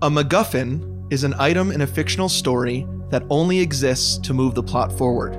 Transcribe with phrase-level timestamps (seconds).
[0.00, 4.62] A MacGuffin is an item in a fictional story that only exists to move the
[4.62, 5.34] plot forward.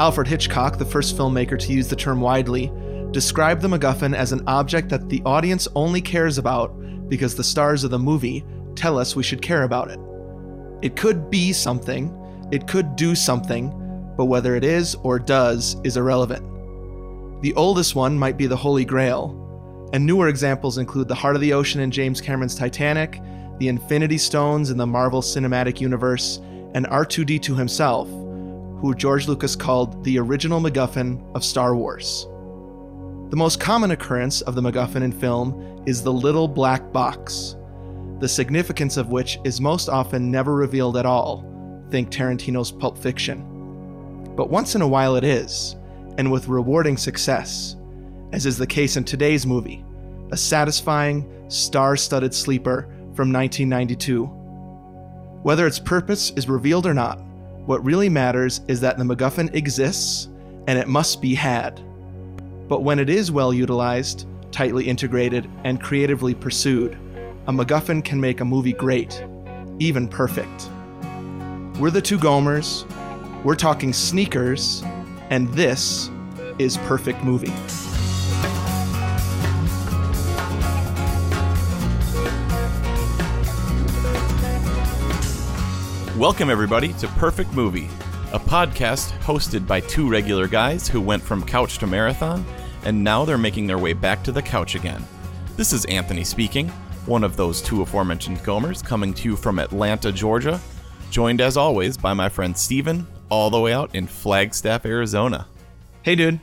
[0.00, 2.70] Alfred Hitchcock, the first filmmaker to use the term widely,
[3.10, 6.68] described the MacGuffin as an object that the audience only cares about
[7.08, 8.44] because the stars of the movie
[8.76, 9.98] tell us we should care about it.
[10.80, 12.16] It could be something,
[12.52, 13.70] it could do something,
[14.16, 16.44] but whether it is or does is irrelevant.
[17.42, 21.40] The oldest one might be the Holy Grail, and newer examples include the Heart of
[21.40, 23.20] the Ocean in James Cameron's Titanic,
[23.58, 26.40] the Infinity Stones in the Marvel Cinematic Universe,
[26.74, 28.08] and R2D2 himself,
[28.80, 32.26] who George Lucas called the original MacGuffin of Star Wars.
[33.30, 37.56] The most common occurrence of the MacGuffin in film is the little black box,
[38.20, 41.44] the significance of which is most often never revealed at all.
[41.90, 43.44] Think Tarantino's Pulp Fiction.
[44.36, 45.76] But once in a while it is,
[46.16, 47.76] and with rewarding success,
[48.32, 49.84] as is the case in today's movie,
[50.30, 52.88] a satisfying, star studded sleeper
[53.18, 54.26] from 1992.
[55.42, 57.18] Whether its purpose is revealed or not,
[57.66, 60.28] what really matters is that the MacGuffin exists
[60.68, 61.82] and it must be had.
[62.68, 66.96] But when it is well utilized, tightly integrated, and creatively pursued,
[67.48, 69.20] a MacGuffin can make a movie great,
[69.80, 70.70] even perfect.
[71.80, 72.84] We're the two Gomers,
[73.42, 74.84] we're talking sneakers,
[75.30, 76.08] and this
[76.60, 77.87] is Perfect Movie.
[86.18, 87.88] Welcome, everybody, to Perfect Movie,
[88.32, 92.44] a podcast hosted by two regular guys who went from couch to marathon,
[92.82, 95.04] and now they're making their way back to the couch again.
[95.56, 96.70] This is Anthony speaking,
[97.06, 100.60] one of those two aforementioned Gomers, coming to you from Atlanta, Georgia,
[101.12, 105.46] joined as always by my friend Steven, all the way out in Flagstaff, Arizona.
[106.02, 106.40] Hey, dude.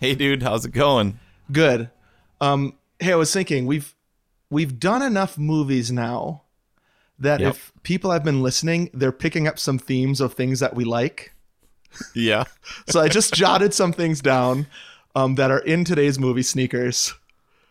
[0.00, 1.20] Hey, dude, how's it going?
[1.52, 1.90] Good.
[2.40, 3.94] Um, hey, I was thinking we've
[4.48, 6.44] we've done enough movies now
[7.22, 7.50] that Yep.
[7.50, 11.32] if people have been listening, they're picking up some themes of things that we like.
[12.14, 12.44] Yeah.
[12.88, 14.66] So I just jotted some things down
[15.14, 17.14] um, that are in today's movie sneakers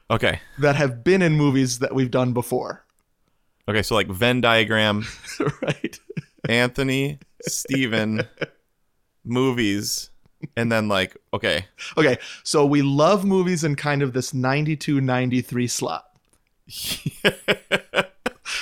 [0.10, 0.40] Okay.
[0.60, 2.84] that have been in movies that we've done before.
[3.68, 5.06] Okay, so like Venn diagram,
[5.62, 6.00] right.
[6.50, 8.28] Anthony, Steven,
[9.24, 10.10] movies,
[10.58, 11.66] and then like, okay.
[11.98, 12.18] Okay.
[12.44, 16.06] So we love movies in kind of this 92 93 slot.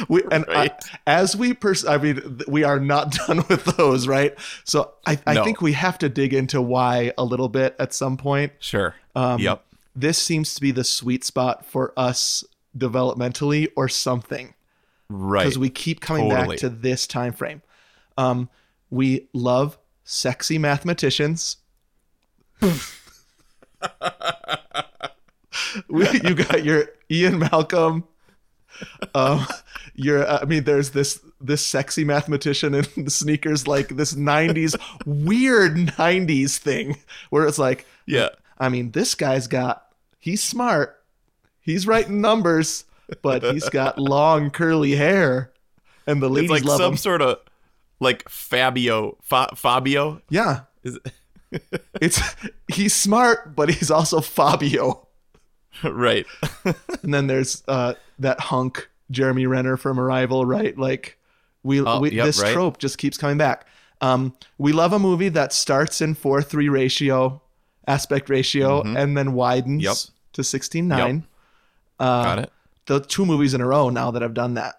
[0.08, 0.72] we and I-
[1.08, 4.34] as we pers- I mean we are not done with those, right?
[4.64, 5.44] So I, I No.
[5.44, 8.54] think we have to dig into why a little bit at some point.
[8.60, 8.96] Sure.
[9.16, 9.64] Um, yep.
[9.96, 12.44] This seems to be the sweet spot for us
[12.78, 14.54] developmentally or something
[15.10, 15.44] Right.
[15.44, 16.50] because we keep coming Totally.
[16.56, 17.62] back to this time frame.
[18.18, 18.50] Um,
[18.92, 21.58] we love sexy mathematicians.
[25.90, 28.06] we, you got your Ian Malcolm.
[29.14, 29.46] Um,
[29.96, 34.76] your I mean, there's this this sexy mathematician in the sneakers, like this '90s
[35.06, 36.98] weird '90s thing
[37.30, 38.30] where it's like, yeah.
[38.58, 39.86] I mean, this guy's got
[40.20, 41.02] he's smart,
[41.62, 42.86] he's writing numbers,
[43.22, 45.52] but he's got long curly hair,
[46.06, 46.98] and the ladies It's like love some him.
[46.98, 47.40] sort of
[48.02, 50.22] like Fabio, Fa- Fabio.
[50.30, 51.00] Yeah, Is
[52.02, 52.22] it's
[52.68, 55.08] he's smart, but he's also Fabio.
[55.84, 56.26] right.
[57.04, 60.78] And then there's uh, that hunk Jeremy Renner from Arrival, right?
[60.78, 61.18] Like
[61.64, 62.54] we, Oh, we yep, this right.
[62.54, 63.66] trope just keeps coming back.
[64.02, 67.42] Um, we love a movie that starts in four three ratio,
[67.88, 69.90] aspect ratio, and then widens Mm-hmm.
[69.90, 69.98] Yep.
[70.34, 71.26] to sixteen nine.
[72.00, 72.52] Got it.
[72.86, 74.76] the two movies in a row now that I've done that.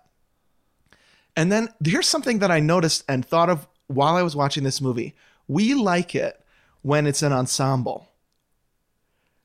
[1.36, 4.80] And then here's something that I noticed and thought of while I was watching this
[4.80, 5.14] movie.
[5.48, 6.40] We like it
[6.82, 8.08] when it's an ensemble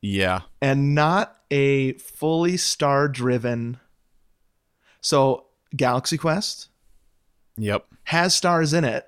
[0.01, 0.41] Yeah.
[0.61, 3.79] and not a fully star driven.
[5.05, 5.45] So,
[5.75, 6.69] Galaxy Quest
[7.57, 7.85] Yep.
[8.05, 9.05] has stars in it,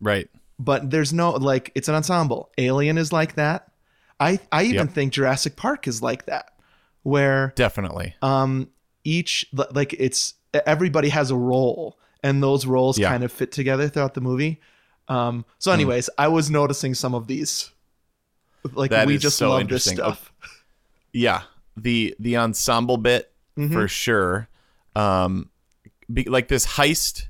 [0.00, 0.28] Right.
[0.58, 2.50] but there's no like it's an ensemble.
[2.58, 3.72] Alien is like that.
[4.20, 4.90] I I even Yep.
[4.94, 6.52] think Jurassic Park is like that
[7.04, 8.14] where Definitely.
[8.20, 8.68] um
[9.02, 10.34] each like it's
[10.66, 13.08] everybody has a role and those roles Yeah.
[13.08, 14.60] kind of fit together throughout the movie
[15.08, 15.76] um so Hmm.
[15.80, 17.70] anyways i was noticing some of these
[18.74, 20.30] like That we just so love this stuff
[21.12, 21.42] Yeah.
[21.76, 23.72] The the ensemble bit Mm-hmm.
[23.74, 24.48] for sure.
[24.94, 25.48] Um,
[26.12, 27.28] be, like this heist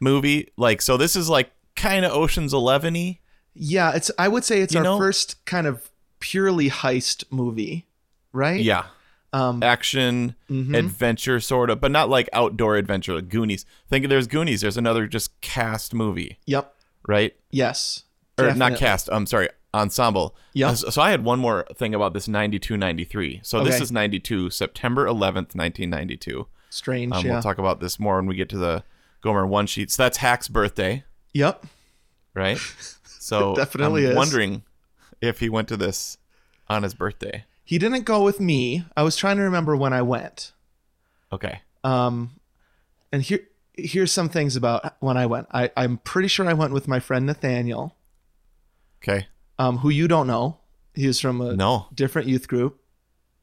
[0.00, 0.50] movie.
[0.56, 3.20] Like so, this is like kind of Ocean's Eleven y.
[3.54, 5.90] yeah it's i would say it's You our know- first kind of
[6.20, 7.86] purely heist movie
[8.32, 8.86] right Yeah.
[9.32, 10.76] um Action mhm.
[10.76, 13.64] adventure sort of, but not like outdoor adventure like Goonies.
[13.88, 14.60] Think there's Goonies.
[14.62, 16.74] There's another just cast movie, yep
[17.06, 17.34] right?
[17.52, 18.04] yes
[18.38, 20.70] or not cast i'm sorry ensemble Yeah.
[20.70, 23.90] Uh, so so i had one more thing about this 92 93 so this is
[23.92, 27.12] 92 september 11th 1992 Strange.
[27.12, 27.32] Um, yeah.
[27.32, 28.84] We'll talk about this more when we get to the
[29.22, 29.90] Gomer one sheet.
[29.90, 31.64] So that's Hack's birthday, yep.
[32.34, 32.58] right?
[33.20, 34.16] So definitely I'm is.
[34.16, 34.62] wondering
[35.20, 36.16] if he went to this
[36.66, 37.44] on his birthday.
[37.62, 38.86] He didn't go with me.
[38.96, 40.52] I was trying to remember when I went.
[41.30, 41.60] Okay.
[41.84, 42.40] Um,
[43.12, 43.40] and here
[43.74, 45.46] here's some things about when I went.
[45.52, 47.94] I I'm pretty sure I went with my friend Nathaniel,
[49.02, 49.26] Okay.
[49.58, 50.56] um, who you don't know.
[50.94, 51.88] He was from a No.
[51.94, 52.80] different youth group.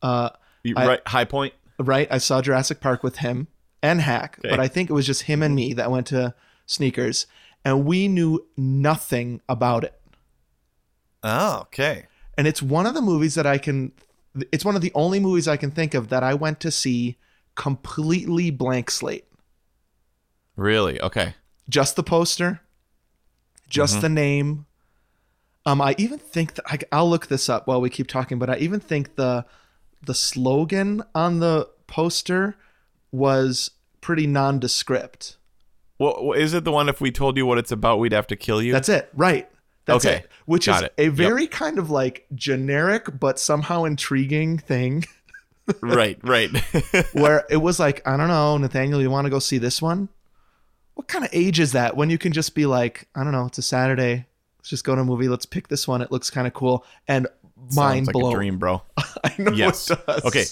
[0.01, 0.29] Uh,
[0.63, 1.07] You- I- right.
[1.07, 1.53] High Point.
[1.79, 2.07] Right.
[2.11, 3.47] I saw Jurassic Park with him
[3.81, 4.49] and Hack, Okay.
[4.49, 6.33] but I think it was just him and me that went to
[6.65, 7.27] sneakers,
[7.63, 9.99] and we knew nothing about it.
[11.23, 12.05] Oh, okay.
[12.37, 13.91] And it's one of the movies that I can.
[14.51, 17.17] It's one of the only movies I can think of that I went to see
[17.55, 19.25] completely blank slate.
[20.55, 20.99] Really?
[21.01, 21.35] Okay.
[21.69, 22.61] just the poster,
[23.69, 24.65] just the name.
[25.65, 28.49] Um, I even think that I, I'll look this up while we keep talking, but
[28.51, 29.45] I even think the
[30.05, 32.55] the slogan on the poster
[33.11, 33.71] was
[34.01, 35.37] pretty nondescript.
[35.99, 38.35] Well, is it the one if we told you what it's about, we'd have to
[38.35, 38.73] kill you?
[38.73, 39.49] That's it, right?
[39.85, 40.31] That's Okay, it.
[40.45, 40.93] Which got is it.
[40.97, 41.13] a Yep.
[41.13, 45.05] very kind of like generic but somehow intriguing thing.
[45.81, 46.49] right, right.
[47.13, 50.09] where it was like, I don't know, Nathaniel, you want to go see this one?
[50.95, 53.45] What kind of age is that when you can just be like, I don't know,
[53.45, 54.25] it's a Saturday.
[54.57, 55.27] Let's just go to a movie.
[55.27, 56.01] Let's pick this one.
[56.01, 56.85] It looks kind of cool.
[57.07, 57.27] And
[57.75, 58.31] mind Sounds like blown.
[58.31, 58.81] a dream, bro.
[59.23, 59.89] I know Yes.
[59.91, 60.25] it does.
[60.25, 60.45] Okay.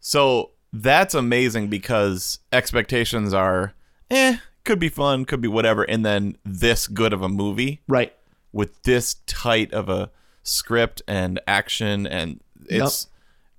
[0.00, 3.74] So that's amazing because expectations are,
[4.10, 8.14] eh, could be fun, could be whatever, and then this good of a movie Right.
[8.52, 10.10] with this tight of a
[10.42, 13.06] script and action, and it's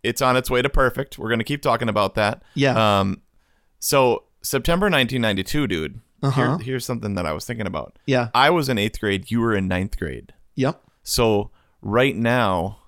[0.04, 1.18] it's on its way to perfect.
[1.20, 2.42] We're gonna keep talking about that.
[2.54, 3.00] Yeah.
[3.00, 3.22] Um.
[3.80, 6.00] So September 1992, dude.
[6.22, 6.58] Uh-huh.
[6.58, 7.98] Here, here's something that I was thinking about.
[8.06, 8.28] yeah.
[8.34, 9.32] I was in eighth grade.
[9.32, 10.34] You were in ninth grade.
[10.56, 10.82] Yep.
[11.04, 11.50] So
[11.82, 12.79] right now,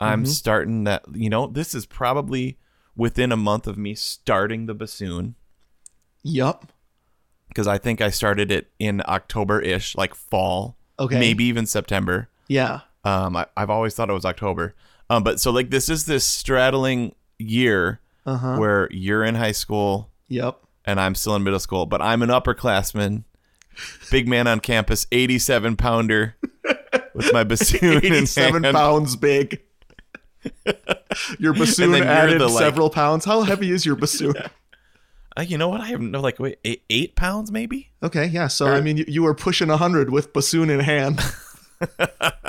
[0.00, 0.30] I'm Mm-hmm.
[0.30, 1.04] starting that.
[1.12, 2.58] You know, this is probably
[2.96, 5.34] within a month of me starting the bassoon
[6.22, 6.66] Yep.
[7.48, 11.18] because I think I started it in October ish, like fall, Okay.
[11.18, 12.28] maybe even September.
[12.48, 12.80] Yeah.
[13.04, 14.74] Um, I, I've always thought it was October.
[15.08, 18.56] Um, but so like this is this straddling year Uh huh.
[18.56, 20.58] where you're in high school Yep.
[20.84, 23.24] and I'm still in middle school, but I'm an upperclassman,
[24.10, 26.36] big man on campus, 87 pounder
[27.14, 28.74] with my bassoon in 87 hand.
[28.76, 29.62] pounds big.
[31.38, 33.24] Your bassoon added the, like- several pounds.
[33.24, 34.34] How heavy is your bassoon?
[35.36, 35.80] Uh, you know what?
[35.80, 37.90] I have no like wait eight, eight pounds maybe.
[38.02, 38.48] Okay, yeah.
[38.48, 41.20] So I mean, you, you were pushing hundred with bassoon in hand.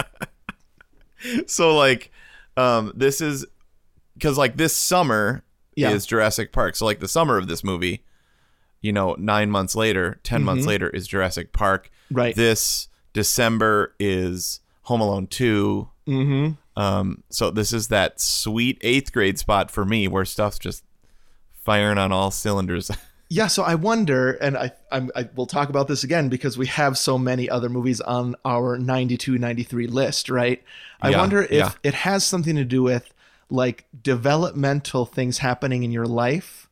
[1.45, 2.11] So like,
[2.57, 3.45] um, this is
[4.15, 5.43] because like this summer
[5.75, 5.91] Yeah.
[5.91, 6.75] is Jurassic Park.
[6.75, 8.03] So like the summer of this movie,
[8.81, 11.91] you know, nine months later, 10 months later is Jurassic Park.
[12.07, 12.15] Mm-hmm.
[12.15, 12.35] Right.
[12.35, 15.89] This December is Home Alone two.
[16.07, 16.53] mm-hmm.
[16.81, 20.83] Um, so this is that sweet eighth grade spot for me where stuff's just
[21.53, 22.89] firing on all cylinders.
[23.33, 26.67] Yeah, so I wonder, and I, I'm, I will talk about this again because we
[26.67, 30.61] have so many other movies on our 92, 93 list, right?
[31.01, 31.71] I Yeah, wonder if yeah.
[31.81, 33.13] it has something to do with
[33.49, 36.67] like developmental things happening in your life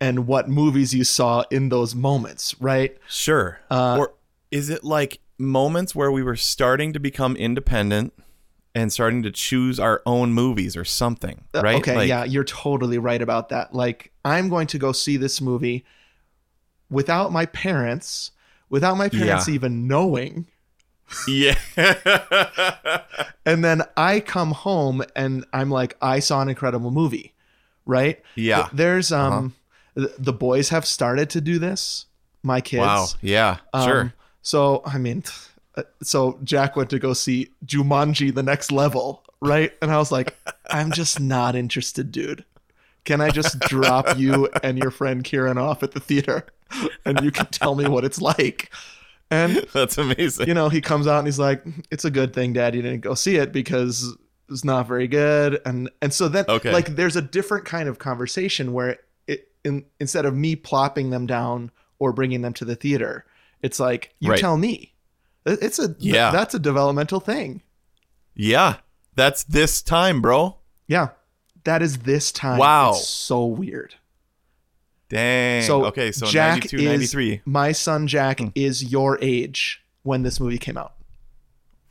[0.00, 2.96] and what movies you saw in those moments, right?
[3.06, 3.60] Sure.
[3.70, 4.14] Uh, or
[4.50, 8.14] is it like moments where we were starting to become independent
[8.74, 11.76] and starting to choose our own movies or something, Uh, right?
[11.76, 13.74] Okay, Like, yeah, you're totally right about that.
[13.74, 15.84] Like, I'm going to go see this movie
[16.90, 18.32] without my parents,
[18.70, 19.54] without my parents Yeah.
[19.54, 20.46] even knowing.
[21.28, 21.54] Yeah.
[23.46, 27.34] And then I come home and I'm like, I saw an incredible movie,
[27.84, 28.22] right?
[28.36, 28.60] Yeah.
[28.60, 28.68] Uh-huh.
[28.72, 29.54] There's um,
[29.96, 32.06] th- the boys have started to do this.
[32.42, 32.80] My kids.
[32.80, 33.06] wow.
[33.20, 33.58] Yeah.
[33.74, 34.14] Um, sure.
[34.40, 35.30] So I mean, uh,
[35.76, 39.72] Uh, so Jack went to go see Jumanji: The Next Level, right?
[39.82, 40.36] And I was like,
[40.70, 42.44] I'm just not interested, dude.
[43.04, 46.46] Can I just drop you and your friend Kieran off at the theater,
[47.04, 48.70] and you can tell me what it's like?
[49.30, 50.48] And That's amazing.
[50.48, 53.00] you know, he comes out and he's like, "It's a good thing Dad you didn't
[53.00, 54.16] go see it because
[54.48, 56.72] it's not very good." And and so then, Okay.
[56.72, 61.26] like, there's a different kind of conversation where it in, instead of me plopping them
[61.26, 63.24] down or bringing them to the theater,
[63.62, 64.38] it's like you Right.
[64.40, 64.93] tell me.
[65.46, 66.30] It- It's a Yeah.
[66.30, 67.62] that's a developmental thing.
[68.34, 68.76] yeah.
[69.16, 70.56] That's this time, bro.
[70.88, 71.10] Yeah,
[71.62, 72.58] that is this time.
[72.58, 72.90] Wow.
[72.90, 73.94] It's so weird.
[75.08, 75.62] Dang.
[75.62, 76.10] So okay.
[76.10, 77.40] So Jack 92, is 93.
[77.44, 78.48] my son Jack Hmm.
[78.56, 80.94] is your age when this movie came out,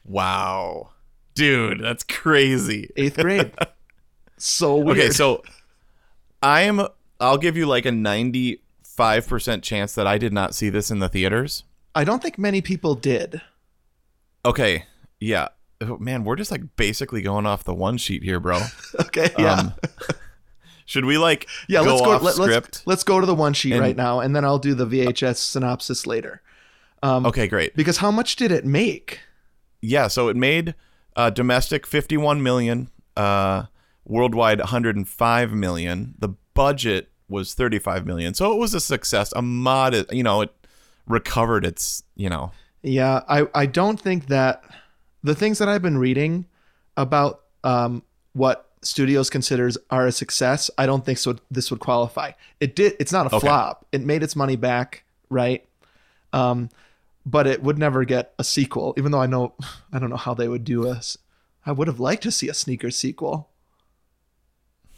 [0.04, 0.90] Wow.
[1.34, 2.90] Dude, that's crazy.
[2.98, 3.52] eighth grade.
[4.38, 4.98] so weird.
[4.98, 5.44] Okay, so
[6.42, 6.86] I am
[7.22, 11.08] I'll give you like a 95% chance that I did not see this in the
[11.08, 11.64] theaters.
[11.96, 13.42] I don't think many people did.
[14.46, 14.86] Okay.
[15.20, 15.50] Yeah.
[15.82, 18.60] Oh, man, we're just like basically going off the one sheet here, bro.
[19.00, 19.54] Okay, yeah.
[19.54, 19.74] Um,
[20.86, 22.12] Should we like Yeah, go let's go.
[22.12, 22.52] off Let, script?
[22.52, 24.86] let's let's go to the one sheet And- right now, and then I'll do the
[24.86, 26.42] VHS synopsis later.
[27.04, 27.76] okay, great.
[27.76, 29.20] Because how much did it make?
[29.82, 30.76] Yeah, so it made
[31.16, 33.64] uh, domestic 51 million, uh,
[34.06, 36.16] worldwide 105 million.
[36.20, 39.34] The budget was 35 million, so it was a success.
[39.36, 40.54] A modest, you know, it
[41.08, 44.64] recovered its, you know, Yeah, I I don't think that
[45.24, 46.46] the things that I've been reading
[46.98, 51.38] about um, what studios considers are a success, I don't think so.
[51.50, 52.32] This would qualify.
[52.60, 52.94] It did.
[53.00, 53.48] It's not a Okay.
[53.48, 53.86] flop.
[53.92, 55.66] It made its money back, right?
[56.34, 56.70] Um,
[57.26, 58.94] but it would never get a sequel.
[58.98, 59.54] Even though I know,
[59.94, 61.00] I don't know how they would do a.
[61.66, 63.50] I would have liked to see a sneaker sequel.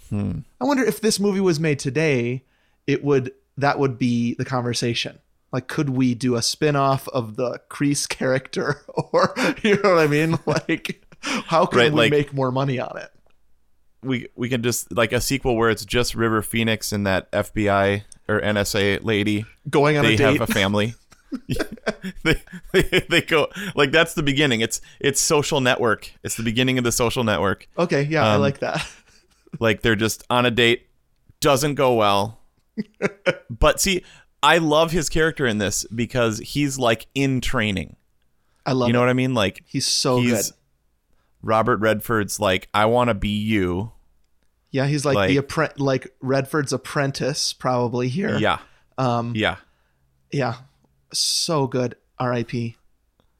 [0.09, 0.39] hmm.
[0.59, 2.43] I wonder if this movie was made today,
[2.87, 5.19] it would that would be the conversation.
[5.55, 8.81] Like, could we do a spin-off of the Crease character?
[9.13, 9.33] Or
[9.63, 10.37] you know what I mean?
[10.45, 13.09] Like, how can Right, we like- make more money on it?
[14.03, 18.03] we we can just like a sequel where it's just River Phoenix and that FBI
[18.27, 19.45] or NSA lady.
[19.67, 20.39] Going on they a date.
[20.39, 20.93] have a family.
[22.23, 22.35] they,
[22.71, 24.61] they they go like that's the beginning.
[24.61, 26.11] It's it's social network.
[26.23, 27.67] It's the beginning of the social network.
[27.79, 28.85] okay, yeah, I um, like that.
[29.59, 30.85] Like they're just on a date,
[31.39, 32.41] doesn't go well.
[33.49, 34.03] but see,
[34.45, 37.95] I love his character in this because he's like in training.
[38.65, 39.03] I love You know it.
[39.05, 39.33] what I mean?
[39.33, 40.57] Like He's so he's good.
[41.41, 43.91] Robert Redford's like, I want to be you.
[44.71, 48.37] Yeah, he's like, like- the appre- like Redford's apprentice, probably here.
[48.37, 48.57] Yeah,
[48.97, 49.33] Um.
[49.35, 49.57] yeah.
[50.31, 50.55] Yeah.
[51.13, 51.95] So good.
[52.19, 52.75] R.I.P.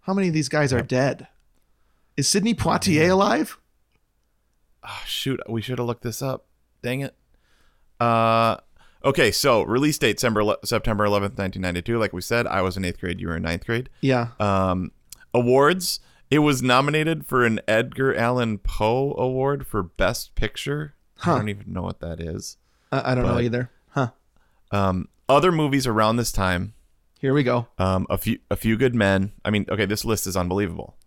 [0.02, 1.28] How many of these guys are dead?
[2.16, 3.58] Is Sidney Poitier alive?
[4.88, 6.46] Oh, shoot, we should have looked this up.
[6.84, 7.16] Dang it.
[8.00, 8.58] Uh,
[9.06, 11.98] okay, so release date September September eleventh, nineteen ninety two.
[11.98, 13.22] Like we said, I was in eighth grade.
[13.22, 13.90] You were in ninth grade.
[14.02, 14.30] Yeah.
[14.40, 14.92] Um,
[15.34, 16.00] awards.
[16.32, 20.96] It was nominated for an Edgar Allan Poe Award for Best Picture.
[21.18, 21.36] Huh.
[21.36, 22.58] I don't even know what that is.
[22.92, 23.70] I, I don't know either.
[23.90, 24.10] Huh.
[24.72, 26.74] Um, other movies around this time.
[27.20, 27.68] Here we go.
[27.78, 29.34] Um, a few, a few good men.
[29.46, 30.98] I mean, okay, this list is unbelievable.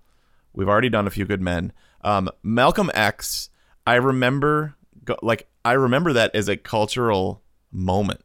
[0.55, 1.73] We've already done a few good men.
[2.03, 3.51] Um, Malcolm X.
[3.87, 4.77] I remember,
[5.21, 8.21] like, I remember that as a cultural moment.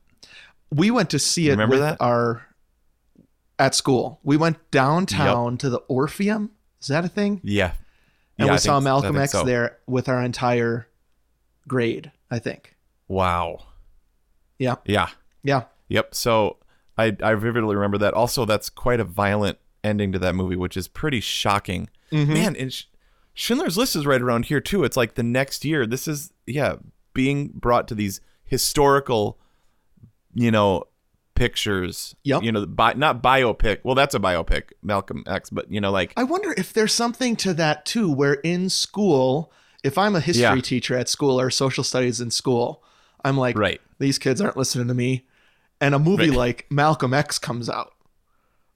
[0.72, 1.98] We went to see it Remember with that?
[2.00, 2.46] our
[3.60, 4.20] at school.
[4.24, 6.52] We went downtown to the Orpheum.
[6.82, 7.40] Is that a thing?
[7.44, 7.74] Yeah,
[8.38, 9.44] And Yeah, I we saw think- I Malcolm think X so.
[9.44, 10.88] there with our entire
[11.68, 12.76] grade, I think.
[13.08, 13.66] Wow.
[14.58, 14.76] Yeah.
[14.86, 15.10] Yeah.
[15.44, 15.64] Yeah.
[15.90, 16.16] Yep.
[16.16, 16.58] So
[16.98, 18.14] I I vividly remember that.
[18.14, 21.90] Also, that's quite a violent ending to that movie, which is pretty shocking.
[22.12, 22.28] Mhm.
[22.34, 22.88] Man, and Sch-
[23.34, 24.84] Schindler's List is right around here too.
[24.84, 25.86] It's like the next year.
[25.86, 26.76] This is yeah,
[27.14, 28.22] being brought to these
[28.54, 29.40] historical,
[30.36, 30.84] you know,
[31.34, 32.16] pictures.
[32.24, 32.44] Yep.
[32.44, 33.80] You know, bi- not biopic.
[33.84, 35.50] Well, that's a biopic, Malcolm X.
[35.50, 39.52] But you know, like I wonder if there's something to that too, where in school,
[39.84, 40.62] if I'm a history Yeah.
[40.62, 42.84] teacher at school or social studies in school,
[43.26, 45.26] I'm like, right, these kids aren't listening to me.
[45.82, 46.38] And a movie Right.
[46.38, 47.94] like Malcolm X comes out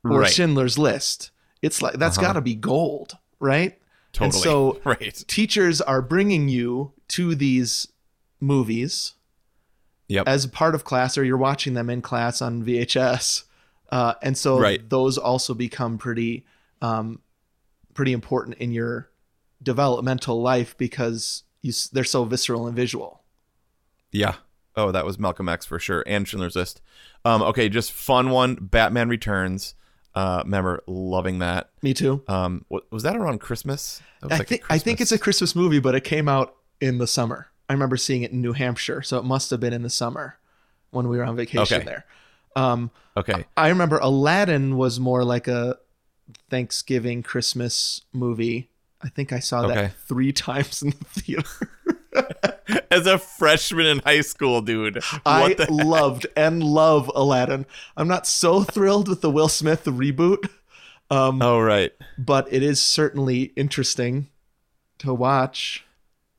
[0.03, 1.29] or right, Schindler's List.
[1.61, 2.27] It's like that's Uh-huh.
[2.27, 3.77] got to be gold, right?
[4.13, 4.25] totally.
[4.25, 5.23] And so right.
[5.27, 7.87] teachers are bringing you to these
[8.39, 9.13] movies
[10.09, 10.27] Yep.
[10.27, 13.43] as part of class, or you're watching them in class on VHS,
[13.91, 14.87] uh, and so Right.
[14.89, 16.45] those also become pretty,
[16.81, 17.19] um,
[17.93, 19.09] pretty important in your
[19.61, 23.23] developmental life because you s- they're so visceral and visual.
[24.11, 24.35] Yeah.
[24.75, 26.81] Oh, that was Malcolm X for sure, and Schindler's List.
[27.25, 28.55] Um, okay, just fun one.
[28.55, 29.73] Batman Returns.
[30.13, 31.69] Uh, remember loving that.
[31.81, 32.23] Me too.
[32.27, 34.01] Um, was that around Christmas?
[34.21, 36.27] That was I like think I think it's a Christmas- Christmas movie, but it came
[36.29, 37.47] out in the summer.
[37.69, 40.37] I remember seeing it in New Hampshire, so it must have been in the summer
[40.91, 41.85] when we were on vacation Okay.
[41.85, 42.05] there.
[42.55, 43.45] Um, okay.
[43.55, 45.77] I remember Aladdin was more like a
[46.49, 48.69] Thanksgiving Christmas movie.
[49.01, 49.93] I think I saw that Okay.
[50.07, 51.69] three times in the theater.
[52.91, 55.01] As a freshman in high school, dude.
[55.25, 57.65] I loved and love Aladdin.
[57.95, 60.49] I'm not so thrilled with the Will Smith reboot,
[61.11, 61.91] um, Oh right.
[62.17, 64.27] but it is certainly interesting
[64.99, 65.85] to watch.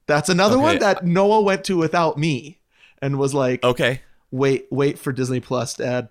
[0.09, 0.65] That's another Okay.
[0.65, 2.59] one that Noah went to without me
[3.01, 4.01] and was like, Okay.
[4.33, 6.09] "Wait, wait for Disney Plus, Dad,"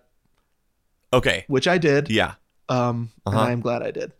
[1.11, 1.43] Okay.
[1.47, 2.09] which I did.
[2.09, 2.35] Yeah.
[2.69, 3.37] Um, Uh-huh.
[3.37, 4.13] and I'm glad I did.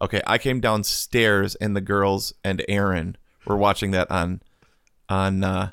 [0.00, 0.20] Okay.
[0.26, 4.40] I came downstairs and the girls and Aaron were watching that on
[5.08, 5.70] on uh,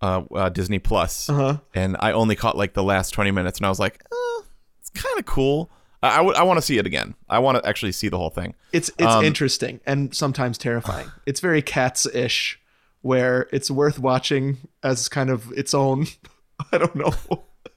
[0.00, 1.28] uh, uh, Disney Plus.
[1.28, 1.56] Uh huh.
[1.74, 4.42] and I only caught like the last 20 minutes and I was like, eh,
[4.80, 5.70] it's kind of cool.
[6.02, 7.14] I, I, want to see it again.
[7.28, 8.54] I want to actually see the whole thing.
[8.72, 11.10] It's it's Um, interesting and sometimes terrifying.
[11.26, 12.60] It's very cats-ish,
[13.02, 16.06] where it's worth watching as kind of its own.
[16.72, 17.12] I don't know.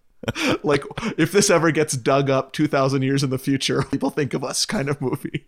[0.63, 0.83] like
[1.17, 4.65] if this ever gets dug up 2,000 years in the future, people think of us
[4.65, 5.47] kind of movie.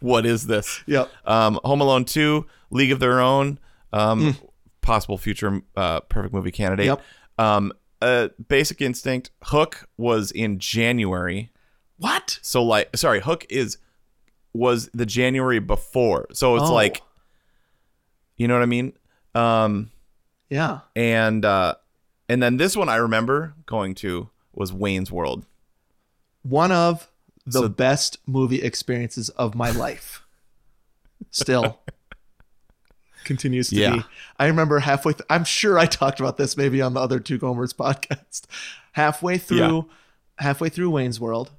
[0.00, 0.82] What is this?
[0.86, 1.10] Yep.
[1.24, 3.58] Um, Home Alone 2, League of Their Own.
[3.92, 4.36] Um,
[4.80, 6.86] possible future uh, perfect movie candidate.
[6.86, 7.02] Yep.
[7.38, 7.72] Um,
[8.02, 9.30] uh, Basic Instinct.
[9.44, 11.50] Hook was in January.
[11.98, 12.38] What?
[12.42, 13.78] So like, sorry, Hook is
[14.52, 16.26] was the January before.
[16.32, 16.74] So it's Oh.
[16.74, 17.00] like,
[18.36, 18.92] you know what I mean?
[19.34, 19.90] Um,
[20.50, 20.80] Yeah.
[20.94, 21.76] and uh,
[22.28, 25.46] and then this one I remember going to was Wayne's World.
[26.42, 27.10] One of
[27.46, 30.22] the So- best movie experiences of my life.
[31.30, 31.78] Still
[33.24, 33.96] continues to Yeah.
[33.96, 34.04] be.
[34.38, 35.12] I remember halfway.
[35.14, 38.42] Th- I'm sure I talked about this maybe on the other two Gomers podcast.
[38.92, 39.88] Halfway through,
[40.38, 41.50] halfway through Wayne's World,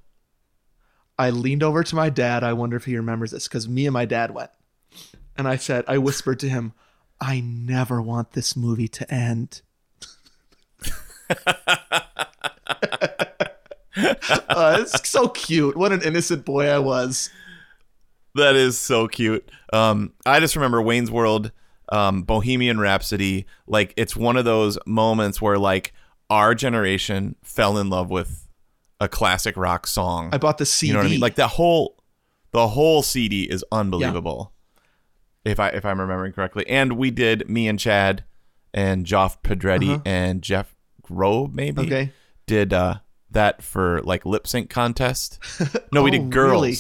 [1.18, 2.44] I leaned over to my dad.
[2.44, 4.52] I wonder if he remembers this because me and my dad went,
[5.38, 6.74] and I said, I whispered to him,
[7.20, 9.62] "I never want this movie to end."
[13.96, 15.76] uh, it's so cute.
[15.78, 17.30] What an innocent boy I was.
[18.36, 19.48] That is so cute.
[19.72, 21.52] Um, I just remember Wayne's World,
[21.90, 23.46] um, Bohemian Rhapsody.
[23.68, 25.94] Like it's one of those moments where like
[26.30, 28.48] our generation fell in love with
[29.00, 30.30] a classic rock song.
[30.32, 30.88] I bought the CD.
[30.88, 31.20] You know what I mean?
[31.20, 32.02] Like the whole,
[32.52, 34.52] the whole CD is unbelievable.
[35.46, 38.24] If I if I'm remembering correctly, and we did me and Chad
[38.74, 40.02] and Joff Pedretti Uh-huh.
[40.06, 40.74] and Jeff
[41.04, 42.12] Grobe maybe okay.
[42.48, 42.96] did uh,
[43.30, 45.38] that for like lip sync contest.
[45.92, 46.76] No, we Oh, did girls really?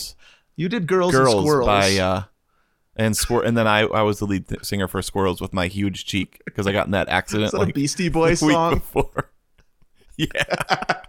[0.55, 1.65] You did girls, girls and squirrels.
[1.67, 2.23] by uh
[2.95, 5.67] and squir- and then I I was the lead th- singer for Squirrels with my
[5.67, 8.75] huge cheek because I got in that accident that like a Beastie week song?
[8.75, 9.31] before.
[10.17, 10.29] yeah,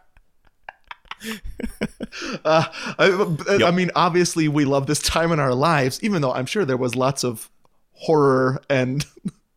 [2.44, 2.64] Uh,
[2.98, 3.74] I, I Yep.
[3.74, 6.94] mean, obviously, we love this time in our lives, even though I'm sure there was
[6.94, 7.50] lots of
[7.92, 9.04] horror and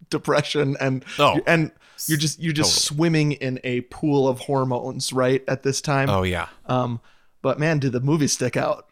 [0.10, 1.72] depression, and Oh, and
[2.08, 5.44] you're just you're just swimming in a pool of hormones, right?
[5.48, 7.02] At this time, oh yeah, um,
[7.42, 8.88] but man, did the movie stick out?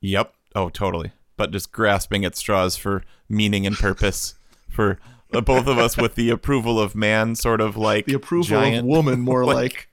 [0.00, 1.12] Yep, oh totally.
[1.36, 4.34] But just grasping at straws for meaning and purpose
[4.68, 4.98] for
[5.30, 8.84] both of us with the approval of man, sort of like The approval giant, of
[8.86, 9.88] woman, more like- like,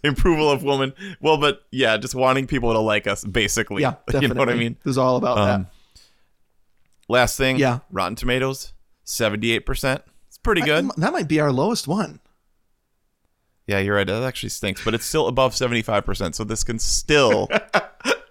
[0.04, 0.92] approval of woman.
[1.20, 3.82] Well, but yeah, just wanting people to like us, basically.
[3.82, 4.20] yeah, definitely.
[4.28, 4.76] you know what I mean.
[4.84, 5.70] This is all about Um, that.
[7.08, 7.78] Last thing, Yeah.
[7.90, 8.72] Rotten Tomatoes,
[9.04, 10.02] seventy-eight percent.
[10.28, 10.88] It's pretty good.
[10.88, 12.20] That, that might be our lowest one.
[13.66, 14.06] Yeah, you're right.
[14.06, 17.48] That actually stinks, but it's still above seventy-five percent, so this can still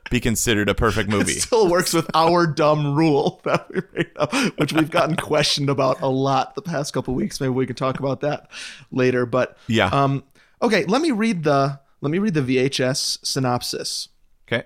[0.10, 1.34] be considered a perfect movie.
[1.34, 5.70] It still works with our dumb rule that we made up, which we've gotten questioned
[5.70, 7.40] about a lot the past couple weeks.
[7.42, 8.50] Maybe we can talk about that
[8.92, 9.26] later.
[9.26, 9.88] But Yeah.
[9.88, 10.24] um,
[10.62, 14.10] okay, let me read the let me read the VHS synopsis.
[14.48, 14.66] Okay.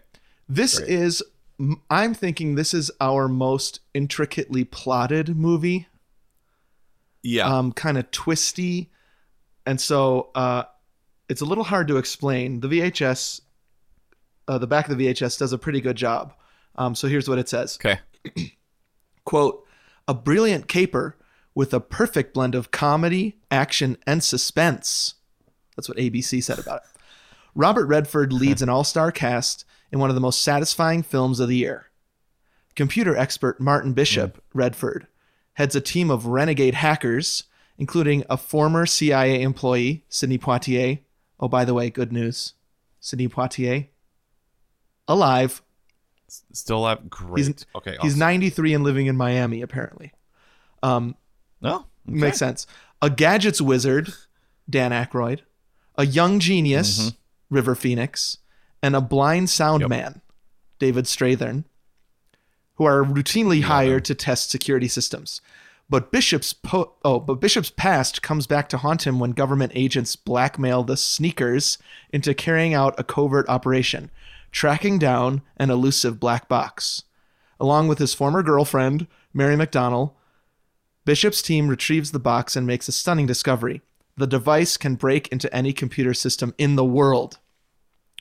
[0.49, 1.23] This is
[1.89, 5.87] I'm thinking this is our most intricately plotted movie,
[7.23, 7.45] Yeah.
[7.55, 8.89] um, kind of twisty,
[9.65, 10.63] and so uh,
[11.29, 12.61] it's a little hard to explain.
[12.61, 13.41] The VHS,
[14.47, 16.33] uh, the back of the VHS does a pretty good job.
[16.75, 17.77] Um, so here's what it says.
[17.83, 17.99] okay.
[19.25, 19.65] quote,
[20.07, 21.17] a brilliant caper
[21.53, 25.15] with a perfect blend of comedy, action, and suspense.
[25.75, 27.01] That's what ABC said about it.
[27.53, 31.49] Robert Redford leads an all star cast in one of the most satisfying films of
[31.49, 31.87] the year.
[32.75, 35.07] Computer expert Martin Bishop Redford
[35.53, 37.43] heads a team of renegade hackers,
[37.77, 40.99] including a former CIA employee, Sidney Poitier.
[41.39, 42.53] Oh, by the way, good news
[43.01, 43.87] Sidney Poitier,
[45.13, 45.61] alive.
[46.53, 47.09] Still alive.
[47.09, 47.45] Great.
[47.45, 47.97] He's- okay.
[48.01, 50.13] He's 93 and living in Miami, apparently.
[50.81, 51.15] Um,
[51.61, 51.75] No.
[51.75, 51.85] okay.
[52.05, 52.65] Makes sense.
[53.01, 54.13] A gadgets wizard,
[54.69, 55.41] Dan Aykroyd,
[55.97, 57.11] a young genius,
[57.49, 58.37] River Phoenix,
[58.81, 59.89] and a blind sound Yep.
[59.89, 60.21] man,
[60.79, 61.65] David Strathairn,
[62.75, 65.41] who are routinely hired to test security systems.
[65.89, 70.15] But Bishop's po- oh, but Bishop's past comes back to haunt him when government agents
[70.15, 71.77] blackmail the sneakers
[72.13, 74.09] into carrying out a covert operation,
[74.51, 77.03] tracking down an elusive black box.
[77.59, 80.13] Along with his former girlfriend, Mary McDonnell,
[81.05, 83.81] Bishop's team retrieves the box and makes a stunning discovery.
[84.17, 87.39] The device can break into any computer system in the world.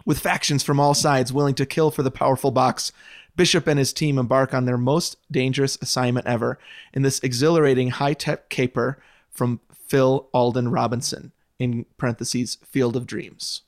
[0.07, 2.91] With factions from all sides willing to kill for the powerful box,
[3.37, 6.59] Bishop and his team embark on their most dangerous assignment ever
[6.93, 13.63] in this exhilarating high tech caper from Phil Alden Robinson, in parentheses, Field of Dreams.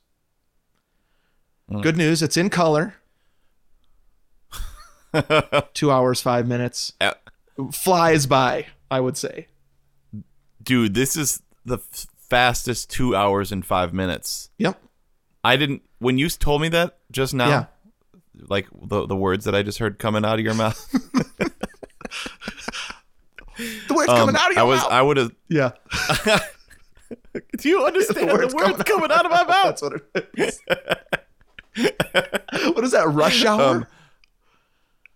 [1.81, 2.95] Good news, it's in color.
[5.75, 6.93] Two hours, five minutes.
[7.01, 7.13] Uh,
[7.73, 9.47] Flies by, I would say.
[10.63, 14.51] Dude, this is the f- fastest two hours and five minutes.
[14.59, 14.81] Yep.
[15.45, 15.83] I didn't.
[15.99, 17.65] When you told me that just now, Yeah.
[18.49, 20.79] like the the words that I just heard coming out of your mouth,
[23.89, 24.93] The words um, coming out of your I was mouth.
[24.93, 25.33] I would have.
[25.49, 25.73] yeah.
[27.59, 28.55] Do you understand the words,
[28.85, 29.65] coming, out of my mouth?
[29.65, 30.61] That's what it is.
[31.77, 33.09] What is that?
[33.09, 33.61] Rush hour?
[33.77, 33.87] Um,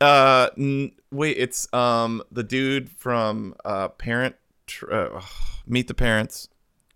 [0.00, 5.22] Uh, n- wait, it's um the dude from uh Parent tr- uh,
[5.66, 6.48] Meet the Parents,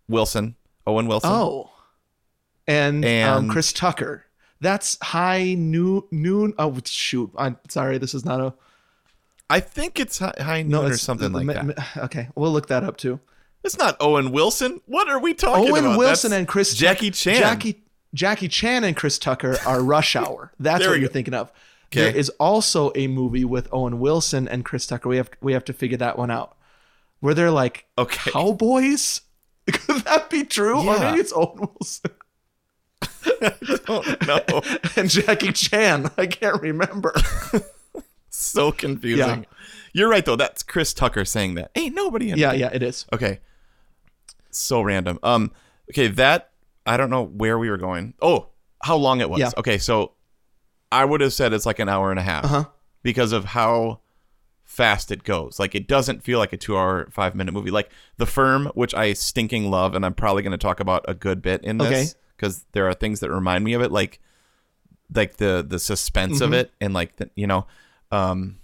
[0.08, 0.54] Wilson,
[0.86, 1.30] Owen Wilson.
[1.32, 1.70] Oh,
[2.66, 4.26] and, um, And- Chris Tucker.
[4.60, 6.02] That's high noon.
[6.10, 6.52] Noon.
[6.58, 7.30] Oh shoot!
[7.38, 7.96] I'm sorry.
[7.96, 8.52] This is not a
[9.48, 10.82] I think it's High, high Noon no.
[10.84, 11.96] or something like that.
[12.04, 13.18] Okay, we'll look that up too.
[13.64, 14.82] It's not Owen Wilson.
[14.86, 15.88] What are we talking Owen about?
[15.92, 17.36] Owen Wilson That's and Chris Jackie Chan.
[17.40, 17.82] Jackie
[18.14, 20.52] Jackie Chan and Chris Tucker are Rush Hour.
[20.60, 21.12] That's what you're go.
[21.12, 21.50] thinking of.
[21.86, 22.02] Okay.
[22.10, 25.08] There is also a movie with Owen Wilson and Chris Tucker.
[25.08, 26.56] We have we have to figure that one out.
[27.20, 28.30] Where they're like Okay.
[28.30, 29.22] cowboys.
[29.72, 30.78] Could that be true?
[30.78, 31.10] Or Yeah.
[31.10, 32.10] maybe it's Owen Wilson
[33.86, 34.62] don't know.
[34.96, 36.10] and Jackie Chan.
[36.16, 37.14] I can't remember.
[38.30, 39.18] so confusing.
[39.40, 39.42] Yeah.
[39.92, 40.36] You're right though.
[40.36, 41.70] That's Chris Tucker saying that.
[41.74, 43.06] Ain't nobody in yeah, yeah, it is.
[43.12, 43.40] Okay.
[44.50, 45.18] So random.
[45.22, 45.52] Um
[45.90, 46.49] okay, that
[46.86, 48.14] I don't know where we were going.
[48.22, 48.48] Oh,
[48.82, 49.40] how long it was.
[49.40, 49.50] Yeah.
[49.58, 50.12] Okay, so
[50.90, 52.64] I would have said it's like an hour and a half Uh-huh.
[53.02, 54.00] because of how
[54.64, 55.58] fast it goes.
[55.58, 57.70] Like it doesn't feel like a 2 hour 5 minute movie.
[57.70, 61.14] Like The Firm, which I stinking love and I'm probably going to talk about a
[61.14, 64.20] good bit in this cuz there are things that remind me of it like
[65.14, 66.44] like the the suspense Mm-hmm.
[66.44, 67.66] of it and like the, you know
[68.12, 68.58] um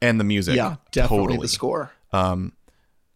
[0.00, 0.56] and the music.
[0.56, 1.92] Yeah, definitely totally the score.
[2.12, 2.52] um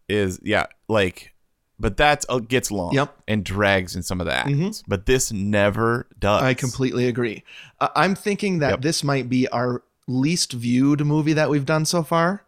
[0.07, 1.33] is yeah like
[1.79, 3.09] but that's uh, gets long Yep.
[3.09, 3.21] Mm-hmm.
[3.27, 7.43] and drags in some of the acts but this never does I completely agree.
[7.79, 8.81] Uh, I'm thinking that Yep.
[8.81, 12.43] this might be our least viewed movie that we've done so far.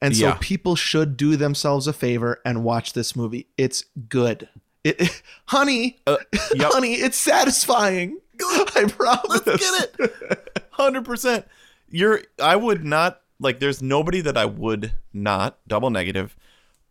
[0.00, 0.38] And so Yeah.
[0.40, 3.46] people should do themselves a favor and watch this movie.
[3.56, 4.48] It's good.
[4.84, 6.16] It, honey, Uh,
[6.54, 6.72] yep.
[6.72, 8.18] honey, it's satisfying.
[8.40, 9.46] I promise.
[9.46, 11.44] let's get it 100%
[11.90, 16.36] you're i would not like there's nobody that i would not double negative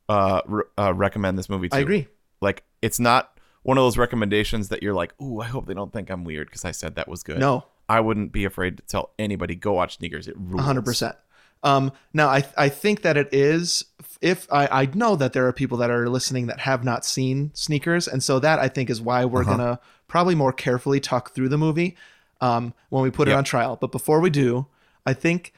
[0.09, 2.07] uh, re- uh recommend this movie to I agree.
[2.41, 5.91] like it's not one of those recommendations that you're like ooh i hope they don't
[5.91, 8.83] think i'm weird because i said that was good No, i wouldn't be afraid to
[8.83, 10.63] tell anybody go watch sneakers it rules.
[10.63, 11.15] hundred percent.
[11.63, 13.83] Um, now I I think that it is.
[14.21, 17.49] If I I know that there are people that are listening that have not seen
[17.55, 19.57] Sneakers, and so that I think is why we're Uh-huh.
[19.57, 21.97] gonna probably more carefully talk through the movie
[22.41, 23.75] um, when we put it on trial.
[23.75, 24.67] But before we do,
[25.03, 25.51] I think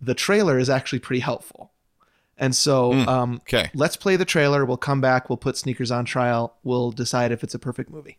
[0.00, 1.70] the trailer is actually pretty helpful.
[2.42, 4.64] And so um, okay let's play the trailer.
[4.64, 5.30] We'll come back.
[5.30, 6.56] We'll put Sneakers on trial.
[6.64, 8.18] We'll decide if it's a perfect movie.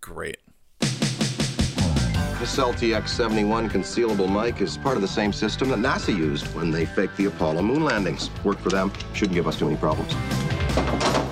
[0.00, 0.38] great
[0.80, 6.84] This LTX-71 concealable mic is part of the same system that NASA used when they
[6.84, 8.28] faked the Apollo moon landings.
[8.42, 8.90] Worked for them.
[9.12, 10.16] Shouldn't give us too many problems.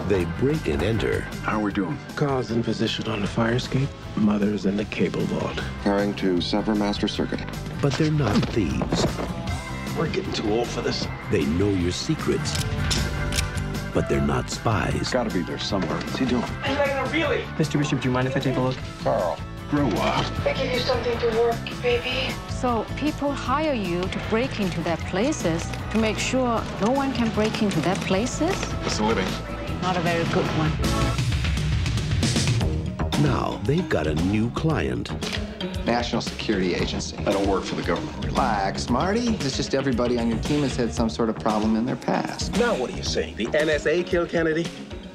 [0.09, 1.22] They break and enter.
[1.42, 1.98] How are we doing?
[2.14, 5.57] Carl's in position on the fire escape, mothers in the cable vault.
[5.57, 7.40] Preparing to sever master circuit.
[7.83, 9.07] But they're not thieves.
[9.99, 11.09] We're getting too old for this.
[11.33, 12.55] They know your secrets.
[13.93, 15.11] But they're not spies.
[15.11, 15.97] Gotta be there somewhere.
[15.97, 16.43] What's he doing?
[16.43, 17.79] Mr.
[17.81, 18.77] Bishop, do you mind if I take a look?
[19.03, 19.37] Carl,
[19.71, 20.47] grow up.
[20.47, 22.33] I give you something to work, baby.
[22.49, 27.29] So people hire you to break into their places to make sure no one can
[27.31, 28.55] break into their places?
[28.85, 29.27] It's a living.
[29.83, 30.71] Not a very good one.
[33.25, 35.11] Now they've got a new client.
[35.88, 37.16] National Security Agency.
[37.27, 38.22] I don't work for the government.
[38.22, 39.31] Relax, Marty.
[39.31, 42.53] It's just everybody on your team has had some sort of problem in their past.
[42.59, 43.37] Now what are you saying?
[43.37, 44.66] The NSA killed Kennedy?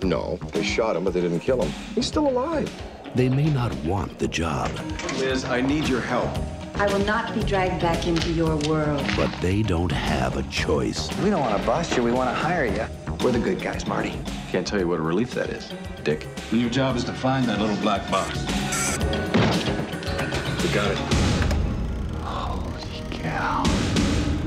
[0.02, 1.72] No, they shot him, but they didn't kill him.
[1.94, 2.72] He's still alive.
[3.14, 4.72] They may not want the job,
[5.20, 6.32] Liz, I need your help.
[6.74, 9.06] I will not be dragged back into your world.
[9.16, 11.08] but they don't have a choice.
[11.20, 12.02] We don't want to bust you.
[12.02, 12.88] We want to hire you.
[13.24, 14.20] We're the good guys, Marty.
[14.50, 15.72] Can't tell you what a relief that is,
[16.04, 16.28] Dick.
[16.52, 19.43] And your job is to find that little black box.
[20.64, 20.98] We got it.
[22.24, 23.66] Holy cow.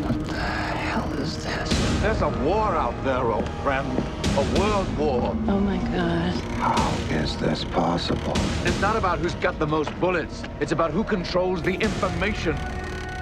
[0.01, 2.01] What the hell is this?
[2.01, 3.87] There's a war out there, old friend.
[4.39, 5.37] A world war.
[5.47, 6.33] Oh my God.
[6.57, 8.33] How is this possible?
[8.65, 10.43] It's not about who's got the most bullets.
[10.59, 12.57] It's about who controls the information.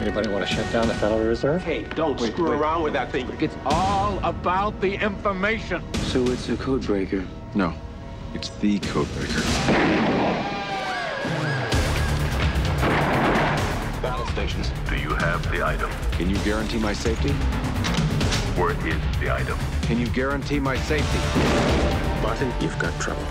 [0.01, 1.65] Anybody want to shut down the Federal Reserve?
[1.65, 3.29] Hey, don't screw around with that thing.
[3.41, 5.83] It's all about the information.
[5.95, 7.27] So it's a code breaker.
[7.57, 7.75] No,
[8.35, 9.43] it's the codebreaker.
[9.67, 10.54] Battle
[14.35, 14.69] stations.
[14.89, 15.89] Do you have the item?
[16.19, 17.31] Can you guarantee my safety?
[18.59, 19.57] Where is the item?
[19.83, 21.21] Can you guarantee my safety?
[22.21, 23.25] Martin, you've got trouble.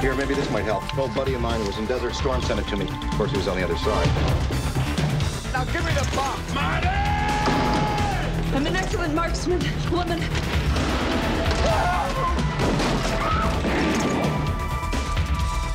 [0.00, 0.84] Here, maybe this might help.
[0.92, 2.86] An old buddy of mine who was in Desert Storm sent it to me.
[2.86, 4.06] Of course, he was on the other side.
[5.52, 6.86] Now give me the box, Marty!
[8.54, 10.20] I'm an excellent marksman, woman.
[11.64, 12.41] Ah!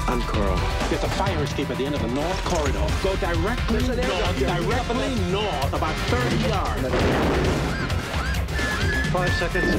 [0.09, 0.55] I'm Carl.
[0.89, 2.87] There's a fire escape at the end of the north corridor.
[3.03, 6.81] Go directly north, directly north, about 30 yards.
[9.11, 9.75] Five seconds.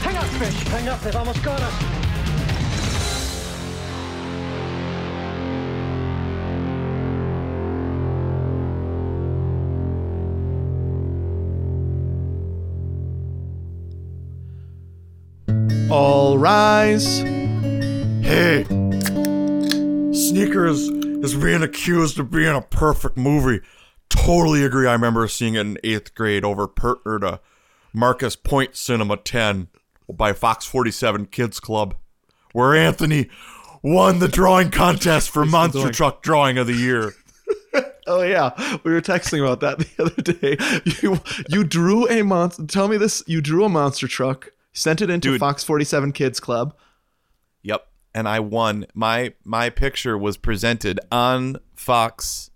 [0.00, 0.62] Hang up, fish.
[0.64, 1.74] Hang up, they've almost got us.
[15.90, 17.33] All rise.
[21.24, 23.60] Is being accused of being a perfect movie.
[24.08, 24.86] Totally agree.
[24.86, 27.40] I remember seeing it in eighth grade over per- or the
[27.92, 29.68] Marcus Point Cinema 10
[30.12, 31.94] by Fox 47 Kids Club,
[32.52, 33.28] where Anthony
[33.82, 35.92] won the drawing contest for Monster doing.
[35.92, 37.12] Truck Drawing of the Year.
[38.06, 38.50] Oh yeah,
[38.84, 41.00] we were texting about that the other day.
[41.00, 42.66] You you drew a monster.
[42.66, 43.22] Tell me this.
[43.26, 44.50] You drew a monster truck.
[44.74, 45.40] Sent it into Dude.
[45.40, 46.74] Fox 47 Kids Club.
[48.14, 48.86] And I won.
[48.94, 52.50] My my picture was presented on Fox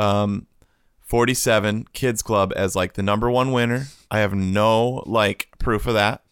[0.00, 0.46] um
[1.00, 3.86] 47 Kids Club as like the number one winner.
[4.10, 6.22] I have no like proof of that.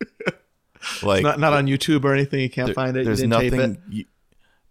[1.02, 2.40] like not not on YouTube or anything.
[2.40, 3.00] You can't there- find it.
[3.00, 3.78] You There's nothing.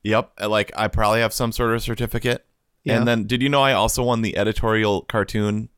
[0.04, 0.32] yep.
[0.40, 2.46] Like I probably have some sort of certificate.
[2.84, 2.98] Yeah.
[2.98, 5.70] And then did you know I also won the editorial cartoon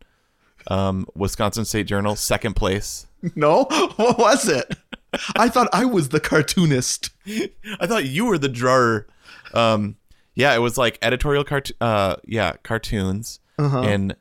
[0.70, 3.06] um Wisconsin State Journal second place?
[3.36, 3.64] No,
[3.96, 4.76] what was it?
[5.36, 7.10] I thought I was the cartoonist.
[7.80, 9.08] I thought you were the drawer.
[9.54, 9.96] Um,
[10.36, 11.72] yeah, it was like editorial cart.
[11.82, 13.82] Uh, yeah, cartoons, Uh-huh.
[13.82, 14.16] and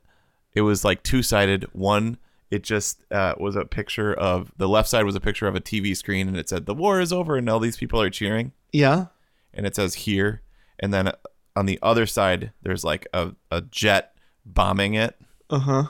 [0.55, 1.65] it was like two sided.
[1.73, 2.17] One,
[2.51, 5.61] it just uh, was a picture of the left side was a picture of a
[5.61, 8.53] TV screen, and it said the war is over, and all these people are cheering,
[8.73, 9.07] Yeah.
[9.53, 10.43] and it says here,
[10.79, 11.13] and then
[11.57, 14.13] on the other side there's like a a jet
[14.47, 15.17] bombing it,
[15.51, 15.85] Uh huh.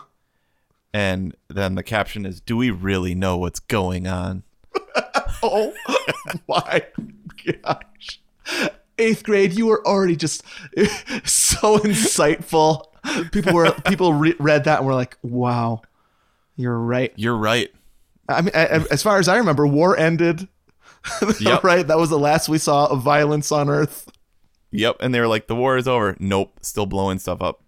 [0.93, 4.43] and then the caption is, "Do we really know what's going on?"
[5.43, 5.73] Oh
[6.49, 6.83] my
[7.63, 8.21] gosh.
[8.99, 10.43] Eighth grade, you were already just
[11.25, 12.87] so insightful.
[13.33, 15.83] People were people re- read that and were like, "Wow,
[16.57, 17.71] you're right." You're right.
[18.29, 20.49] I mean, I- I- as far as I remember, war ended.
[21.39, 21.63] Yep.
[21.63, 24.11] right, that was the last we saw of violence on Earth.
[24.73, 27.63] Yep, and they were like, "The war is over." Nope, still blowing stuff up.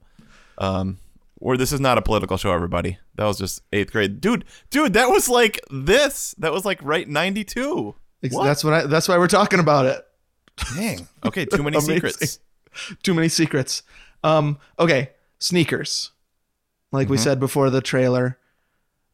[0.57, 0.99] Um,
[1.40, 2.98] or this is not a political show, everybody.
[3.14, 4.44] That was just eighth grade, dude.
[4.70, 6.35] Dude, that was like this.
[6.38, 7.94] That was like right ninety two.
[8.22, 8.87] That's what I.
[8.87, 10.05] That's why we're talking about it.
[10.74, 11.07] Dang.
[11.24, 12.38] Okay, too many secrets.
[13.03, 13.83] Too many secrets.
[14.22, 14.59] Um.
[14.79, 16.11] Okay, sneakers.
[16.92, 17.20] Like we Mhm.
[17.20, 18.38] said before the trailer.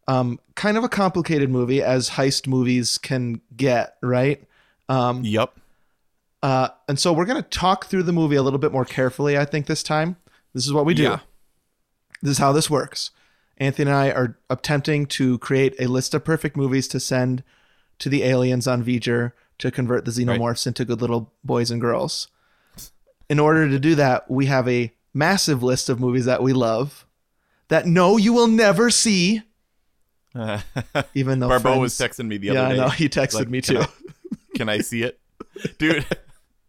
[0.07, 4.43] Um, kind of a complicated movie as heist movies can get, right?
[4.91, 5.55] Um, yep.
[6.43, 9.39] Uh, and so we're gonna talk through the movie a little bit more carefully.
[9.39, 10.17] I think this time.
[10.53, 11.05] This is what we do.
[11.05, 11.21] Yeah.
[12.23, 13.11] This is how this works.
[13.59, 17.43] Anthony and I are attempting to create a list of perfect movies to send
[18.01, 22.29] to the aliens on V'ger to convert the xenomorphs into good little boys and girls.
[23.29, 27.07] In order to do that, we have a massive list of movies that we love
[27.69, 29.43] that no, you will never see.
[31.15, 32.83] Even though Barbeau friends- was texting me the other Yeah, other I day.
[32.83, 32.89] know.
[32.89, 35.19] He texted Like, me "Can too." I- Can I see it,
[35.79, 36.05] dude?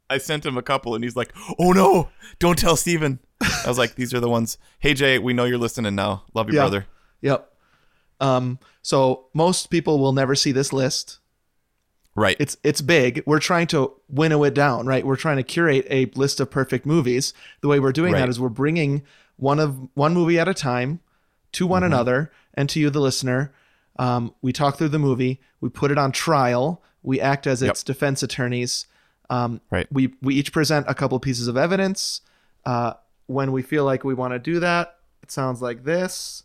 [0.10, 3.20] I sent him a couple, and he's like, "Oh no, don't tell Steven.
[3.42, 6.24] I was like, "These are the ones." Hey Jay, we know you're listening now.
[6.34, 6.86] Love you, brother.
[7.22, 7.52] Yep.
[8.22, 11.20] Um, so most people will never see this list.
[12.16, 12.38] Right.
[12.40, 13.24] It's it's big.
[13.26, 15.06] We're trying to winnow it down, right?
[15.06, 17.34] We're trying to curate a list of perfect movies.
[17.62, 18.20] The way we're doing Right.
[18.20, 19.04] that is we're bringing
[19.36, 21.02] one of one movie at a time
[21.54, 21.88] to one Mhm.
[21.88, 23.54] another and to you, the listener.
[24.00, 25.42] Um, we talk through the movie.
[25.60, 26.82] We put it on trial.
[27.04, 28.86] We act as its defense attorneys.
[29.30, 29.88] Um, Right.
[29.92, 32.22] We we each present a couple pieces of evidence.
[32.66, 32.94] Uh,
[33.28, 36.44] when we feel like we want to do that, it sounds like this.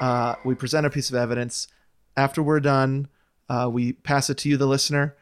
[0.00, 1.68] Uh, we present a piece of evidence.
[2.16, 3.08] After we're done,
[3.48, 5.16] uh, we pass it to you, the listener,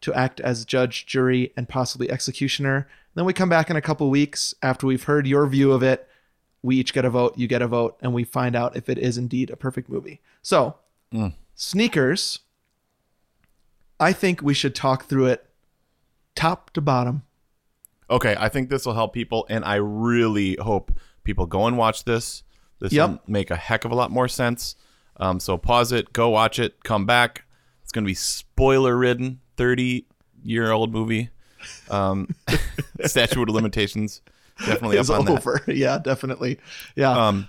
[0.00, 2.88] to act as judge, jury, and possibly executioner.
[3.14, 6.08] then we come back in a couple weeks after we've heard your view of it.
[6.62, 8.98] We each get a vote, you get a vote, and we find out if it
[8.98, 10.20] is indeed a perfect movie.
[10.42, 10.76] So,
[11.12, 11.34] Mm.
[11.54, 12.40] sneakers,
[14.00, 15.46] I think we should talk through it
[16.34, 17.22] top to bottom.
[18.10, 20.92] Okay, I think this will help people, and I really hope
[21.24, 22.42] people go and watch this.
[22.80, 23.08] This Yep.
[23.08, 24.76] will make a heck of a lot more sense.
[25.16, 27.44] Um, so pause it, go watch it, come back.
[27.82, 30.06] It's going to be spoiler ridden, 30
[30.42, 31.30] year old movie.
[31.88, 32.28] Um,
[33.06, 34.20] statute of limitations
[34.58, 35.62] definitely Is up on over.
[35.66, 36.58] Yeah, definitely.
[36.96, 37.28] Yeah.
[37.28, 37.48] Um,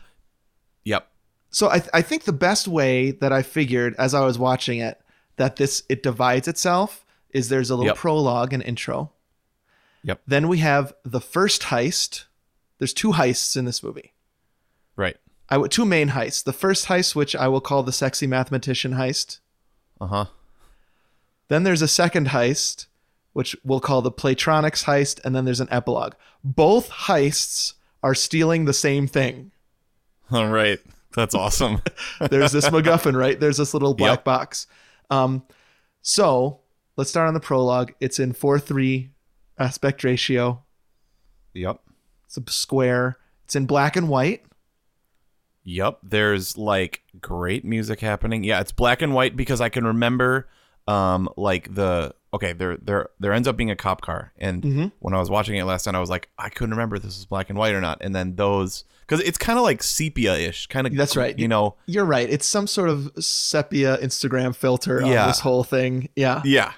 [0.83, 1.07] yep.
[1.49, 4.99] So I, I think the best way that I figured as I was watching it
[5.37, 7.04] that this it divides itself
[7.35, 7.97] is there's a little Yep.
[7.97, 9.11] prologue and intro.
[10.03, 10.21] Yep.
[10.25, 12.23] Then we have the first heist.
[12.79, 14.13] There's two heists in this movie.
[14.95, 15.17] Right.
[15.49, 16.43] I would two main heists.
[16.43, 19.39] The first heist, which I will call the sexy mathematician heist.
[19.99, 20.25] Uh huh.
[21.47, 22.87] Then there's a second heist,
[23.33, 26.13] which we'll call the Playtronics heist, and then there's an epilogue.
[26.43, 29.51] Both heists are stealing the same thing.
[30.31, 30.79] All right.
[31.15, 31.81] That's awesome.
[32.29, 33.39] There's this MacGuffin, right?
[33.39, 34.23] There's this little black Yep.
[34.25, 34.67] box.
[35.09, 35.43] Um,
[36.01, 36.59] so
[36.97, 37.93] let's start on the prologue.
[37.99, 39.09] It's in 4 3
[39.57, 40.63] aspect ratio.
[41.53, 41.79] Yep.
[42.25, 43.17] It's a square.
[43.45, 44.43] It's in black and white.
[45.63, 48.43] Yep, there's like great music happening.
[48.43, 50.47] Yeah, it's black and white because I can remember
[50.87, 54.91] um like the okay, there there there ends up being a cop car and Mhm.
[54.99, 57.17] when I was watching it last night I was like I couldn't remember if this
[57.17, 57.97] was black and white or not.
[58.01, 61.37] And then those cuz it's kind of like sepia-ish, kind of That's right.
[61.39, 61.75] You know.
[61.87, 62.29] You're right.
[62.29, 66.09] It's some sort of sepia Instagram filter on this whole thing.
[66.15, 66.41] Yeah.
[66.45, 66.73] Yeah.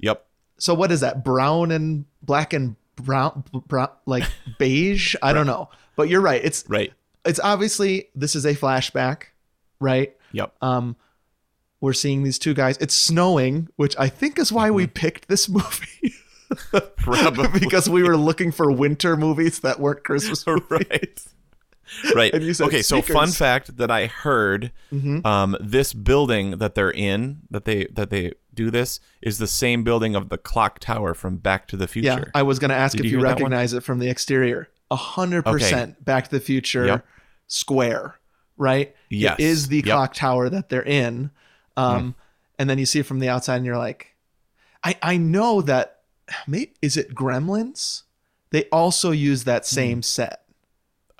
[0.00, 0.24] Yep.
[0.58, 1.24] So what is that?
[1.24, 4.24] Brown and black and brown, brown like
[4.58, 5.14] beige?
[5.22, 5.70] I don't know.
[5.96, 6.40] But you're right.
[6.44, 6.92] It's Right.
[7.24, 9.24] it's obviously this is a flashback,
[9.80, 10.14] right?
[10.32, 10.54] Yep.
[10.62, 10.96] Um
[11.80, 12.76] we're seeing these two guys.
[12.78, 16.12] It's snowing, which I think is why we picked this movie.
[16.96, 17.48] Probably.
[17.60, 20.66] because we were looking for winter movies that weren't Christmas movies.
[20.70, 21.20] right.
[22.14, 22.34] Right.
[22.34, 25.24] And you said okay, so fun fact that I heard Mhm.
[25.24, 28.32] um this building that they're in that they that they
[28.64, 32.08] do this is the same building of the clock tower from Back to the Future.
[32.08, 32.24] Yeah.
[32.34, 33.50] I was going to ask Did if you you, hear that one?
[33.52, 34.68] recognize it from the exterior.
[34.90, 37.06] A hundred percent Back to the Future Yep.
[37.46, 38.18] square,
[38.56, 38.94] right?
[39.10, 39.36] Yes.
[39.38, 39.84] it is the Yep.
[39.84, 41.30] clock tower that they're in.
[41.76, 42.14] Um,
[42.58, 44.14] and then you see it from the outside, and you're like,
[44.84, 46.00] I I know that.
[46.46, 48.02] Maybe, is it Gremlins?
[48.50, 50.42] They also use that same set.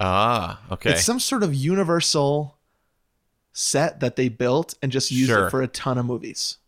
[0.01, 0.91] ah, okay.
[0.93, 2.57] It's some sort of universal
[3.53, 5.47] set that they built and just used Sure.
[5.47, 6.59] it for a ton of movies.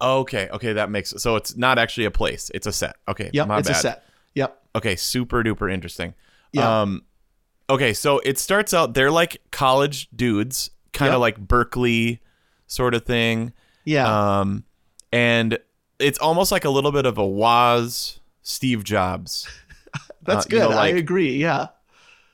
[0.00, 2.96] Okay, okay, that makes so it's not actually a place, it's a set.
[3.08, 3.76] Okay, yeah, my it's bad.
[3.76, 4.04] a set.
[4.34, 4.62] Yep.
[4.76, 6.14] Okay, super duper interesting.
[6.52, 6.80] Yeah.
[6.82, 7.04] Um
[7.70, 11.20] okay, so it starts out they're like college dudes, kind of Yep.
[11.20, 12.20] like Berkeley
[12.66, 13.52] sort of thing.
[13.84, 14.40] Yeah.
[14.40, 14.64] Um
[15.12, 15.58] and
[15.98, 19.48] it's almost like a little bit of a Woz Steve Jobs.
[20.22, 20.70] That's uh, you good.
[20.70, 21.36] know, like- I agree.
[21.36, 21.68] Yeah.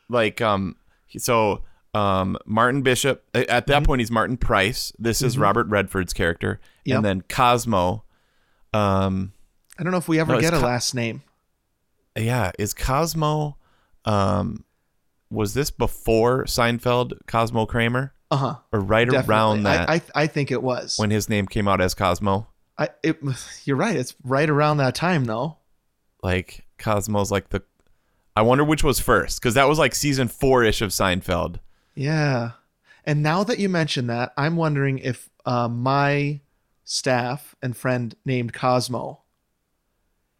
[0.09, 0.77] Like um
[1.16, 1.62] so
[1.94, 4.92] um Martin Bishop at that point he's Martin Price.
[4.98, 5.40] This is Mhm.
[5.42, 6.59] Robert Redford's character.
[6.85, 6.96] Yep.
[6.96, 8.05] And then Cosmo
[8.72, 9.33] um
[9.78, 11.22] I don't know if we ever No, get a Co- last name.
[12.16, 13.57] yeah, is Cosmo
[14.05, 14.64] um
[15.31, 18.55] was this before Seinfeld Cosmo Kramer Uh huh.
[18.72, 20.96] or right around that I, I I think it was.
[20.98, 22.48] when his name came out as Cosmo?
[22.78, 23.20] I it,
[23.64, 23.96] you're right.
[23.96, 25.59] It's right around that time though.
[26.22, 27.62] Like Cosmo's like the
[28.35, 31.57] I wonder which was first cuz that was like season 4ish of Seinfeld.
[31.94, 32.52] Yeah.
[33.05, 36.40] And now that you mention that, I'm wondering if uh, my
[36.85, 39.20] staff and friend named Cosmo,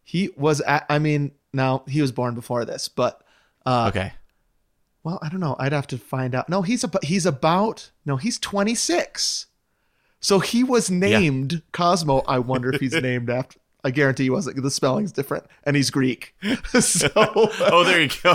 [0.05, 3.23] he was, at, I mean, now he was born before this, but,
[3.67, 4.13] uh, Okay.
[5.03, 5.57] well, I don't know.
[5.59, 6.49] I'd have to find out.
[6.49, 9.47] No, he's about, he's about, no, he's 26.
[10.21, 12.23] So he was named Cosmo.
[12.29, 14.63] I wonder if he's named after, I guarantee he wasn't.
[14.63, 16.35] The spelling's different and he's Greek.
[16.81, 18.35] so, oh, there you go.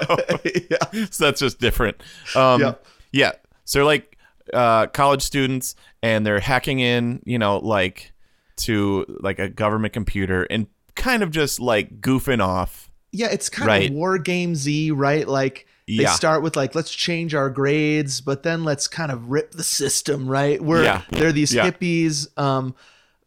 [0.69, 1.05] yeah.
[1.09, 2.01] so that's just different.
[2.35, 2.73] Um, Yeah.
[3.11, 3.33] Yeah.
[3.65, 4.17] So they're like
[4.53, 8.13] uh, college students, and they're hacking in, you know, like
[8.57, 12.89] to like a government computer, and kind of just like goofing off.
[13.11, 13.89] Yeah, it's kind Right.
[13.89, 15.27] of WarGames-y, right?
[15.27, 16.11] Like they Yeah.
[16.13, 20.27] start with like let's change our grades, but then let's kind of rip the system,
[20.27, 20.61] right?
[20.61, 21.01] Where Yeah.
[21.11, 21.69] they're these Yeah.
[21.69, 22.75] hippies, um,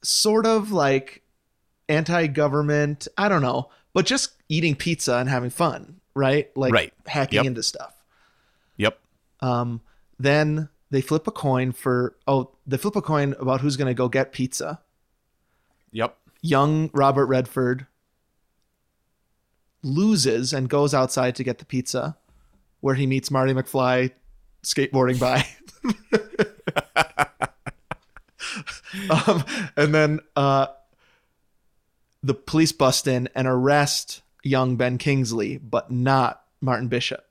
[0.03, 1.23] sort of like
[1.89, 3.09] anti-government.
[3.17, 6.49] I don't know, but just eating pizza and having fun, right?
[6.57, 6.93] Like Right.
[7.07, 7.47] hacking Yep.
[7.47, 7.95] into stuff.
[9.43, 9.81] Um,
[10.19, 14.09] then they flip a coin for oh, they flip a coin about who's gonna go
[14.09, 14.81] get pizza.
[15.93, 16.17] Yep.
[16.41, 17.87] young Robert Redford
[19.83, 22.17] loses and goes outside to get the pizza,
[22.81, 24.13] where he meets Marty McFly
[24.63, 25.47] skateboarding by.
[29.27, 29.45] um,
[29.77, 30.67] and then uh,
[32.23, 37.27] the police bust in and arrest young Ben Kingsley, but not Martin Bishop.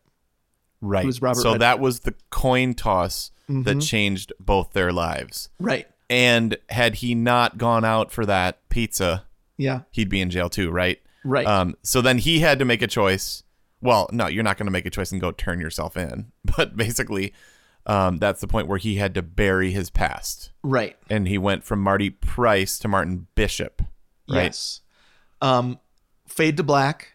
[0.81, 1.03] Right.
[1.05, 1.61] Who's Robert so Redford.
[1.61, 3.87] that was the coin toss that Mhm.
[3.87, 5.49] changed both their lives.
[5.59, 5.87] Right.
[6.09, 9.25] And had he not gone out for that pizza,
[9.57, 9.81] Yeah.
[9.91, 10.99] he'd be in jail too, right?
[11.23, 11.45] Right.
[11.45, 13.43] Um, so then he had to make a choice.
[13.81, 16.31] Well, no, you're not going to make a choice and go turn yourself in.
[16.57, 17.33] But basically,
[17.85, 20.51] um, that's the point where he had to bury his past.
[20.63, 20.97] Right.
[21.09, 23.81] And he went from Marty Price to Martin Bishop.
[24.29, 24.43] Right.
[24.45, 24.81] Yes.
[25.41, 25.79] Um,
[26.27, 27.13] fade to black.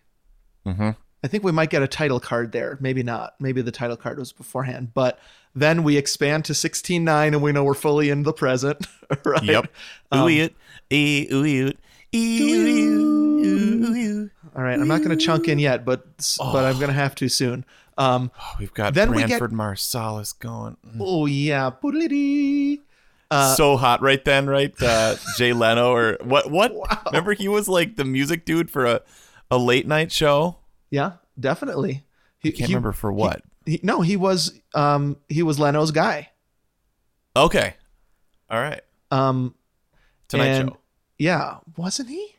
[0.66, 0.90] Mm-hmm.
[1.24, 2.76] I think we might get a title card there.
[2.82, 3.34] Maybe not.
[3.40, 4.92] Maybe the title card was beforehand.
[4.92, 5.18] But
[5.54, 8.86] then we expand to 16.9 and we know we're fully in the present.
[9.24, 9.42] right?
[9.42, 9.68] Yep.
[10.12, 10.54] Um, ooh, eat,
[10.92, 11.78] ee, ooh, eat,
[12.12, 14.30] ee, ooh, ooh, ooh.
[14.54, 14.78] all right.
[14.78, 16.04] I'm not going to chunk in yet, but
[16.38, 17.64] but I'm going to have to soon.
[17.96, 20.76] Um, Oh, we've got Then we get- Branford Marsalis going.
[20.86, 20.98] Mm.
[21.00, 21.70] oh, yeah.
[23.30, 24.74] Uh, so hot right then, right?
[24.82, 26.50] Uh, Jay Leno or what?
[26.50, 26.72] What?
[27.06, 29.00] Remember he was like the music dude for a,
[29.50, 30.58] a late night show.
[30.94, 32.04] Yeah, definitely.
[32.38, 33.42] He, I can't remember for what.
[33.66, 36.30] He, no, he was um he was Leno's guy.
[37.36, 37.74] Okay,
[38.48, 38.80] all right.
[39.10, 39.54] Um,
[40.28, 40.78] Tonight and- Show.
[41.18, 42.36] Yeah, wasn't he?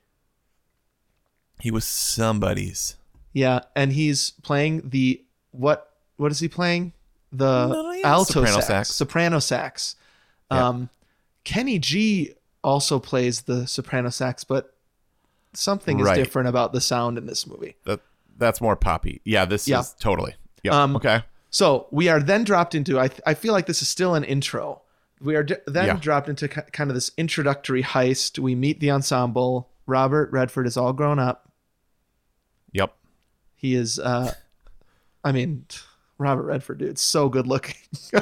[1.59, 2.95] He was somebody's.
[3.33, 5.91] Yeah, and he's playing the what?
[6.17, 6.93] What is he playing?
[7.31, 8.89] the No, yeah, alto soprano sax, sax.
[8.95, 9.95] soprano sax.
[10.49, 10.67] Yeah.
[10.67, 10.89] Um,
[11.43, 12.33] Kenny G
[12.63, 14.73] also plays the soprano sax, but
[15.53, 17.75] something is different about the sound in this movie.
[17.85, 17.99] That
[18.37, 19.21] that's more poppy.
[19.23, 19.79] Yeah, this Yeah.
[19.81, 20.35] is totally.
[20.63, 20.81] Yeah.
[20.83, 21.23] Um, okay.
[21.49, 22.99] So we are then dropped into.
[22.99, 24.81] I I feel like this is still an intro.
[25.21, 25.97] We are d- then Yeah.
[25.97, 28.37] dropped into ki- kind of this introductory heist.
[28.39, 29.69] We meet the ensemble.
[29.87, 31.49] Robert Redford is all grown up.
[32.73, 32.93] Yep.
[33.55, 33.99] He is.
[33.99, 34.33] uh
[35.23, 35.65] I mean,
[36.17, 37.75] Robert Redford, dude, so good looking.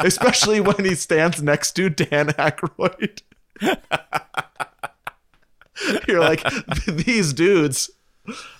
[0.00, 3.22] Especially when he stands next to Dan Aykroyd.
[6.08, 6.42] You're like
[6.86, 7.90] these dudes.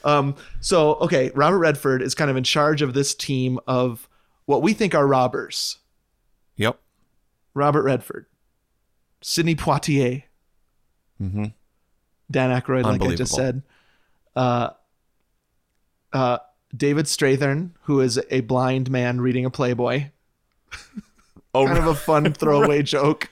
[0.05, 4.09] Um, so okay, Robert Redford is kind of in charge of this team of
[4.45, 5.79] what we think are robbers.
[6.57, 6.79] Yep.
[7.55, 8.27] Robert Redford,
[9.23, 10.25] Sidney Poitier,
[11.23, 11.45] Mm-hmm.
[12.31, 13.62] Dan Aykroyd, like I just said.
[14.35, 14.71] Uh,
[16.12, 16.39] uh,
[16.77, 20.07] David Strathairn, who is a blind man reading a Playboy.
[21.55, 23.31] Oh, kind of a fun throwaway joke.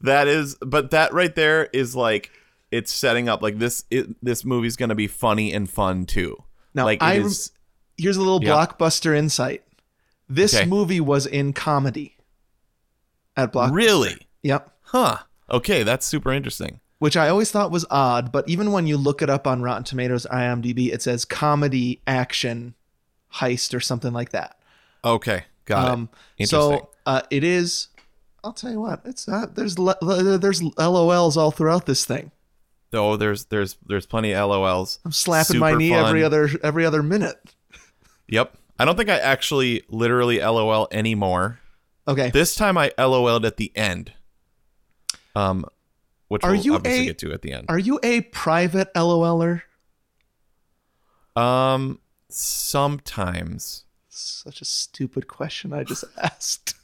[0.00, 2.30] That is, but that right there is like
[2.72, 3.84] it's setting up like this.
[3.90, 6.42] It, this movie's gonna be funny and fun too.
[6.74, 7.52] Now, like I is.
[7.96, 8.52] Here's a little Yeah.
[8.54, 9.62] blockbuster insight.
[10.28, 10.64] This Okay.
[10.64, 12.16] movie was in comedy
[13.36, 13.74] at Blockbuster.
[13.74, 14.26] Really?
[14.42, 14.72] Yep.
[14.82, 15.18] Huh.
[15.50, 16.80] Okay, that's super interesting.
[16.98, 19.84] Which I always thought was odd, but even when you look it up on Rotten
[19.84, 22.74] Tomatoes, IMDb, it says comedy action
[23.34, 24.56] heist or something like that.
[25.04, 26.08] Okay, got um,
[26.38, 26.48] it.
[26.48, 27.88] So uh, it is.
[28.44, 29.02] I'll tell you what.
[29.04, 32.30] It's uh, there's there's LOLs all throughout this thing.
[32.92, 34.98] Oh, there's there's there's plenty of LOLs.
[35.04, 36.06] I'm slapping my knee fun.
[36.06, 37.36] every other every other minute.
[38.28, 38.56] Yep.
[38.78, 41.60] I don't think I actually literally LOL anymore.
[42.08, 42.30] Okay.
[42.30, 44.12] This time I LOL'd at the end.
[45.36, 45.64] Um,
[46.28, 47.66] which Are we'll you obviously a- get to at the end.
[47.68, 49.62] Are you a private LOLer?
[51.36, 53.84] Um, sometimes.
[54.08, 56.74] Such a stupid question I just asked.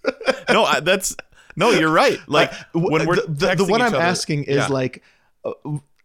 [0.49, 1.17] no, I, that's
[1.57, 1.71] no.
[1.71, 2.19] You're right.
[2.27, 4.67] Like w- when we're the, the, the what I'm other- asking is yeah.
[4.69, 5.03] like
[5.45, 5.53] uh,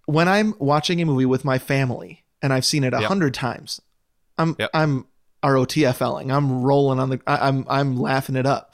[0.05, 3.07] when I'm watching a movie with my family and I've seen it a Yep.
[3.07, 3.81] hundred times,
[4.37, 4.69] I'm Yep.
[4.73, 5.05] I'm
[5.43, 6.31] ROTFLing.
[6.33, 7.21] I'm rolling on the.
[7.27, 8.73] I, I'm I'm laughing it up.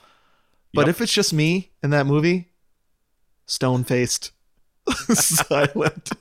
[0.73, 0.89] But Yep.
[0.89, 2.49] if it's just me in that movie,
[3.47, 4.32] stone faced,
[5.13, 6.11] silent.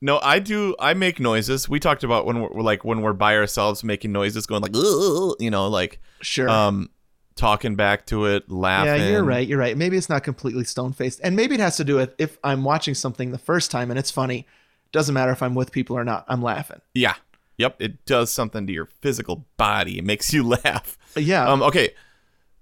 [0.00, 0.76] No, I do.
[0.78, 1.68] I make noises.
[1.68, 5.50] We talked about when we're like when we're by ourselves making noises, going like, you
[5.50, 6.48] know, like Sure.
[6.48, 6.90] um,
[7.38, 9.00] talking back to it, laughing.
[9.00, 9.46] Yeah, you're right.
[9.48, 9.76] You're right.
[9.76, 12.64] Maybe it's not completely stone faced, and maybe it has to do with if I'm
[12.64, 14.46] watching something the first time and it's funny.
[14.92, 16.24] Doesn't matter if I'm with people or not.
[16.28, 16.80] I'm laughing.
[16.94, 17.14] Yeah.
[17.58, 17.76] Yep.
[17.80, 19.98] It does something to your physical body.
[19.98, 20.96] It makes you laugh.
[21.16, 21.46] Yeah.
[21.48, 21.62] Um.
[21.62, 21.90] Okay.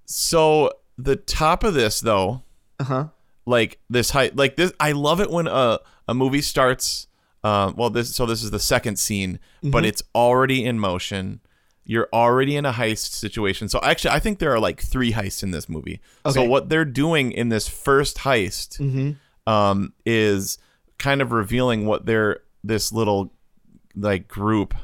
[0.07, 2.43] So the top of this though,
[2.81, 3.05] Uh huh.
[3.45, 7.07] like this height, like this, I love it when a a movie starts.
[7.45, 7.75] Um.
[7.77, 8.15] Well, this.
[8.15, 9.89] So this is the second scene, but Mhm.
[9.89, 11.41] it's already in motion.
[11.89, 13.69] You're already in a heist situation.
[13.69, 16.01] So actually, I think there are like three heists in this movie.
[16.31, 19.51] So what they're doing in this first heist Mm-hmm.
[19.51, 20.59] um, is
[20.99, 23.33] kind of revealing what their this little
[23.95, 24.75] like group,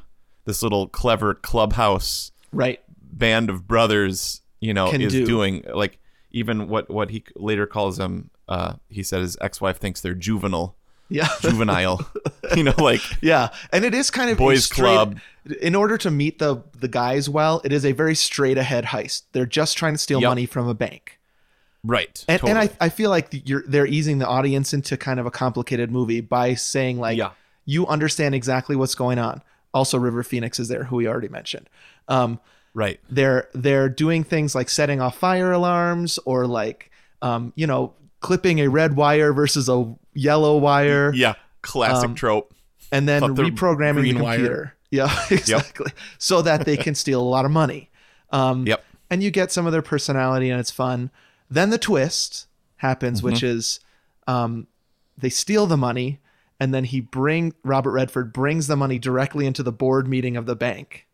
[0.45, 2.81] this little clever clubhouse Right.
[3.01, 5.27] band of brothers, you know, Can is do.
[5.27, 5.99] doing like
[6.31, 8.31] even what what he later calls them.
[8.49, 10.77] Uh, he said his ex-wife thinks they're juvenile,
[11.09, 11.29] Yeah.
[11.41, 12.07] juvenile.
[12.57, 15.19] you know, like Yeah, and it is kind of Boys straight- club.
[15.61, 19.23] In order to meet the the guys well, it is a very straight ahead heist.
[19.33, 20.29] They're just trying to steal Yep.
[20.29, 21.19] money from a bank,
[21.83, 22.25] right.
[22.29, 22.71] and and I.
[22.81, 26.55] I feel like you're they're easing the audience into kind of a complicated movie by
[26.55, 27.31] saying like Yeah.
[27.65, 29.43] you understand exactly what's going on.
[29.75, 31.69] Also, River Phoenix is there, who we already mentioned.
[32.09, 32.39] Um,
[32.75, 33.01] right.
[33.11, 36.91] they're they're doing things like setting off fire alarms or like
[37.21, 41.13] um, you know clipping a red wire versus a yellow wire.
[41.15, 42.55] Yeah, classic Um, trope.
[42.93, 44.23] and then reprogramming the computer.
[44.23, 44.75] wire.
[44.93, 45.91] Yeah, exactly.
[46.19, 47.91] So that they can steal a lot of money.
[48.31, 48.85] Um, Yep.
[49.11, 51.11] And you get some of their personality, and it's fun.
[51.51, 53.27] Then the twist happens, Mm-hmm.
[53.27, 53.81] which is
[54.27, 54.69] um,
[55.19, 56.21] they steal the money,
[56.61, 60.47] and then he bring Robert Redford brings the money directly into the board meeting of
[60.47, 61.07] the bank,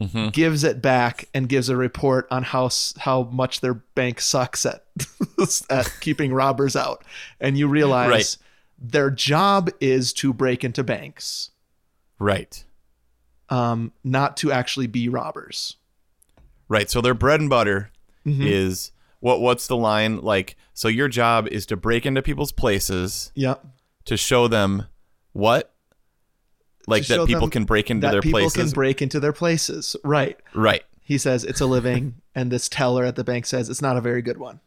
[0.00, 0.28] Mm-hmm.
[0.28, 4.84] gives it back, and gives a report on how how much their bank sucks at
[5.70, 7.04] at keeping robbers out.
[7.40, 8.36] And you realize Right.
[8.78, 11.50] their job is to break into banks
[12.18, 12.64] Right.
[13.52, 15.76] Um, not to actually be robbers.
[16.68, 16.90] Right.
[16.90, 17.90] So their bread and butter
[18.26, 18.46] Mhm.
[18.46, 23.30] is what what's the line like so your job is to break into people's places
[23.34, 23.64] Yep.
[24.06, 24.86] to show them
[25.32, 25.72] what
[26.86, 28.54] like that people can break into that their people places.
[28.56, 29.94] can break into their places.
[30.02, 30.38] Right.
[30.54, 30.82] right.
[31.04, 34.00] He says it's a living, and this teller at the bank says it's not a
[34.00, 34.60] very good one.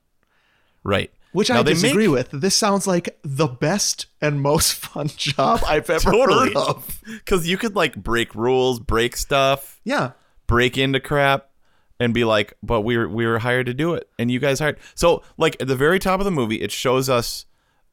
[0.84, 1.12] Right.
[1.36, 2.42] Which Now I disagree make- with.
[2.42, 6.48] This sounds like the best and most fun job I've ever Totally.
[6.48, 7.02] heard of.
[7.26, 10.12] Cuz you could like break rules, break stuff, Yeah.
[10.48, 11.50] break into crap.
[11.98, 14.60] and be like, "But we were we were hired to do it, and you guys
[14.60, 17.46] hired." So, like at the very top of the movie, it shows us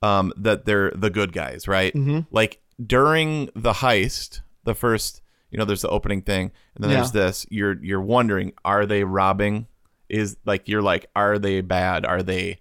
[0.03, 1.95] um, that they're the good guys, right?
[1.95, 2.21] Mm-hmm.
[2.33, 5.23] Like during the heist, the first,
[5.53, 6.97] you know, there's the opening thing, and then Yeah.
[6.97, 7.47] there's this.
[7.49, 9.69] You're you're wondering, are they robbing?
[10.09, 12.05] Is like you're like, are they bad?
[12.05, 12.59] Are they,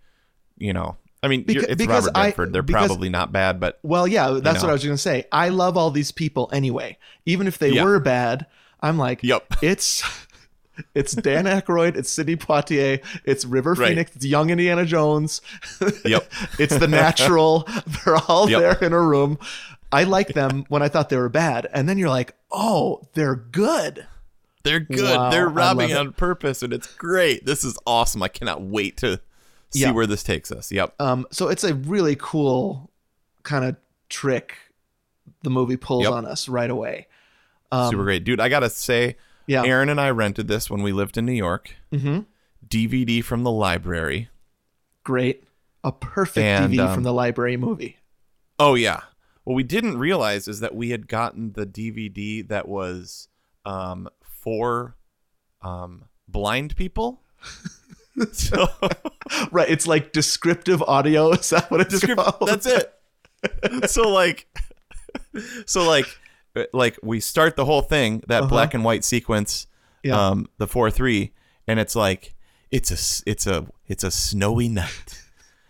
[0.61, 0.97] you know?
[1.23, 4.39] I mean, you're, it's because Robert I- They're because- probably not bad, but Well, yeah,
[4.41, 4.69] that's what know.
[4.69, 5.25] I was going to say.
[5.31, 6.97] I love all these people anyway.
[7.25, 7.83] Even if they Yeah.
[7.83, 8.47] were bad,
[8.81, 9.45] I'm like, Yep.
[9.61, 10.03] it's
[10.95, 13.89] it's Dan Aykroyd, it's Sidney Poitier, it's River Right.
[13.89, 15.41] Phoenix, it's young Indiana Jones.
[16.05, 16.31] Yep.
[16.57, 17.67] it's the natural.
[18.05, 18.59] They're all Yep.
[18.59, 19.37] there in a room.
[19.91, 23.35] I like them when I thought they were bad, and then you're like, oh, they're
[23.35, 24.07] good.
[24.63, 25.17] They're good.
[25.17, 25.97] Wow, They're robbing it.
[25.97, 27.45] on purpose, and it's great.
[27.45, 28.23] This is awesome.
[28.23, 29.19] I cannot wait to
[29.71, 29.91] see Yeah.
[29.91, 30.71] where this takes us.
[30.71, 30.95] Yep.
[30.99, 32.89] Um, so it's a really cool
[33.43, 33.75] kind of
[34.09, 34.55] trick
[35.43, 36.11] the movie pulls Yep.
[36.11, 37.07] on us right away.
[37.71, 38.39] Um, Super great, dude.
[38.39, 39.15] I gotta say,
[39.47, 39.63] Yeah.
[39.63, 41.75] Aaron and I rented this when we lived in New York.
[41.91, 42.25] Mhm.
[42.67, 44.29] DVD from the library.
[45.03, 45.43] Great.
[45.83, 47.97] A perfect And, DVD um, from the library movie.
[48.59, 49.01] Oh yeah.
[49.43, 53.27] What we didn't realize is that we had gotten the DVD that was
[53.65, 54.95] um, for
[55.63, 57.21] um, blind people.
[58.31, 58.67] so
[59.51, 59.69] Right.
[59.69, 61.31] It's like descriptive audio.
[61.31, 62.47] Is that what it's Descript- called?
[62.49, 62.93] That's it.
[63.89, 64.47] so like,
[65.65, 66.05] so like,
[66.73, 68.49] like we start the whole thing that Uh-huh.
[68.49, 69.67] black and white sequence,
[70.03, 70.27] Yeah.
[70.29, 71.31] um, the four three,
[71.67, 72.33] and it's like
[72.71, 75.21] it's a it's a it's a snowy night.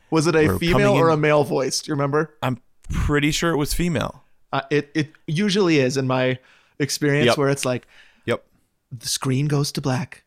[0.10, 1.82] Was it a We're female or in- a male voice?
[1.82, 2.36] Do you remember?
[2.42, 2.60] I'm
[2.92, 4.24] pretty sure it was female.
[4.52, 6.40] Uh, it it usually is in my
[6.80, 7.38] experience Yep.
[7.38, 7.88] where it's like
[8.26, 8.44] Yep.
[8.92, 10.24] the screen goes to black,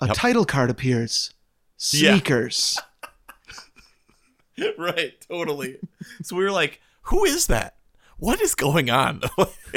[0.00, 0.16] a Yep.
[0.16, 1.32] title card appears,
[1.92, 2.12] Yeah.
[2.12, 2.78] sneakers.
[4.78, 5.14] right.
[5.28, 5.78] Totally.
[6.22, 7.76] So we were like, who is that?
[8.18, 9.22] What is going on?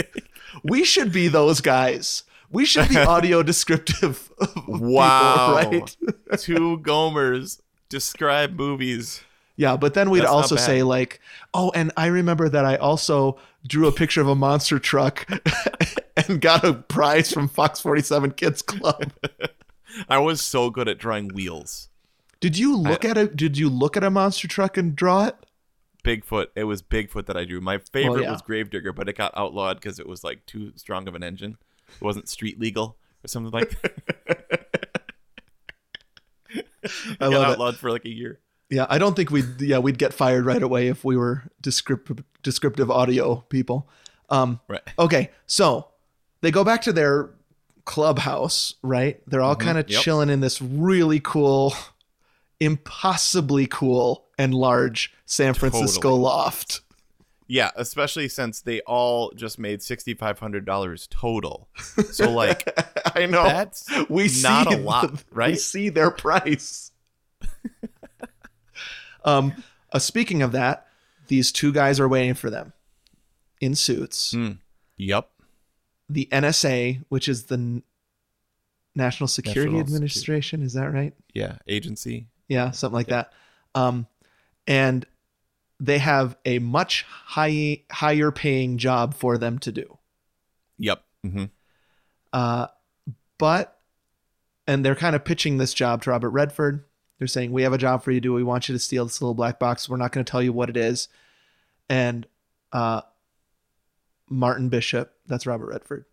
[0.64, 2.24] we should be those guys.
[2.50, 4.30] We should be audio descriptive.
[4.40, 5.56] people, wow.
[5.56, 5.96] right?
[6.38, 9.22] Two Gomers describe movies.
[9.56, 11.20] Yeah, but then we'd That's also say like,
[11.54, 15.30] oh, and I remember that I also drew a picture of a monster truck
[16.28, 19.12] and got a prize from Fox 47 Kids Club.
[20.10, 21.90] I was so good at drawing wheels.
[22.40, 25.36] Did you look at a Did you look at a monster truck and draw it?
[26.04, 26.48] Bigfoot.
[26.56, 27.62] It was Bigfoot that I drew.
[27.62, 28.32] My favorite yeah.
[28.32, 31.58] was Gravedigger, but it got outlawed because it was like too strong of an engine.
[31.88, 34.68] It wasn't street legal or something like that.
[36.84, 37.78] it I got love it.
[37.78, 38.40] for like a year.
[38.70, 42.24] Yeah, I don't think we'd yeah we'd get fired right away if we were descriptive
[42.42, 43.88] descriptive audio people.
[44.30, 44.82] Um, Right.
[44.98, 45.90] Okay, so
[46.40, 47.32] they go back to their
[47.92, 49.22] clubhouse, right?
[49.28, 49.92] They're all kind of Mm-hmm.
[49.94, 50.02] yep.
[50.02, 51.74] chilling in this really cool,
[52.62, 56.22] impossibly cool and large San Francisco Totally.
[56.22, 56.82] loft.
[57.48, 61.68] Yeah, especially since they all just made sixty five hundred dollars total.
[62.12, 62.64] So like
[63.16, 65.50] I know that's we not see a lot, the- right?
[65.52, 66.92] We see their price.
[69.26, 69.54] um,
[69.92, 70.88] uh, speaking of that,
[71.28, 72.72] these two guys are waiting for them
[73.60, 74.32] in suits.
[74.32, 74.52] Hmm.
[74.98, 75.30] Yep.
[76.14, 77.82] The NSA, which is the
[78.96, 81.14] National Security National Administration, is that right?
[81.34, 81.58] Yeah.
[81.68, 82.28] Agency.
[82.48, 83.32] Yeah, something like that.
[83.76, 84.08] Um,
[84.68, 85.06] and
[85.80, 89.98] they have a much high, higher paying job for them to do.
[90.78, 91.04] Yep.
[91.26, 91.46] Mm-hmm.
[92.34, 92.68] Uh,
[93.38, 93.80] but,
[94.68, 96.84] and they're kind of pitching this job to Robert Redford.
[97.18, 98.34] They're saying, We have a job for you to do.
[98.34, 99.88] We want you to steal this little black box.
[99.88, 101.08] We're not going to tell you what it is.
[101.90, 102.28] And
[102.72, 103.02] uh,
[104.30, 106.06] Martin Bishop, that's Robert Redford,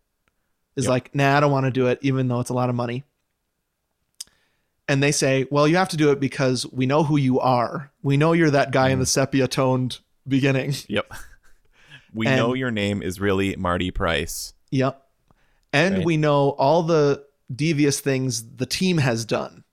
[0.75, 0.89] is Yep.
[0.89, 3.03] like, Nah, I don't want to do it, even though it's a lot of money.
[4.87, 7.91] And they say, Well, you have to do it because we know who you are.
[8.01, 10.73] We know you're that guy in the sepia toned beginning.
[10.87, 11.11] Yep.
[12.11, 14.53] We And- know your name is really Marty Price.
[14.71, 15.05] Yep.
[15.71, 16.05] And Right.
[16.05, 17.23] we know all the
[17.55, 19.63] devious things the team has done.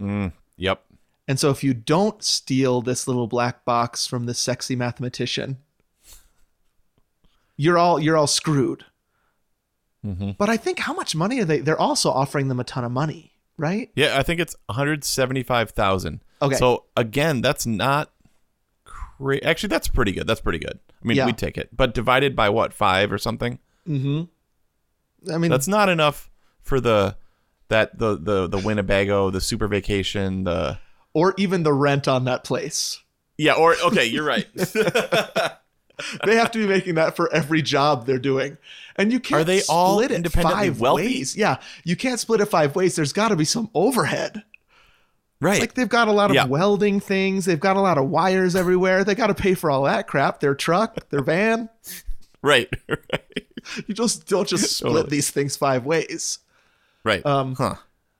[0.00, 0.82] Mm, yep.
[1.28, 5.58] And so if you don't steal this little black box from this sexy mathematician,
[7.56, 8.84] you're all you're all screwed.
[10.02, 11.60] hmm But I think how much money are they?
[11.60, 13.90] They're also offering them a ton of money, right?
[13.94, 16.20] Yeah, I think it's one hundred seventy-five thousand.
[16.42, 16.56] Okay.
[16.56, 18.10] So again, that's not
[18.84, 20.26] cra- Actually, that's pretty good.
[20.26, 20.78] That's pretty good.
[21.02, 21.26] I mean, Yeah.
[21.26, 21.74] we'd take it.
[21.74, 23.58] But divided by what five or something?
[23.88, 25.32] Mm-hmm.
[25.32, 26.30] I mean, That's not enough
[26.62, 27.16] for the
[27.68, 30.78] that the the the Winnebago, the super vacation, the
[31.14, 33.02] or even the rent on that place.
[33.38, 33.54] yeah.
[33.54, 34.46] Or okay, you're right.
[36.24, 38.58] They have to be making that for every job they're doing,
[38.96, 39.40] and you can't.
[39.40, 41.04] Are they all it independently five wealthy?
[41.06, 41.36] ways?
[41.36, 42.96] Yeah, you can't split it five ways.
[42.96, 44.42] There's got to be some overhead.
[45.40, 45.60] right.
[45.60, 46.46] Like they've got a lot of Yeah.
[46.46, 47.44] welding things.
[47.46, 49.04] They've got a lot of wires everywhere.
[49.04, 50.40] They got to pay for all that crap.
[50.40, 51.68] Their truck, their van.
[52.42, 52.68] right.
[52.88, 53.00] right.
[53.88, 55.10] You just don't just split Totally.
[55.10, 56.38] these things five ways.
[57.02, 57.24] Right.
[57.26, 57.74] Um, huh.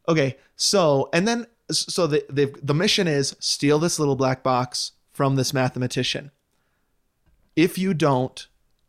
[0.08, 4.92] Okay, so and then so the the the mission is steal this little black box
[5.12, 6.32] from this mathematician.
[7.56, 8.46] If you don't,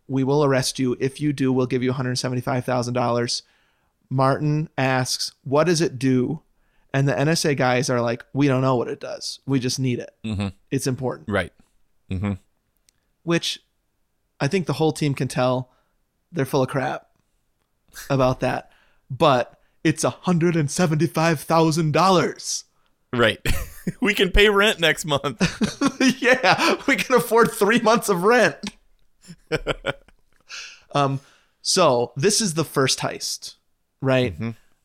[0.08, 0.96] we will arrest you.
[1.00, 3.44] If you do, we'll give you one hundred seventy five thousand dollars.
[4.10, 6.42] Martin asks, "What does it do?"
[6.94, 9.40] And the NSA guys are like, "We don't know what it does.
[9.46, 10.12] We just need it.
[10.26, 10.54] Mhm.
[10.72, 11.54] It's important." Right.
[12.12, 12.34] Mm-hmm.
[13.24, 13.60] Which
[14.40, 15.72] I think the whole team can tell
[16.32, 17.08] they're full of crap
[18.10, 18.72] about that.
[19.10, 22.66] But it's hundred and seventy five thousand dollars.
[23.14, 23.40] Right.
[24.02, 25.42] we can pay rent next month.
[26.22, 28.58] yeah, we can afford three months of rent.
[30.94, 31.20] um,
[31.62, 33.56] so this is the first heist,
[34.02, 34.36] right?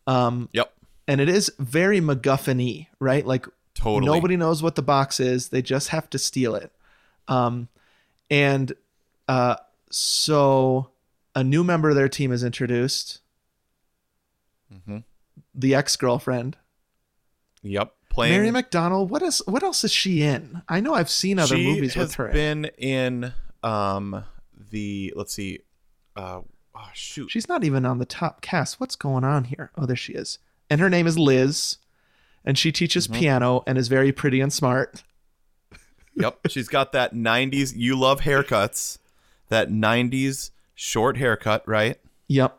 [0.06, 0.72] Um, yep.
[1.08, 3.26] And it is very MacGuffin-y, right?
[3.26, 4.06] Like Totally.
[4.06, 6.72] nobody knows what the box is; they just have to steal it.
[7.28, 7.68] Um,
[8.30, 8.72] and
[9.28, 9.56] uh,
[9.90, 10.90] so
[11.34, 13.20] a new member of their team is introduced.
[14.72, 14.98] Mm-hmm.
[15.54, 16.56] The ex-girlfriend,
[17.62, 17.94] Yep.
[18.12, 18.42] Playing.
[18.52, 19.08] Mary McDonnell.
[19.08, 20.60] What is what else is she in?
[20.68, 22.28] I know I've seen other she movies with her.
[22.28, 23.32] been in
[23.62, 24.24] um
[24.70, 25.60] the let's see
[26.14, 26.40] uh
[26.74, 28.78] oh shoot She's not even on the top cast.
[28.78, 29.70] What's going on here?
[29.78, 30.38] Oh, there she is.
[30.68, 31.78] And her name is Liz,
[32.44, 33.18] and she teaches Mm-hmm.
[33.18, 35.02] piano and is very pretty and smart.
[36.14, 38.98] yep she's got that 90s you love haircuts
[39.48, 41.98] that 90s short haircut right
[42.28, 42.58] Yep.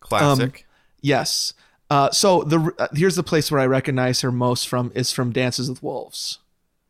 [0.00, 0.66] classic
[1.02, 1.52] Yes.
[1.88, 5.30] Uh, so the uh, here's the place where I recognize her most from is from
[5.32, 6.38] Dances with Wolves.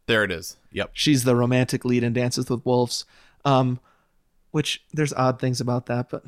[0.06, 3.04] there it is yep She's the romantic lead in Dances with Wolves.
[3.44, 3.78] Um,
[4.50, 6.24] which there's odd things about that, but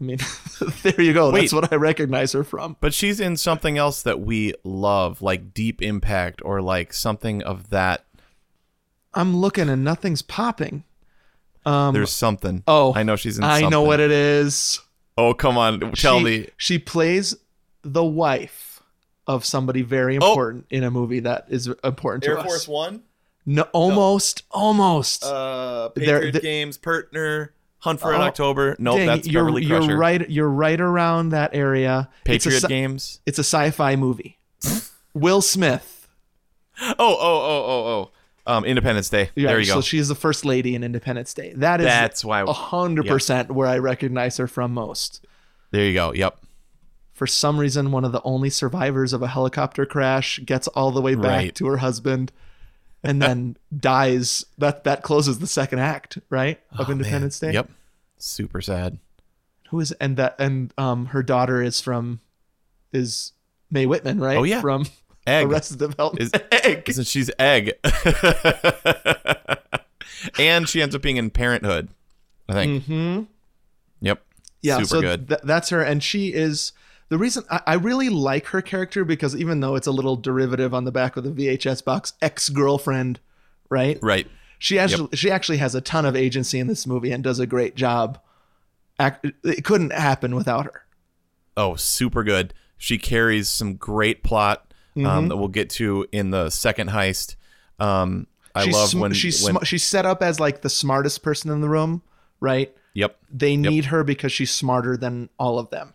[0.00, 0.18] I mean,
[0.82, 1.30] there you go.
[1.30, 2.76] That's what I recognize her from.
[2.80, 7.70] but she's in something else that we love like deep impact or like something of
[7.70, 8.04] that
[9.14, 10.84] I'm looking and nothing's popping.
[11.64, 13.66] Um, there's something oh, i know she's in something.
[13.66, 14.80] I know what it is.
[15.16, 17.34] oh come on tell she, me She plays
[17.84, 18.82] the wife
[19.26, 22.32] of somebody very important in a movie that is important to Oh.
[22.34, 22.44] air us.
[22.46, 23.02] force one
[23.46, 25.24] No, almost, almost.
[25.24, 29.64] uh patriot the- games partner hunt for Oh, an october no Dang, that's you're, beverly
[29.64, 30.30] you're crusher right.
[30.30, 32.08] You're right around that area.
[32.26, 34.38] It's a patriot games It's a sci-fi movie.
[35.14, 36.08] Will Smith.
[36.80, 38.10] Oh, oh, oh, oh, oh.
[38.52, 39.30] Um, Independence Day.
[39.36, 39.80] Yeah, there you So go.
[39.80, 41.52] she is the first lady in Independence Day.
[41.56, 45.24] That is That's why- a hundred percent where I recognize her from most.
[45.70, 46.12] there you go.
[46.12, 46.36] Yep.
[47.14, 51.00] For some reason, one of the only survivors of a helicopter crash gets all the
[51.00, 51.54] way back Right.
[51.54, 52.32] to her husband,
[53.02, 54.44] and then dies.
[54.58, 57.48] That that closes the second act, right, of Independence Day.
[57.48, 57.70] Oh, Yep.
[58.18, 58.98] Super sad.
[59.70, 62.20] Who is and that and um her daughter is from
[62.92, 63.32] is
[63.70, 64.36] Mae Whitman, right?
[64.36, 64.60] Oh, yeah.
[64.60, 64.86] from
[65.26, 65.46] Egg.
[65.46, 66.20] Arrested Development.
[66.34, 66.88] Is, Egg.
[66.88, 67.72] Isn't she's egg?
[70.38, 71.88] and she ends up being in Parenthood.
[72.48, 72.84] I think.
[72.84, 73.22] Mm-hmm.
[74.00, 74.22] Yep.
[74.62, 75.28] Yeah, Super so good.
[75.28, 76.72] th- that's her, and she is
[77.08, 80.72] the reason I, I really like her character because even though it's a little derivative
[80.74, 83.20] on the back of the VHS box, ex girlfriend,
[83.68, 83.98] right?
[84.02, 84.26] right.
[84.58, 87.46] She actually she actually has a ton of agency in this movie and does a
[87.46, 88.18] great job.
[88.98, 90.84] It couldn't happen without her.
[91.56, 92.54] Oh, super good.
[92.78, 95.28] She carries some great plot um, Mhm.
[95.28, 97.36] that we'll get to in the second heist.
[97.78, 100.70] Um, I she's love sm- when she's when, sm- she's set up as like the
[100.70, 102.02] smartest person in the room,
[102.40, 102.74] right?
[102.94, 103.16] Yep.
[103.32, 105.94] They need her because she's smarter than all of them.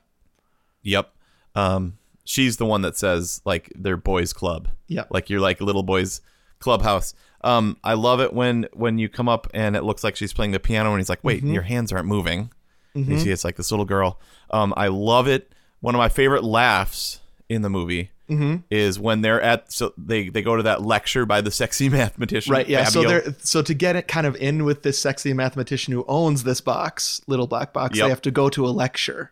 [0.84, 1.12] Yep.
[1.56, 4.70] Um, she's the one that says like they're boys club.
[4.88, 5.04] Yeah.
[5.10, 6.22] Like you're like little boys
[6.60, 7.14] clubhouse.
[7.42, 10.52] Um, I love it when when you come up and it looks like she's playing
[10.52, 11.54] the piano and he's like, wait, Mhm.
[11.54, 12.52] your hands aren't moving.
[12.94, 13.22] You Mhm.
[13.22, 14.20] see, it's like this little girl.
[14.50, 15.52] Um, I love it.
[15.80, 18.64] One of my favorite laughs in the movie Mhm.
[18.70, 22.52] is when they're at so they they go to that lecture by the sexy mathematician.
[22.52, 22.68] Right.
[22.68, 22.84] Yeah.
[22.86, 26.44] So they're so to get it kind of in with this sexy mathematician who owns
[26.44, 28.06] this box, little black box, Yep.
[28.06, 29.32] they have to go to a lecture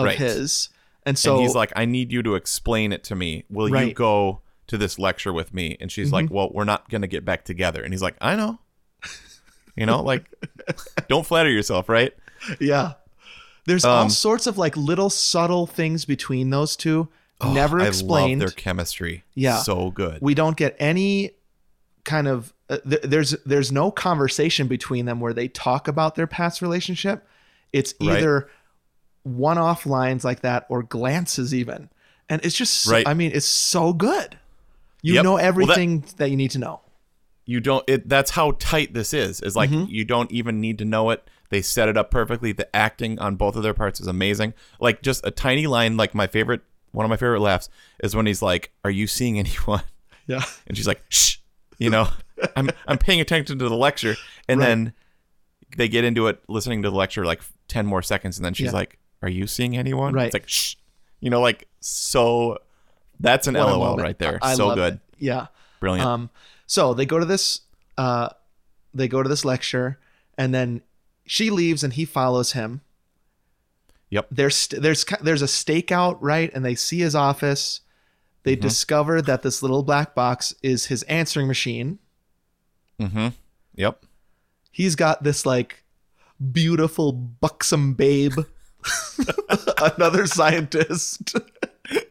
[0.00, 0.18] of Right.
[0.18, 0.68] his.
[1.06, 3.44] And so and he's like, I need you to explain it to me.
[3.48, 5.76] Will you go to this lecture with me?
[5.80, 6.30] And she's like, Mhm.
[6.30, 7.82] Well, we're not gonna get back together.
[7.82, 8.58] And he's like, I know.
[9.76, 10.24] You know, like,
[11.08, 12.12] don't flatter yourself, right?
[12.60, 12.94] Yeah.
[13.66, 17.08] There's all Um, sorts of like little subtle things between those two,
[17.40, 18.40] Oh, never I explained.
[18.40, 19.24] love their chemistry.
[19.34, 19.58] Yeah.
[19.62, 20.18] so good.
[20.20, 21.30] we don't get any
[22.04, 26.26] kind of uh, th- there's there's no conversation between them where they talk about their
[26.26, 27.26] past relationship.
[27.72, 28.20] It's Right.
[29.26, 31.88] Either one-off lines like that or glances even.
[32.28, 33.06] And it's just so- Right.
[33.08, 34.38] I mean, it's so good.
[35.02, 35.24] You Yep.
[35.24, 36.80] know Well, that- everything that you need to know.
[37.46, 37.82] you don't.
[37.88, 39.40] It that's how tight this is.
[39.40, 39.88] Is like Mhm.
[39.90, 41.26] you don't even need to know it.
[41.48, 42.52] They set it up perfectly.
[42.52, 44.54] The acting on both of their parts is amazing.
[44.78, 45.96] Like just a tiny line.
[45.96, 46.60] Like my favorite,
[46.92, 47.68] one of my favorite laughs
[48.04, 49.82] is when he's like, "Are you seeing anyone?"
[50.28, 50.44] Yeah.
[50.68, 51.38] and she's like, "Shh,"
[51.78, 52.08] you know,
[52.56, 54.14] I'm I'm paying attention to the lecture,
[54.48, 54.66] and Right.
[54.66, 54.92] then
[55.76, 58.66] they get into it, listening to the lecture like ten more seconds, and then she's
[58.66, 58.72] Yeah.
[58.72, 60.26] like, "Are you seeing anyone?" Right.
[60.26, 60.74] It's like, "Shh,"
[61.20, 62.58] You know, like so.
[63.18, 64.38] That's an What LOL right there.
[64.40, 64.94] I- I so good.
[64.94, 65.00] it.
[65.18, 65.48] Yeah.
[65.80, 66.06] Brilliant.
[66.08, 66.30] Um,
[66.66, 67.60] so they go to this,
[67.98, 68.30] uh,
[68.94, 69.98] they go to this lecture,
[70.38, 70.80] and then
[71.26, 72.80] she leaves, and he follows him.
[74.08, 74.28] Yep.
[74.30, 77.80] There's there's there's a stakeout right, and they see his office.
[78.42, 78.62] They Mm-hmm.
[78.62, 81.98] discover that this little black box is his answering machine.
[82.98, 83.28] Mm-hmm.
[83.76, 84.04] Yep.
[84.72, 85.84] He's got this like
[86.52, 88.38] beautiful buxom babe,
[89.96, 91.34] another scientist.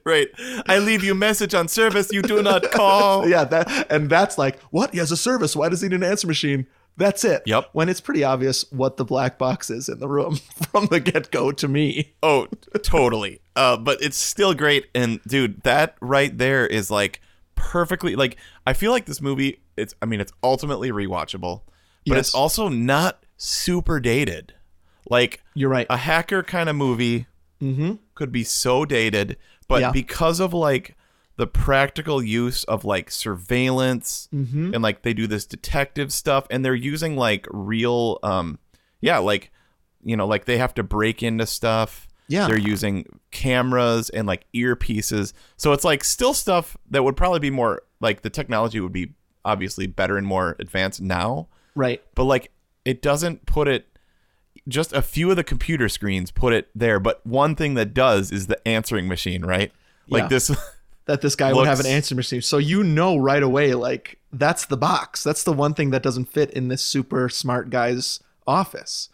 [0.03, 0.27] Right.
[0.67, 2.11] I leave you message on service.
[2.11, 3.27] You do not call.
[3.29, 4.91] yeah, that and that's like what?
[4.91, 5.55] He has a service.
[5.55, 6.67] Why does he need an answer machine?
[6.97, 7.43] That's it.
[7.45, 7.69] Yep.
[7.71, 10.35] When it's pretty obvious what the black box is in the room
[10.71, 12.13] from the get go to me.
[12.21, 12.47] Oh,
[12.83, 13.39] totally.
[13.55, 14.87] Uh, but it's still great.
[14.93, 17.21] And dude, that right there is like
[17.55, 18.35] perfectly like
[18.67, 19.61] I feel like this movie.
[19.77, 21.61] It's I mean it's ultimately rewatchable,
[22.05, 22.27] but Yes.
[22.27, 24.55] it's also not super dated.
[25.09, 25.87] Like You're right.
[25.89, 27.27] a hacker kind of movie
[27.61, 27.95] Mm-hmm.
[28.15, 29.35] could be so dated,
[29.67, 29.91] but Yeah.
[29.91, 30.95] because of like
[31.35, 34.73] the practical use of like surveillance Mhm.
[34.73, 38.59] and like they do this detective stuff and they're using like real um
[39.01, 39.51] yeah, like
[40.03, 42.07] you know, like they have to break into stuff.
[42.29, 42.47] Yeah.
[42.47, 45.33] They're using cameras and like earpieces.
[45.57, 49.13] So it's like still stuff that would probably be more like the technology would be
[49.43, 52.01] obviously better and more advanced now Right.
[52.15, 52.51] but like
[52.85, 53.87] it doesn't put it
[54.69, 58.31] just a few of the computer screens put it there but one thing that does
[58.31, 59.71] is the answering machine right
[60.07, 60.27] like Yeah.
[60.27, 60.51] this
[61.05, 62.39] That this guy would have an answering machine.
[62.43, 65.23] So you know right away, like, that's the box.
[65.23, 69.09] That's the one thing that doesn't fit in this super smart guy's office.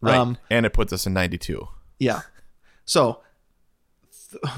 [0.00, 1.68] right Um, and it puts us in 92
[2.00, 2.22] Yeah.
[2.84, 3.20] So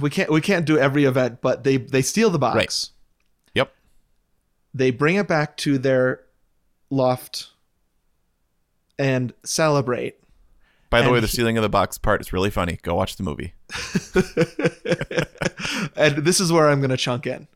[0.00, 2.56] we can't we can't do every event, but they they steal the box.
[2.56, 2.88] Right.
[3.52, 3.74] yep
[4.72, 6.22] They bring it back to their
[6.88, 7.48] loft
[8.98, 10.16] and celebrate.
[10.90, 12.94] By the And way the he- stealing of the box part is really funny go
[12.94, 13.54] watch the movie
[15.96, 17.46] and this is where I'm going to chunk in.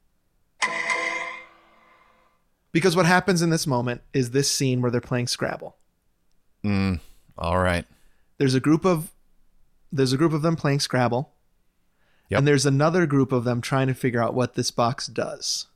[2.73, 5.77] Because what happens in this moment is this scene where they're playing Scrabble.
[6.65, 6.99] mm,
[7.37, 7.85] all right
[8.39, 9.11] There's a group of
[9.93, 11.31] there's a group of them playing Scrabble.
[12.31, 12.39] Yep.
[12.39, 15.67] And there's another group of them trying to figure out what this box does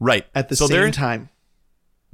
[0.00, 1.28] right at the so same time.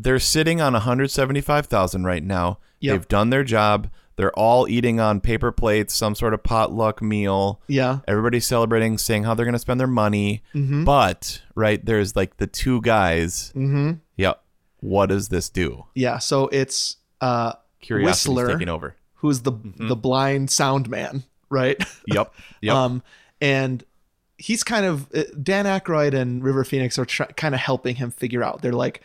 [0.02, 2.92] They're sitting on 175,000 right now Yep.
[2.92, 7.60] they've done their job they're all eating on paper plates some sort of potluck meal
[7.68, 8.00] Yeah.
[8.08, 10.84] everybody's celebrating saying how they're going to spend their money Mhm.
[10.84, 14.00] but right there's like the two guys Mhm.
[14.16, 14.42] yep
[14.80, 18.96] what does this do Yeah, so it's uh Curiosity's Whistler taking over.
[19.16, 21.82] who's the the blind sound man, right?
[22.06, 23.02] yep yep Um,
[23.40, 23.84] and
[24.38, 28.10] he's kind of uh, Dan Aykroyd and River Phoenix are try- kind of helping him
[28.10, 28.60] figure out.
[28.62, 29.02] They're like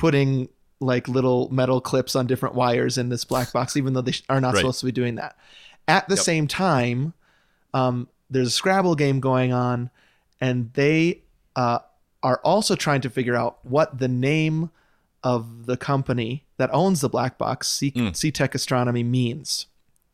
[0.00, 0.48] putting
[0.80, 4.40] like little metal clips on different wires in this black box, even though they are
[4.40, 4.60] not Right.
[4.60, 5.36] supposed to be doing that.
[5.86, 6.24] At the Yep.
[6.24, 7.12] same time,
[7.74, 9.90] um, there's a Scrabble game going on,
[10.40, 11.20] and they
[11.56, 11.80] uh,
[12.22, 14.70] are also trying to figure out what the name
[15.22, 18.12] of the company that owns the black box, C- Mm.
[18.12, 19.66] Setec Astronomy, means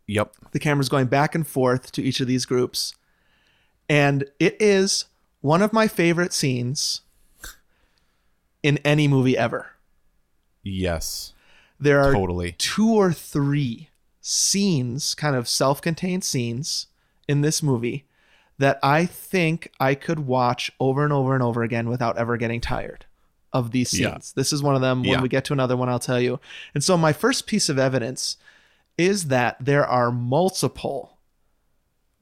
[0.08, 2.94] yep the camera's going back and forth to each of these groups
[3.88, 5.06] and it is
[5.40, 7.00] one of my favorite scenes
[8.62, 9.66] in any movie ever
[10.66, 11.32] yes
[11.78, 12.54] there are Totally.
[12.58, 13.88] two or three
[14.20, 16.86] scenes kind of self-contained scenes
[17.28, 18.04] in this movie
[18.58, 22.60] that i think i could watch over and over and over again without ever getting
[22.60, 23.04] tired
[23.52, 24.18] of these scenes Yeah.
[24.34, 25.22] this is one of them when Yeah.
[25.22, 26.40] we get to another one i'll tell you
[26.74, 28.36] and so my first piece of evidence
[28.98, 31.18] is that there are multiple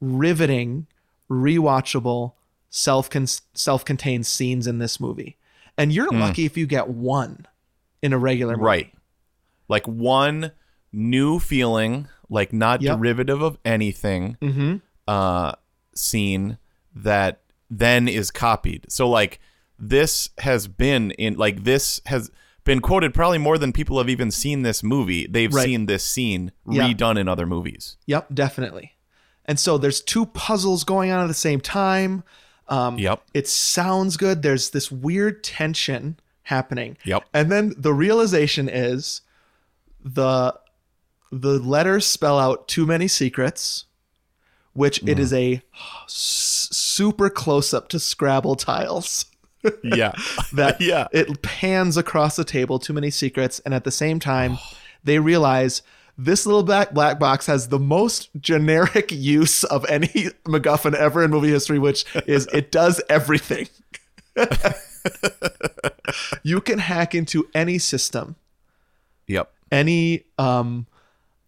[0.00, 0.86] riveting,
[1.30, 2.32] rewatchable,
[2.68, 3.08] self
[3.54, 5.36] self-contained scenes in this movie.
[5.78, 6.20] And you're Hmm.
[6.20, 7.46] lucky if you get one
[8.04, 8.64] in a regular movie.
[8.64, 8.92] right
[9.68, 10.52] like one
[10.92, 12.98] new feeling like not Yep.
[12.98, 14.80] derivative of anything Mhm.
[15.08, 15.52] uh
[15.94, 16.58] scene
[16.94, 17.40] that
[17.70, 19.40] then is copied so like
[19.78, 22.30] this has been in like this has
[22.64, 25.64] been quoted probably more than people have even seen this movie they've Right.
[25.64, 28.92] seen this scene redone in other movies Yep, definitely.
[29.46, 32.24] And so there's two puzzles going on at the same time.
[32.68, 33.22] Um, Yep.
[33.34, 34.40] It sounds good.
[34.40, 36.96] There's this weird tension happening.
[37.04, 37.24] Yep.
[37.32, 39.20] And then the realization is
[40.02, 40.58] the
[41.32, 43.86] the letters spell out too many secrets,
[44.72, 46.04] which it is a mm-hmm.
[46.04, 49.26] s- super close up to Scrabble tiles.
[49.82, 50.12] yeah
[50.52, 54.58] that yeah it pans across the table too many secrets and at the same time
[55.04, 55.80] they realize
[56.16, 60.06] this little black black box has the most generic use of any
[60.44, 63.68] MacGuffin ever in movie history, which is it does everything.
[66.42, 68.36] you can hack into any system,
[69.26, 70.86] yep any um,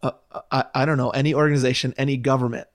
[0.02, 0.10] uh,
[0.50, 2.66] I, I don't know, any organization, any government,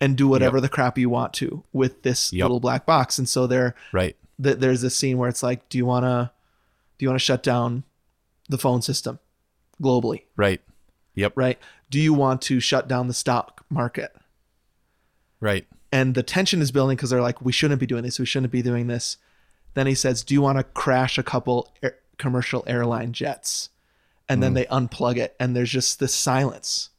[0.00, 2.42] and do whatever the crap you want to with this Yep.
[2.44, 3.18] little black box.
[3.18, 4.16] And so there, Right.
[4.42, 6.30] th- there's this scene where it's like, do you want to,
[6.98, 7.84] do you want to shut down
[8.48, 9.18] the phone system
[9.82, 10.22] globally?
[10.36, 10.60] Right.
[11.14, 11.32] Yep.
[11.34, 11.58] Right.
[11.88, 14.14] Do you want to shut down the stock market?
[15.40, 15.66] Right.
[15.92, 18.18] And the tension is building because they're like, we shouldn't be doing this.
[18.18, 19.16] We shouldn't be doing this.
[19.74, 23.68] Then he says, do you want to crash a couple air- commercial airline jets?
[24.28, 24.54] And then Mm.
[24.54, 26.90] they unplug it, and there's just this silence.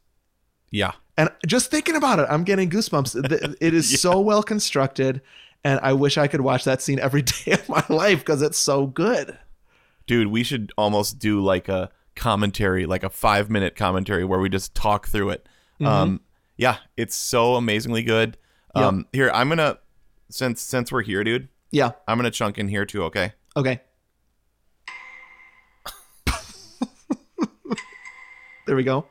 [0.70, 0.92] Yeah.
[1.16, 3.56] And just thinking about it, I'm getting goosebumps.
[3.60, 5.20] It is so well constructed,
[5.64, 8.58] and I wish I could watch that scene every day of my life because it's
[8.58, 9.38] so good.
[10.06, 14.48] Dude, we should almost do like a commentary, like a five minute commentary where we
[14.50, 15.48] just talk through it.
[15.80, 15.86] Mhm.
[15.86, 16.20] Um,
[16.58, 18.36] yeah, it's so amazingly good.
[18.76, 18.84] Yep.
[18.84, 19.78] Um, here I'm gonna
[20.28, 21.48] since since we're here, dude.
[21.72, 21.92] Yeah.
[22.06, 23.02] I'm gonna chunk in here too.
[23.04, 23.32] Okay.
[23.56, 23.80] Okay.
[28.66, 29.06] there we go.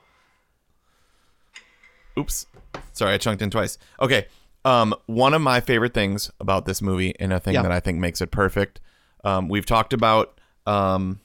[2.17, 2.45] Oops.
[2.93, 3.77] Sorry, I chunked in twice.
[3.99, 4.27] Okay.
[4.63, 7.63] Um, one of my favorite things about this movie, and a thing Yeah.
[7.63, 8.79] that I think makes it perfect,
[9.23, 11.19] um, we've talked about um,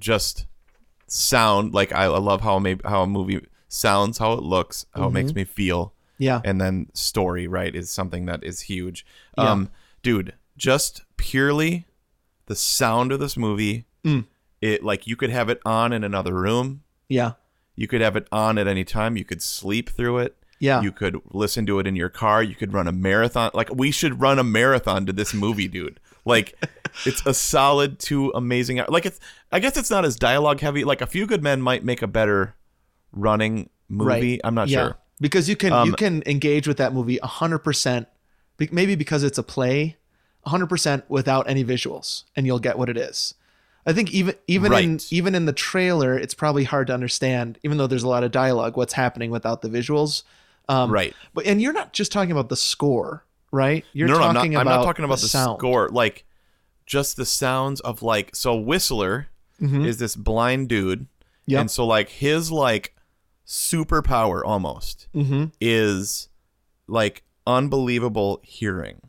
[0.00, 0.46] just
[1.06, 1.72] sound.
[1.74, 5.10] Like I, I love how maybe how a movie sounds, how it looks, how it
[5.12, 5.36] makes Mhm.
[5.36, 5.94] me feel.
[6.18, 6.40] Yeah.
[6.44, 9.06] And then story, right, is something that is huge.
[9.38, 9.50] Yeah.
[9.50, 9.70] Um,
[10.02, 11.86] dude, just purely
[12.46, 13.86] the sound of this movie.
[14.04, 14.26] Mm.
[14.60, 16.82] It like you could have it on in another room.
[17.08, 17.32] Yeah.
[17.74, 19.16] You could have it on at any time.
[19.16, 20.36] You could sleep through it.
[20.60, 20.80] Yeah.
[20.82, 22.42] You could listen to it in your car.
[22.42, 23.50] You could run a marathon.
[23.54, 25.98] Like we should run a marathon to this movie, dude.
[26.24, 26.54] Like
[27.06, 29.18] it's a solid two amazing like it's
[29.50, 30.84] I guess it's not as dialogue heavy.
[30.84, 32.54] Like a few good men might make a better
[33.10, 34.40] running movie.
[34.44, 34.78] I'm not Yeah.
[34.84, 34.98] sure.
[35.20, 38.06] because you can you Um, can engage with that movie hundred percent.
[38.70, 39.96] Maybe because it's a play,
[40.46, 43.34] hundred percent without any visuals, and you'll get what it is.
[43.86, 47.78] I think even even in even in the trailer, it's probably hard to understand, even
[47.78, 50.22] though there's a lot of dialogue, what's happening without the visuals.
[50.68, 51.14] Um, Right.
[51.34, 53.84] But and you're not just talking about the score, right?
[53.92, 55.58] You're no, no, I'm not, talking I'm about not talking about the, sound.
[55.58, 55.88] score.
[55.88, 56.24] Like
[56.86, 59.28] just the sounds of like so Whistler
[59.60, 59.84] Mhm.
[59.86, 61.06] is this blind dude.
[61.46, 61.60] Yep.
[61.60, 62.94] And so like his like
[63.46, 65.52] superpower almost Mhm.
[65.60, 66.28] is
[66.86, 69.00] like unbelievable hearing.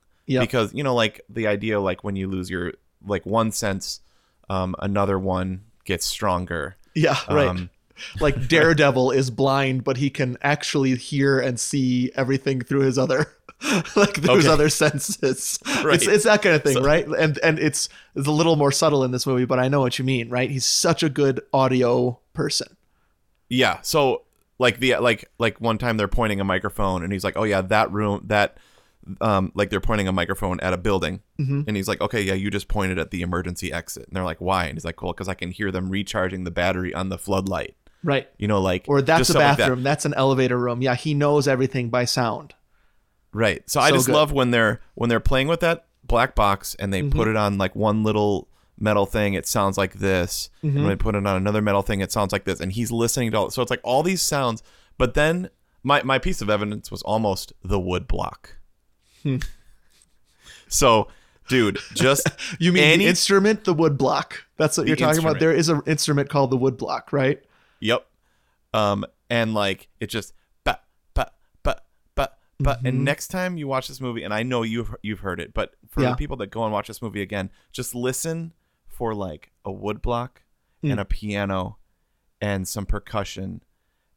[0.41, 2.73] Because, you know, like the idea like when you lose your
[3.05, 4.01] like one sense,
[4.49, 6.75] um, another one gets stronger.
[6.95, 7.47] Yeah, right.
[7.47, 7.69] Um,
[8.19, 13.27] like Daredevil is blind, but he can actually hear and see everything through his other,
[13.95, 14.53] like through his Okay.
[14.53, 15.59] other senses.
[15.84, 15.95] Right.
[15.95, 17.05] It's it's that kind of thing, So- right?
[17.05, 19.99] And and it's it's a little more subtle in this movie, but I know what
[19.99, 20.49] you mean, right?
[20.49, 22.77] He's such a good audio person.
[23.49, 23.79] Yeah.
[23.81, 24.21] So
[24.59, 27.61] like the like like one time they're pointing a microphone and he's like, "Oh yeah,
[27.61, 28.57] that room that
[29.22, 31.66] um like they're pointing a microphone at a building." Mhm.
[31.68, 34.39] And he's like, "Okay, yeah, you just pointed at the emergency exit." And they're like,
[34.41, 37.18] "Why?" And he's like, "Well, cuz I can hear them recharging the battery on the
[37.18, 38.28] floodlight." Right.
[38.38, 39.64] You know, like Or that's a stuff like that.
[39.64, 40.82] bathroom, that's an elevator room.
[40.82, 42.54] Yeah, he knows everything by sound.
[43.32, 43.64] Right.
[43.70, 44.14] So, I just good.
[44.14, 47.12] love when they're when they're playing with that black box and they Mhm.
[47.12, 48.47] put it on like one little
[48.78, 50.49] metal thing, it sounds like this.
[50.62, 50.76] And Mhm.
[50.80, 52.60] when they put it on another metal thing, it sounds like this.
[52.60, 54.62] And he's listening to all so it's like all these sounds.
[54.97, 55.49] But then
[55.82, 58.58] my my piece of evidence was almost the wood block.
[60.67, 61.07] So,
[61.49, 62.28] dude, just
[62.59, 64.43] You mean any the instrument, the wood block?
[64.57, 65.38] That's what The you're talking instrument.
[65.38, 65.39] about.
[65.39, 67.43] There is an instrument called the wood block, right?
[67.80, 68.05] Yep.
[68.74, 73.88] Um, and like it just but but but but but and next time you watch
[73.88, 76.11] this movie, and I know you've you've heard it, but for Yeah.
[76.11, 78.53] the people that go and watch this movie again, just listen
[78.88, 80.41] for like a wood block
[80.84, 80.91] Mm.
[80.91, 81.78] and a piano
[82.41, 83.61] and some percussion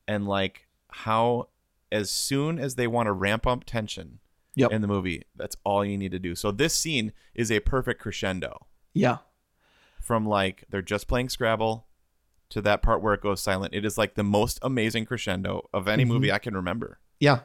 [0.08, 1.48] and like how
[1.92, 4.18] as soon as they want to ramp up tension
[4.56, 4.72] Yep.
[4.72, 6.34] in the movie, that's all you need to do.
[6.34, 9.18] So this scene is a perfect crescendo Yeah.
[10.00, 11.86] from like they're just playing Scrabble
[12.50, 13.74] to that part where it goes silent.
[13.74, 16.08] It is like the most amazing crescendo of any Mhm.
[16.08, 16.98] movie I can remember.
[17.20, 17.40] Yeah.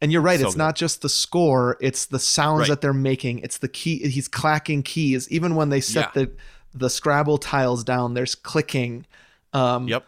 [0.00, 0.38] And you're right.
[0.38, 0.58] So it's good.
[0.58, 2.68] not just the score; it's the sounds Right.
[2.70, 3.38] that they're making.
[3.38, 4.08] It's the key.
[4.08, 5.30] He's clacking keys.
[5.30, 6.24] Even when they set Yeah.
[6.24, 6.32] the
[6.76, 9.06] the Scrabble tiles down, there's clicking.
[9.52, 10.04] Um, Yep.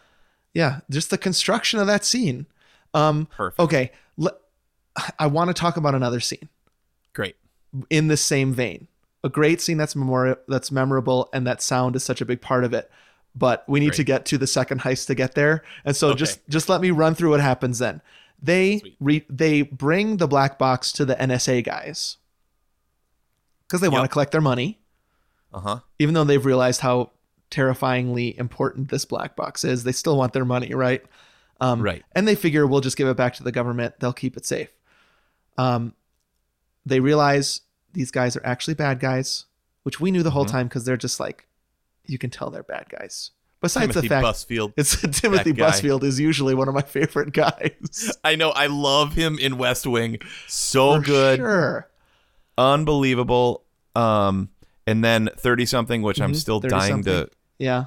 [0.53, 2.45] Yeah, just the construction of that scene.
[2.93, 3.59] Um, Perfect.
[3.61, 3.91] Okay,
[5.19, 6.49] I want to talk about another scene
[7.13, 7.35] Great.
[7.89, 8.87] in the same vein.
[9.23, 12.63] A great scene that's memori- that's memorable, and that sound is such a big part
[12.63, 12.89] of it.
[13.35, 16.17] But we need to get to the second heist to get there, and so Okay.
[16.19, 18.01] just just let me run through what happens then.
[18.41, 22.17] They re- they bring the black box to the NSA guys
[23.67, 24.79] because they want to collect their money,
[25.53, 25.79] Uh huh.
[25.99, 27.11] even though they've realized how
[27.49, 29.83] terrifyingly important this black box is.
[29.83, 31.03] They still want their money, right?
[31.59, 32.03] Um, Right.
[32.15, 33.95] And they figure we'll just give it back to the government.
[33.99, 34.69] They'll keep it safe.
[35.57, 35.93] Um,
[36.85, 37.61] they realize
[37.93, 39.45] these guys are actually bad guys,
[39.83, 40.51] which we knew the whole Mhm.
[40.51, 41.47] time because they're just like,
[42.05, 44.73] you can tell they're bad guys, Besides Timothy the fact Busfield.
[44.77, 45.51] it's Timothy.
[45.51, 48.11] Busfield is usually one of my favorite guys.
[48.23, 48.51] I know.
[48.51, 50.19] I love him in West Wing.
[50.47, 51.37] So For good.
[51.39, 51.87] Sure.
[52.57, 53.63] Unbelievable.
[53.95, 54.49] Um,
[54.85, 57.29] and then 30 something, which I'm Mhm, still 30 dying to.
[57.57, 57.85] Yeah.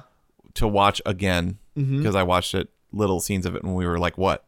[0.55, 4.17] to watch again because I watched it little scenes of it when we were like
[4.17, 4.43] what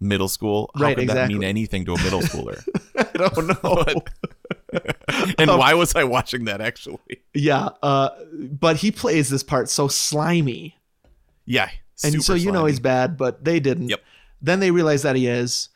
[0.00, 0.70] middle school.
[0.76, 2.62] How Right, could that mean anything to a middle schooler?
[2.96, 3.84] I don't know.
[5.38, 7.22] and Um, why was I watching that actually?
[7.34, 10.76] Yeah, uh, but he plays this part so slimy,
[11.46, 11.70] Yeah,
[12.04, 13.88] and so you know he's bad, but they didn't.
[13.88, 14.00] Yep.
[14.42, 15.70] Then they realize that he is.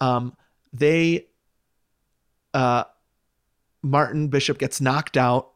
[0.00, 0.36] Um,
[0.72, 1.26] they,
[2.54, 2.84] uh,
[3.82, 5.50] Martin Bishop gets knocked out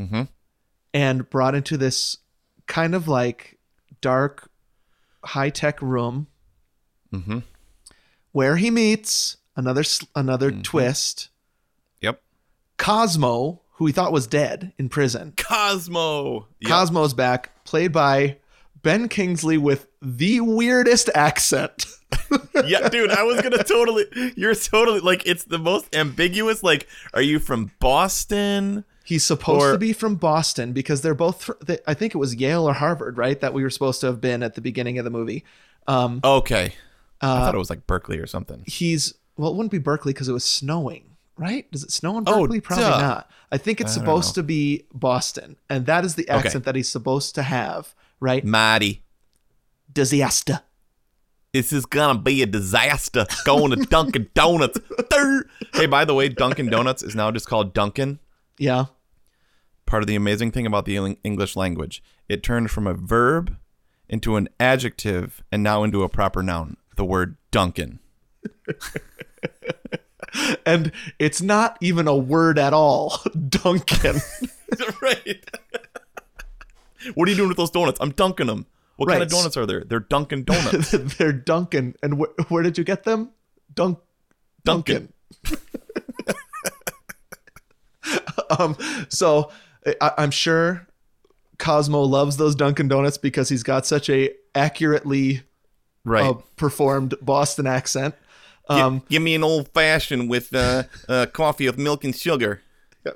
[0.00, 0.28] Mhm.
[0.92, 2.18] and brought into this
[2.66, 3.58] kind of like
[4.00, 4.50] dark,
[5.24, 6.26] high tech room
[7.12, 7.42] Mhm.
[8.32, 9.82] where he meets another
[10.14, 10.62] another Mm-hmm.
[10.62, 11.28] twist.
[12.00, 12.22] Yep.
[12.78, 15.32] Cosmo, who he thought was dead in prison.
[15.36, 16.46] Cosmo.
[16.60, 16.70] Yep.
[16.70, 18.38] Cosmo's back, played by
[18.82, 21.86] Ben Kingsley with the weirdest accent.
[22.64, 24.06] yeah, dude, I was gonna totally.
[24.36, 26.62] You're totally like it's the most ambiguous.
[26.62, 28.84] Like, are you from Boston?
[29.04, 31.50] He's supposed Or- to be from Boston because they're both.
[31.64, 33.38] They, I think it was Yale or Harvard, right?
[33.40, 35.44] That we were supposed to have been at the beginning of the movie.
[35.86, 36.74] Um, Okay,
[37.20, 38.62] I uh, thought it was like Berkeley or something.
[38.66, 41.70] he's well, it wouldn't be Berkeley because it was snowing, right?
[41.70, 42.60] Does it snow in Oh, Berkeley?
[42.60, 42.98] Probably duh.
[43.00, 43.30] not.
[43.52, 46.46] I think it's I supposed to be Boston, and that is the Okay.
[46.46, 48.44] accent that he's supposed to have, right?
[48.44, 49.02] Mighty.
[49.92, 50.60] Disaster.
[51.52, 53.26] This is gonna be a disaster.
[53.44, 54.78] Going to Dunkin' Donuts.
[55.74, 58.20] Hey, by the way, Dunkin' Donuts is now just called Dunkin'.
[58.58, 58.86] Yeah.
[59.86, 63.56] Part of the amazing thing about the English language, it turned from a verb
[64.08, 66.76] into an adjective and now into a proper noun.
[67.00, 67.98] The word Duncan.
[70.66, 74.16] And it's not even a word at all, Duncan.
[75.00, 75.50] right.
[77.14, 77.98] what are you doing with those donuts?
[78.02, 78.66] I'm dunking them.
[78.96, 79.82] What kind of donuts are there?
[79.82, 80.90] They're Dunkin' Donuts.
[81.16, 81.96] They're Duncan.
[82.02, 83.30] And wh- where did you get them?
[83.74, 83.98] Dunk
[84.62, 85.10] Duncan.
[88.58, 88.76] um
[89.08, 89.50] so
[90.02, 90.86] I- I'm sure
[91.56, 95.44] Cosmo loves those Dunkin' Donuts because he's got such a accurately
[96.04, 96.24] right.
[96.24, 98.14] uh, performed Boston accent.
[98.68, 102.62] Um, give me an old fashioned with uh, uh, coffee of milk and sugar.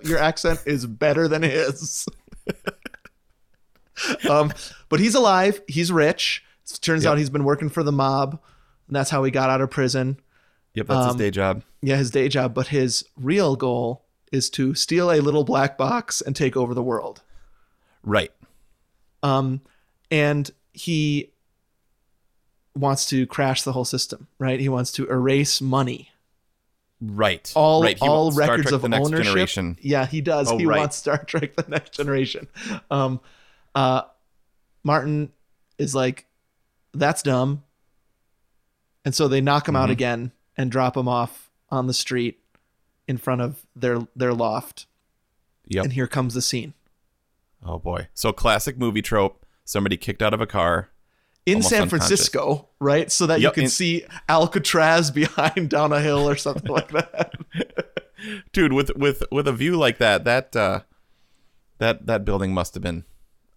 [0.02, 2.08] your accent is better than his.
[4.28, 4.52] um,
[4.88, 5.60] but he's alive.
[5.68, 6.44] He's rich.
[6.80, 7.12] Turns Yep.
[7.12, 8.40] out he's been working for the mob,
[8.88, 10.18] and that's how he got out of prison.
[10.74, 11.62] Yep, that's his Um, day job.
[11.82, 12.54] Yeah, his day job.
[12.54, 16.82] But his real goal is to steal a little black box and take over the
[16.82, 17.22] world.
[18.02, 18.32] Right.
[19.22, 19.60] Um,
[20.10, 21.30] and he
[22.74, 24.26] wants to crash the whole system.
[24.38, 24.58] Right.
[24.60, 26.10] He wants to erase money.
[27.00, 27.52] Right.
[27.54, 27.98] all right.
[27.98, 29.24] He all records Trek of the next ownership.
[29.26, 29.78] generation.
[29.80, 30.50] Yeah, he does.
[30.50, 30.78] Oh, he right.
[30.78, 32.48] wants Star Trek: The Next Generation.
[32.90, 33.20] Um,
[33.74, 34.02] uh,
[34.84, 35.30] Martin
[35.76, 36.24] is like,
[36.94, 37.62] "That's dumb,"
[39.04, 39.92] and so they knock him out Mhm.
[39.92, 42.40] again and drop him off on the street
[43.06, 44.86] in front of their their loft.
[45.66, 45.84] Yep.
[45.84, 46.74] And here comes the scene
[47.66, 48.08] Oh boy.
[48.14, 49.44] So classic movie trope.
[49.64, 50.90] Somebody kicked out of a car.
[51.46, 51.88] In San.
[51.88, 53.10] Francisco, right?
[53.12, 57.32] So that you can in- see Alcatraz behind down a hill or something like that.
[58.52, 60.80] Dude, with with with a view like that, that uh
[61.78, 63.04] that that building must have been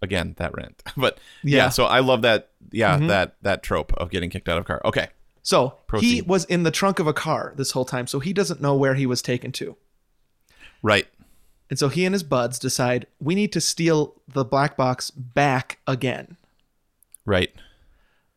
[0.02, 0.84] again that rent.
[0.98, 1.70] But yeah, Yeah.
[1.70, 3.08] so I love that yeah, Mhm.
[3.08, 4.82] that that trope of getting kicked out of a car.
[4.84, 5.08] Okay.
[5.44, 8.62] So he was in the trunk of a car this whole time, so he doesn't
[8.62, 9.78] know where he was taken to.
[10.84, 11.08] Right.
[11.70, 15.80] And so he and his buds decide we need to steal the black box back
[15.88, 16.36] again,
[17.26, 17.54] Right.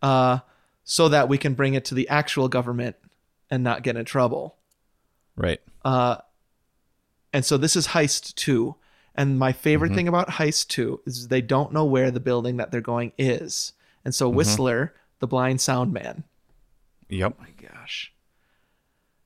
[0.03, 0.39] Uh,
[0.85, 2.97] so that we can bring it to the actual government
[3.51, 4.57] and not get in trouble.
[5.37, 5.61] Right.
[5.85, 6.17] Uh,
[7.33, 8.75] and so this is Heist 2.
[9.15, 9.95] And my favorite Mhm.
[9.97, 13.73] thing about Heist 2 is they don't know where the building that they're going is.
[14.05, 14.35] And so Mhm.
[14.37, 16.25] Whistler, the blind sound man,
[17.09, 17.39] Yep.
[17.39, 18.13] my gosh.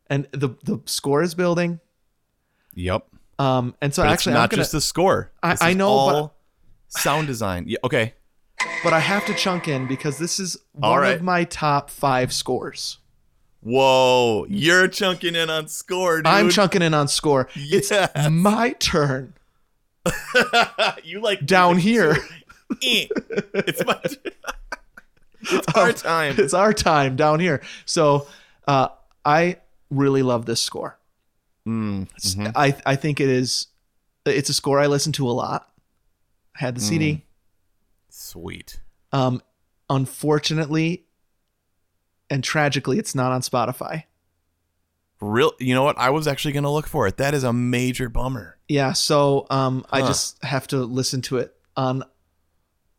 [0.09, 1.81] And the the score is building.
[2.75, 3.07] Yep.
[3.39, 5.31] Um, and so But actually, not gonna, just the score.
[5.43, 7.65] I- I know, all but- sound design.
[7.69, 8.15] Yeah, okay.
[8.83, 11.17] But I have to chunk in because this is All one right.
[11.17, 12.99] of my top five scores.
[13.61, 16.27] Whoa, you're chunking in on score, dude.
[16.27, 17.49] I'm chunking in on score.
[17.55, 17.91] It's
[18.31, 19.33] my turn
[21.03, 22.17] you like down here.
[22.83, 23.07] Eh.
[23.55, 23.99] it's my
[25.41, 26.35] it's our time.
[26.39, 27.63] It's our time down here.
[27.87, 28.27] So
[28.69, 28.89] uh,
[29.25, 29.57] I
[29.91, 30.99] really love this score.
[31.67, 32.53] Mm, mhm.
[32.55, 33.69] I I think it is.
[34.27, 35.71] It's a score I listen to a lot.
[36.57, 36.89] I had the Mm.
[36.89, 37.23] CD.
[38.17, 38.81] Sweet.
[39.11, 39.43] Um,
[39.91, 41.05] unfortunately,
[42.31, 44.05] and tragically, it's not on Spotify.
[45.21, 45.99] Real you know what?
[45.99, 47.17] I was actually gonna look for it.
[47.17, 48.57] That is a major bummer.
[48.69, 50.07] Yeah, so um, I Huh.
[50.09, 52.05] just have to listen to it on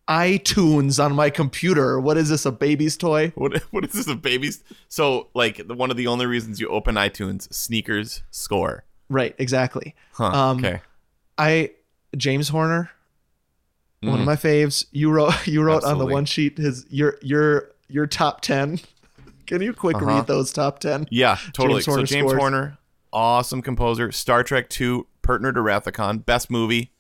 [0.08, 2.00] iTunes on my computer.
[2.00, 2.46] What is this?
[2.46, 3.32] A baby's toy?
[3.36, 4.64] What what is this a baby's?
[4.90, 8.84] So like the, one of the only reasons you open iTunes, sneakers score.
[9.10, 9.34] Right.
[9.38, 9.96] Exactly.
[10.14, 10.26] Huh.
[10.26, 10.82] Um, okay.
[11.38, 11.72] I
[12.18, 12.92] James Horner,
[14.02, 14.26] one of Mhm.
[14.26, 14.86] my faves.
[14.92, 18.80] You wrote you wrote on the one sheet his your your your top ten.
[19.46, 20.06] Can you quick Uh-huh.
[20.06, 21.08] read those top ten?
[21.12, 21.76] Yeah, totally.
[21.82, 22.40] James Horner so James scores.
[22.40, 22.78] Horner,
[23.14, 24.12] awesome composer.
[24.12, 26.92] Star Trek Two, Partner to Wrath of Khan, best movie,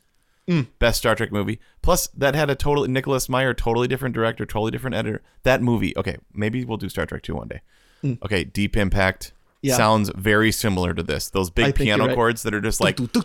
[0.48, 0.68] Mm.
[0.78, 1.60] best Star Trek movie.
[1.82, 5.24] Plus, that had a totally Nicholas Meyer, totally different director, totally different editor.
[5.42, 7.62] That movie, okay, maybe we'll do Star Trek Two one day.
[8.04, 8.20] Mm.
[8.24, 9.32] Okay, Deep Impact.
[9.64, 9.76] Yeah.
[9.78, 11.32] Sounds very similar to this.
[11.32, 12.16] Those big piano right.
[12.16, 12.98] chords that are just like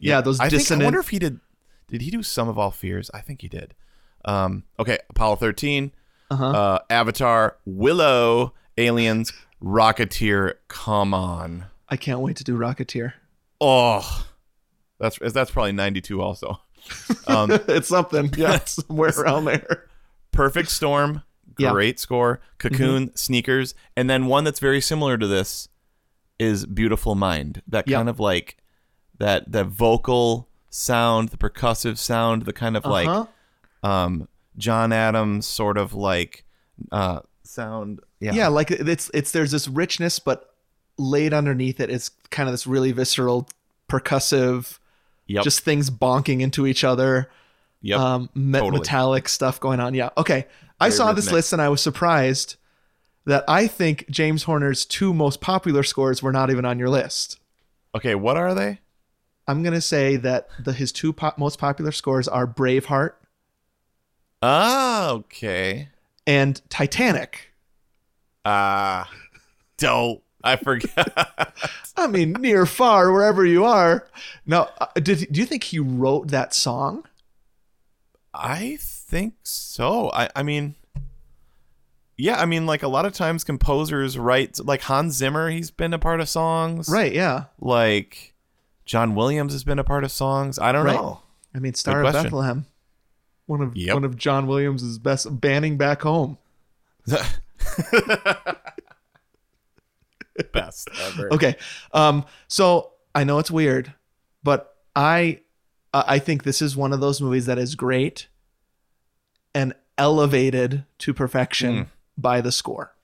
[0.00, 1.40] Yeah, those I think I wonder if he did.
[1.88, 3.10] Did he do Sum of All Fears?
[3.12, 3.74] I think he did.
[4.24, 5.92] Um, okay, Apollo 13
[6.30, 6.44] Uh-huh.
[6.46, 10.54] uh, Avatar, Willow, Aliens, Rocketeer.
[10.68, 11.66] Come on.
[11.88, 13.14] I can't wait to do Rocketeer.
[13.60, 14.26] Oh,
[14.98, 16.60] that's that's probably 92 also.
[17.26, 18.30] Um, it's something.
[18.36, 19.86] Yeah, it's somewhere around there.
[20.32, 21.22] Perfect Storm,
[21.58, 21.68] Yeah.
[21.68, 21.74] Mm-hmm.
[21.74, 22.40] great score.
[22.58, 25.68] Cocoon, Sneakers, and then one that's very similar to this
[26.40, 27.62] is Beautiful Mind.
[27.68, 27.98] That Yeah.
[27.98, 28.56] kind of like
[29.18, 32.92] that that vocal sound, the percussive sound, the kind of Uh-huh.
[32.92, 33.28] like
[33.82, 36.44] um John Adams sort of like
[36.90, 38.00] uh sound.
[38.20, 38.32] Yeah.
[38.32, 38.48] Yeah.
[38.48, 40.54] like it's it's there's this richness, but
[40.98, 43.48] laid underneath it is kind of this really visceral,
[43.88, 44.78] percussive,
[45.26, 45.44] Yep.
[45.44, 47.30] just things bonking into each other.
[47.82, 47.98] Yep.
[47.98, 48.78] Um, me- Totally.
[48.80, 49.94] metallic stuff going on.
[49.94, 50.10] Yeah.
[50.18, 50.46] Okay.
[50.80, 52.56] I Very saw this list and I was surprised
[53.26, 57.38] that I think James Horner's two most popular scores were not even on your list.
[57.94, 58.80] Okay, what are they?
[59.46, 63.12] I'm gonna say that the his two po- most popular scores are Braveheart
[64.42, 65.88] Ah, okay.
[66.26, 67.52] and Titanic.
[68.44, 69.10] Ah,
[69.76, 71.52] don't I forgot.
[71.96, 74.08] I mean, near, far, wherever you are.
[74.46, 77.04] Now, uh, did do you think he wrote that song?
[78.32, 80.10] I think so.
[80.12, 80.76] I I mean
[82.20, 85.92] Yeah, I mean like a lot of times composers write like Hans Zimmer, he's been
[85.94, 86.88] a part of songs.
[86.88, 87.12] Right.
[87.12, 87.44] Yeah.
[87.60, 88.34] Like
[88.84, 90.58] John Williams has been a part of songs.
[90.58, 90.96] I don't Right.
[90.96, 91.22] know.
[91.54, 92.24] I mean, Star of question.
[92.24, 92.66] Bethlehem.
[93.46, 93.94] One of Yep.
[93.94, 96.38] one of John Williams' best banning back home.
[100.52, 101.32] Best ever.
[101.34, 101.56] Okay.
[101.92, 103.92] Um, so I know it's weird,
[104.42, 105.40] but I
[105.92, 108.28] uh, I think this is one of those movies that is great
[109.54, 111.86] and elevated to perfection Mm.
[112.20, 112.94] By the score.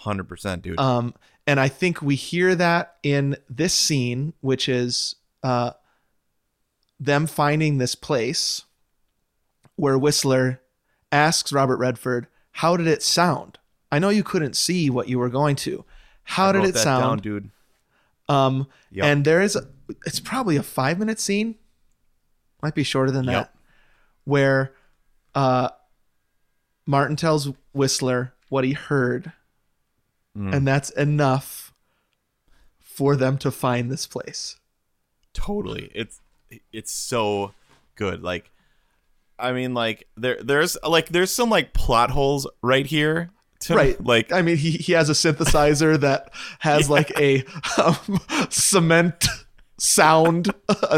[0.00, 0.78] 100% dude.
[0.80, 1.14] Um,
[1.46, 5.72] and I think we hear that in this scene, which is uh,
[6.98, 8.62] them finding this place
[9.76, 10.60] where Whistler
[11.10, 13.58] asks Robert Redford, "How did it sound?
[13.90, 15.84] I know you couldn't see what you were going to.
[16.24, 17.50] How I did it sound, down, dude?
[18.28, 19.04] Um, Yep.
[19.04, 19.66] and there is, a,
[20.06, 21.56] it's probably a five minute scene,
[22.62, 23.56] might be shorter than that, Yep.
[24.24, 24.72] where
[25.34, 25.70] uh,
[26.86, 29.32] Martin tells Whistler what he heard,
[30.36, 30.54] Mm.
[30.54, 31.74] and that's enough
[32.80, 34.56] for them to find this place.
[35.34, 36.20] totally it's
[36.72, 37.52] it's so
[37.96, 38.50] good like
[39.38, 43.30] i mean like there there's like there's some like plot holes right here
[43.60, 44.04] to, right.
[44.04, 47.44] like I mean, he, he has a synthesizer that has like a
[47.80, 48.20] um,
[48.50, 49.24] cement
[49.78, 50.52] sound,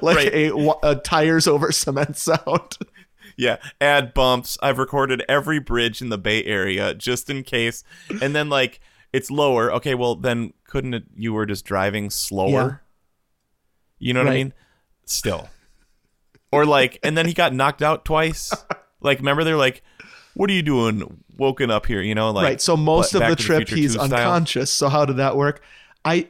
[0.00, 0.32] like Right.
[0.32, 2.78] a, a tires over cement sound.
[3.42, 7.82] yeah add bumps i've recorded every bridge in the bay area just in case
[8.22, 8.80] and then like
[9.12, 12.82] it's lower okay well then couldn't it you were just driving slower
[13.98, 14.52] you know what i mean
[15.04, 15.48] still
[16.50, 18.52] or like and then he got knocked out twice
[19.00, 19.82] like remember they're like
[20.34, 22.60] what are you doing woken up here you know like right.
[22.60, 24.12] So most of the trip Future he's 2 style.
[24.12, 24.70] unconscious.
[24.70, 25.62] So how did that work?
[26.04, 26.28] I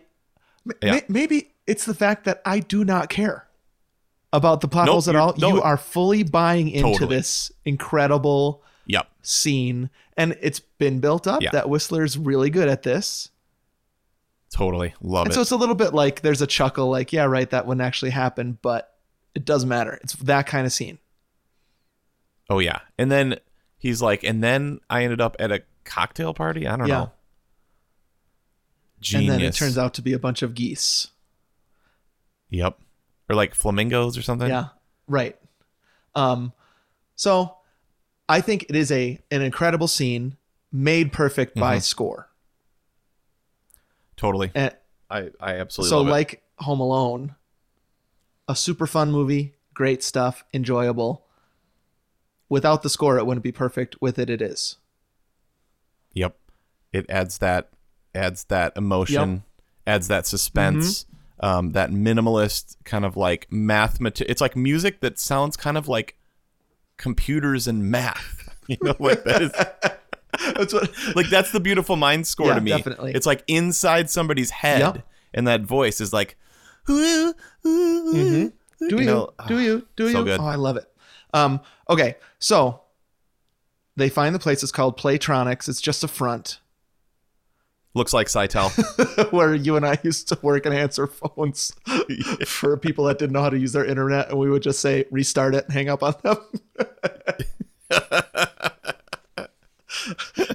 [0.82, 0.93] Yeah.
[0.93, 3.47] may- maybe it's the fact that I do not care
[4.32, 5.34] about the plot Nope, at all.
[5.38, 7.16] no, you are fully buying into Totally.
[7.16, 13.30] this incredible yep scene, and it's been built up that Whistler's really good at this.
[14.50, 17.24] totally love and it so it's a little bit like there's a chuckle, like yeah,
[17.24, 18.94] right, that wouldn't actually happen, but
[19.34, 19.98] it doesn't matter.
[20.02, 20.98] It's that kind of scene.
[22.50, 22.80] Oh yeah.
[22.98, 23.38] And then
[23.78, 26.66] he's like, and then I ended up at a cocktail party.
[26.66, 26.98] I don't Yeah.
[26.98, 27.12] know.
[29.00, 29.30] Genius.
[29.32, 31.09] And then it turns out to be a bunch of geese.
[32.50, 32.78] Yep.
[33.28, 34.48] Or like flamingos or something.
[34.48, 34.68] Yeah,
[35.06, 35.38] right.
[36.14, 36.52] Um,
[37.14, 37.56] so
[38.28, 40.36] I think it is a an incredible scene
[40.70, 41.82] made perfect by Mhm.
[41.82, 42.28] score.
[44.16, 44.50] Totally.
[44.54, 44.74] And
[45.10, 46.10] I I absolutely so love it.
[46.10, 47.34] like Home Alone,
[48.48, 51.26] a super fun movie, great stuff, enjoyable.
[52.48, 53.96] Without the score, it wouldn't be perfect.
[54.02, 54.76] With it, it is.
[56.12, 56.36] Yep.
[56.92, 57.70] It adds that
[58.14, 59.44] adds that emotion,
[59.86, 61.04] adds that suspense.
[61.04, 61.11] Mm-hmm.
[61.43, 63.98] Um, that minimalist kind of like math.
[64.20, 66.16] It's like music that sounds kind of like
[66.97, 68.39] computers and math.
[68.69, 69.51] You know, like that is.
[70.56, 72.70] That's what, like that's the beautiful mind score Yeah, to me.
[72.70, 73.12] definitely.
[73.12, 75.06] It's like inside somebody's head, Yep.
[75.35, 76.36] and that voice is like,
[76.89, 77.35] "Ooh,
[77.66, 78.52] ooh, ooh."
[78.89, 80.40] do you, know, do you do so you good.
[80.40, 80.85] oh i love it
[81.35, 82.81] um okay so
[83.97, 86.60] they find the place it's called playtronics it's just a front
[87.94, 89.32] looks like Seitel.
[89.32, 91.73] where you and i used to work and answer phones
[92.47, 95.05] for people that didn't know how to use their internet and we would just say
[95.10, 96.36] restart it and hang up on them.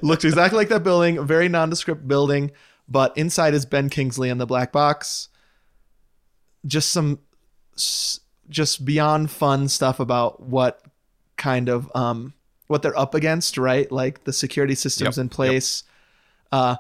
[0.02, 1.18] Looks exactly like that building.
[1.18, 2.52] A very nondescript building
[2.90, 5.30] but inside is ben kingsley in the black box.
[6.66, 7.20] Just some
[8.50, 10.82] just beyond fun stuff about what
[11.36, 12.34] kind of um
[12.68, 13.92] what they're up against right?
[13.92, 15.84] Like the security systems Yep, in place.
[16.52, 16.78] Uh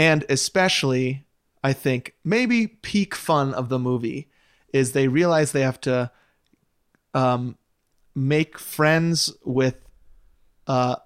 [0.00, 1.24] and especially
[1.62, 4.28] i think maybe peak fun of the movie
[4.72, 6.10] is they realize they have to
[7.14, 7.56] um
[8.14, 9.76] make friends with
[10.66, 10.96] uh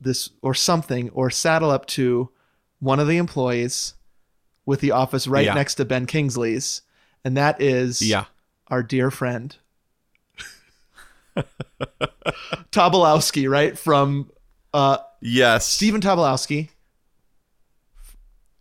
[0.00, 2.30] this or something or saddle up to
[2.80, 3.94] one of the employees
[4.66, 5.54] with the office right Yeah.
[5.54, 6.82] next to Ben Kingsley's
[7.24, 8.24] and that is yeah,
[8.68, 9.54] our dear friend
[12.72, 13.78] Tobolowsky, right?
[13.78, 14.30] From
[14.72, 16.70] uh yes, Stephen Tobolowsky.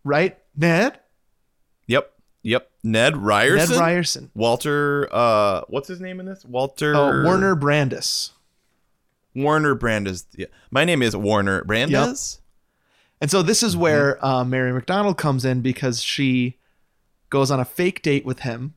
[0.04, 0.38] Right?
[0.56, 1.00] Ned?
[1.88, 2.12] Yep,
[2.44, 2.70] yep.
[2.84, 3.72] Ned Ryerson.
[3.76, 4.32] Ned Ryerson.
[4.34, 5.08] Walter.
[5.12, 6.46] Uh, what's his name in this?
[6.46, 6.96] Walter.
[6.96, 8.32] Oh, Werner Brandes.
[9.36, 10.26] Werner Brandes.
[10.36, 10.48] Yeah.
[10.72, 12.40] My name is Werner Brandes.
[13.22, 13.82] And so this is Mm-hmm.
[13.82, 16.58] where uh, Mary McDonnell comes in because she
[17.30, 18.74] goes on a fake date with him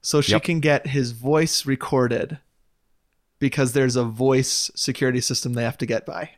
[0.00, 0.42] so she Yep.
[0.44, 2.38] can get his voice recorded
[3.38, 6.30] because there's a voice security system they have to get by.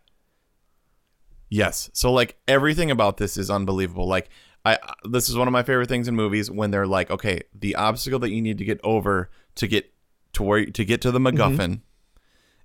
[1.51, 1.91] Yes.
[1.93, 4.07] So like everything about this is unbelievable.
[4.09, 4.29] Like
[4.65, 7.75] I this is one of my favorite things in movies when they're like, okay, the
[7.77, 9.93] obstacle that you need to get over to get
[10.35, 11.39] to where to get to the Mm-hmm.
[11.41, 11.81] MacGuffin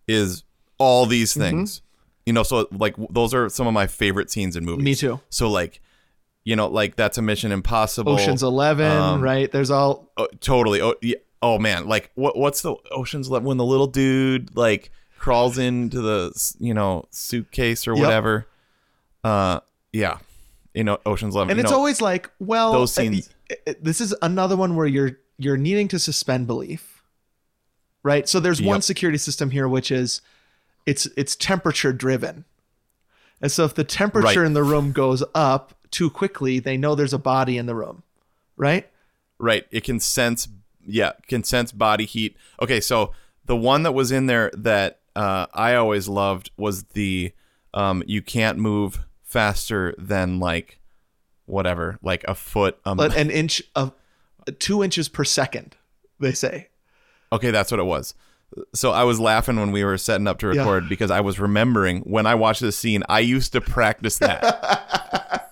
[0.08, 0.44] is
[0.78, 1.82] all these things.
[2.26, 4.84] You know, so like those are some of my favorite scenes in movies.
[4.84, 5.20] Me too.
[5.30, 5.82] So like,
[6.44, 8.14] you know, like that's a Mission Impossible.
[8.14, 9.52] Ocean's 11, um, right?
[9.52, 10.82] There's all Oh, totally.
[10.82, 11.16] Oh, yeah.
[11.42, 12.38] oh man, like what?
[12.38, 17.88] What's the Ocean's Eleven when the little dude like crawls into the you know suitcase
[17.88, 18.04] or Yep.
[18.04, 18.48] whatever?
[19.24, 19.60] Uh,
[19.94, 20.20] yeah,
[20.74, 21.52] you know Ocean's Eleven.
[21.52, 24.88] and it's know, always like well those scenes- uh, uh, this is another one where
[24.88, 27.04] you're you're needing to suspend belief
[28.04, 30.22] right so there's one security system here which is
[30.86, 32.46] it's it's temperature driven
[33.42, 34.46] and so if the temperature Right.
[34.48, 38.04] in the room goes up too quickly they know there's a body in the room
[38.58, 38.90] right
[39.38, 39.66] right.
[39.72, 40.50] It can sense.
[40.86, 42.36] Yeah, can sense body heat.
[42.62, 43.14] Okay, so
[43.46, 47.32] the one that was in there that uh, I always loved was the
[47.74, 50.80] um, you can't move faster than like
[51.46, 52.78] whatever, like a foot.
[52.86, 53.94] Um, but an inch of
[54.60, 55.76] two inches per second
[56.20, 56.68] they say
[57.32, 58.14] Okay, that's what it was.
[58.74, 60.62] So I was laughing when we were setting up to Yeah.
[60.62, 65.46] record because I was remembering when I watched this scene, I used to practice that.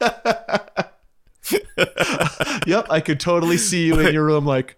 [2.66, 4.76] yep i could totally see you in your room like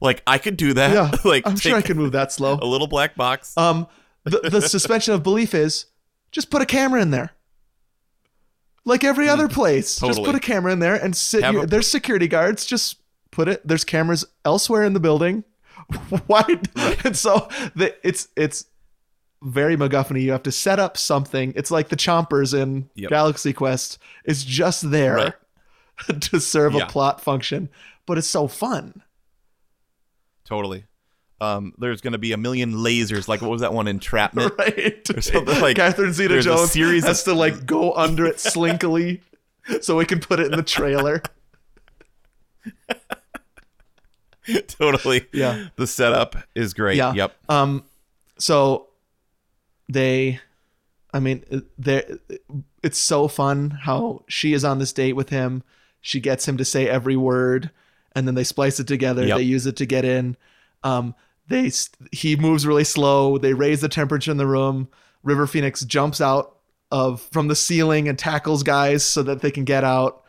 [0.00, 0.92] like I could do that.
[0.92, 3.56] yeah like i'm sure i could move that slow a little black box.
[3.56, 3.86] Um,
[4.24, 5.86] the, the suspension of belief is
[6.34, 7.30] just put a camera in there.
[8.84, 10.24] Like every other place, just Mm.
[10.26, 11.40] Put a camera in there and sit.
[11.50, 12.66] Your- a- there's security guards.
[12.66, 12.96] Just
[13.30, 13.66] put it.
[13.66, 15.44] There's cameras elsewhere in the building.
[16.26, 16.44] Why?
[17.04, 18.66] And so the, it's it's
[19.42, 20.20] very MacGuffin.
[20.20, 21.54] You have to set up something.
[21.56, 23.08] It's like the chompers in Yep.
[23.10, 23.98] Galaxy Quest.
[24.26, 25.34] It's just there Right.
[26.20, 26.82] to serve Yeah.
[26.84, 27.70] a plot function,
[28.04, 29.02] but it's so fun.
[30.44, 30.84] Totally.
[31.40, 33.28] Um, there's gonna be a million lasers.
[33.28, 34.54] Like what was that one entrapment?
[34.58, 35.10] right?
[35.14, 39.20] Or something like Catherine Zeta-Jones series has of- to like go under it slinkily,
[39.80, 41.22] so we can put it in the trailer.
[44.68, 45.26] totally.
[45.32, 45.68] Yeah.
[45.76, 46.96] The setup is great.
[46.96, 47.12] Yeah.
[47.14, 47.34] Yep.
[47.48, 47.84] Um.
[48.38, 48.88] So
[49.88, 50.40] they,
[51.12, 51.44] I mean,
[51.78, 52.04] they.
[52.82, 55.62] It's so fun how she is on this date with him.
[56.00, 57.70] She gets him to say every word,
[58.14, 59.26] and then they splice it together.
[59.26, 59.38] Yep.
[59.38, 60.36] They use it to get in.
[60.84, 61.14] Um.
[61.46, 61.70] They
[62.10, 63.36] he moves really slow.
[63.36, 64.88] They raise the temperature in the room.
[65.22, 66.56] River Phoenix jumps out
[66.90, 70.24] of from the ceiling and tackles guys so that they can get out.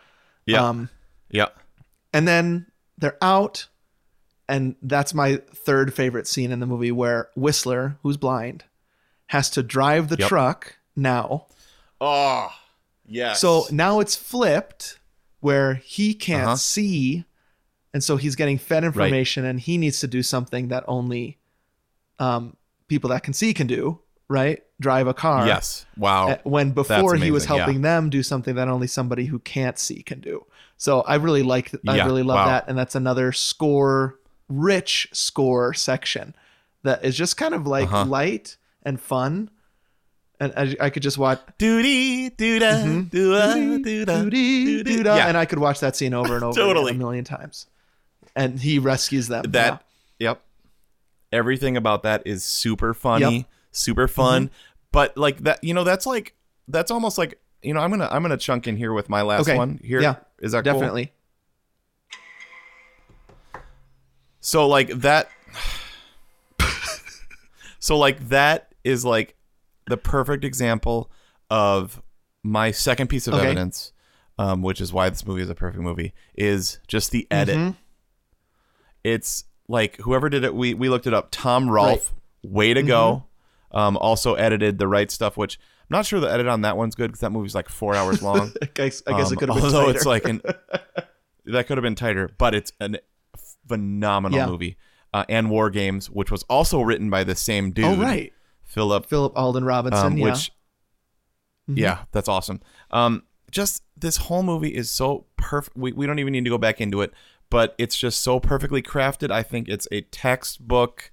[0.46, 0.68] Yeah.
[0.68, 0.90] Um,
[1.30, 1.48] yeah.
[2.14, 2.66] and then
[2.98, 3.68] they're out,
[4.50, 8.66] and that's my third favorite scene in the movie where Whistler, who's blind,
[9.28, 10.28] has to drive the Yep.
[10.28, 11.48] truck now.
[12.02, 12.50] Oh.
[13.06, 13.40] Yes.
[13.40, 15.00] So now it's flipped
[15.40, 16.56] where he can't Uh-huh.
[16.58, 17.24] see,
[17.96, 21.38] and so he's getting fed information, and he needs to do something that only
[22.20, 22.56] um,
[22.88, 24.62] people that can see can do, right?
[24.82, 25.48] Drive a car.
[25.48, 25.86] Yes.
[25.98, 26.30] Wow.
[26.32, 27.64] Uh, When before he was amazing, yeah.
[27.66, 30.46] helping them do something that only somebody who can't see can do.
[30.78, 32.48] So I really like I Yeah, really love wow.
[32.48, 34.20] that and that's another score
[34.50, 36.36] rich score section
[36.84, 38.06] that is just kind of like Uh-huh.
[38.06, 39.50] light and fun.
[40.40, 43.10] And I, I could just watch Doody dooda Mhm.
[43.10, 45.28] dooda dooda doodah, Yeah.
[45.30, 46.92] and I could watch that scene over and over Totally.
[46.92, 47.68] a million times.
[48.36, 49.44] And he rescues them.
[49.52, 49.84] that
[50.20, 50.42] yep
[51.32, 53.46] everything about that is super funny Yep.
[53.72, 54.50] super fun
[54.94, 56.34] but like that you know that's like
[56.70, 59.42] that's almost like you know i'm gonna i'm gonna chunk in here with my last
[59.48, 59.58] Okay.
[59.58, 60.74] one here Yeah, is that cool?
[60.74, 61.12] definitely.
[64.40, 65.30] so like that
[67.80, 69.36] so like that is like
[69.88, 71.12] the perfect example
[71.50, 72.02] of
[72.44, 73.46] my second piece of Okay.
[73.48, 73.92] evidence
[74.38, 77.76] um, which is why this movie is a perfect movie is just the edit Mhm.
[79.06, 82.14] It's like whoever did it we we looked it up Tom Rolf
[82.44, 83.26] way to go
[83.72, 83.78] Mm-hmm.
[83.78, 86.94] um also edited the right stuff which i'm not sure the edit on that one's
[86.96, 89.50] good because that movie's like four hours long I guess, I guess Um, it could
[89.50, 89.96] have been although tighter.
[89.98, 90.42] it's like an
[91.46, 92.90] that could have been tighter but it's a
[93.68, 94.46] phenomenal Yeah.
[94.48, 94.78] movie
[95.14, 98.32] uh, and WarGames which was also written by the same dude Oh right.
[98.64, 100.26] philip Philip Alden Robinson, um, yeah.
[100.26, 100.52] which
[101.70, 101.78] Mhm.
[101.80, 102.62] yeah that's awesome
[102.92, 106.58] um just this whole movie is so perfect we, we don't even need to go
[106.60, 107.12] back into it
[107.50, 111.12] but it's just so perfectly crafted i think it's a textbook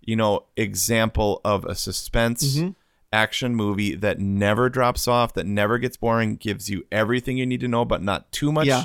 [0.00, 2.74] you know example of a suspense Mhm.
[3.12, 7.60] action movie that never drops off that never gets boring gives you everything you need
[7.60, 8.84] to know but not too much Yeah.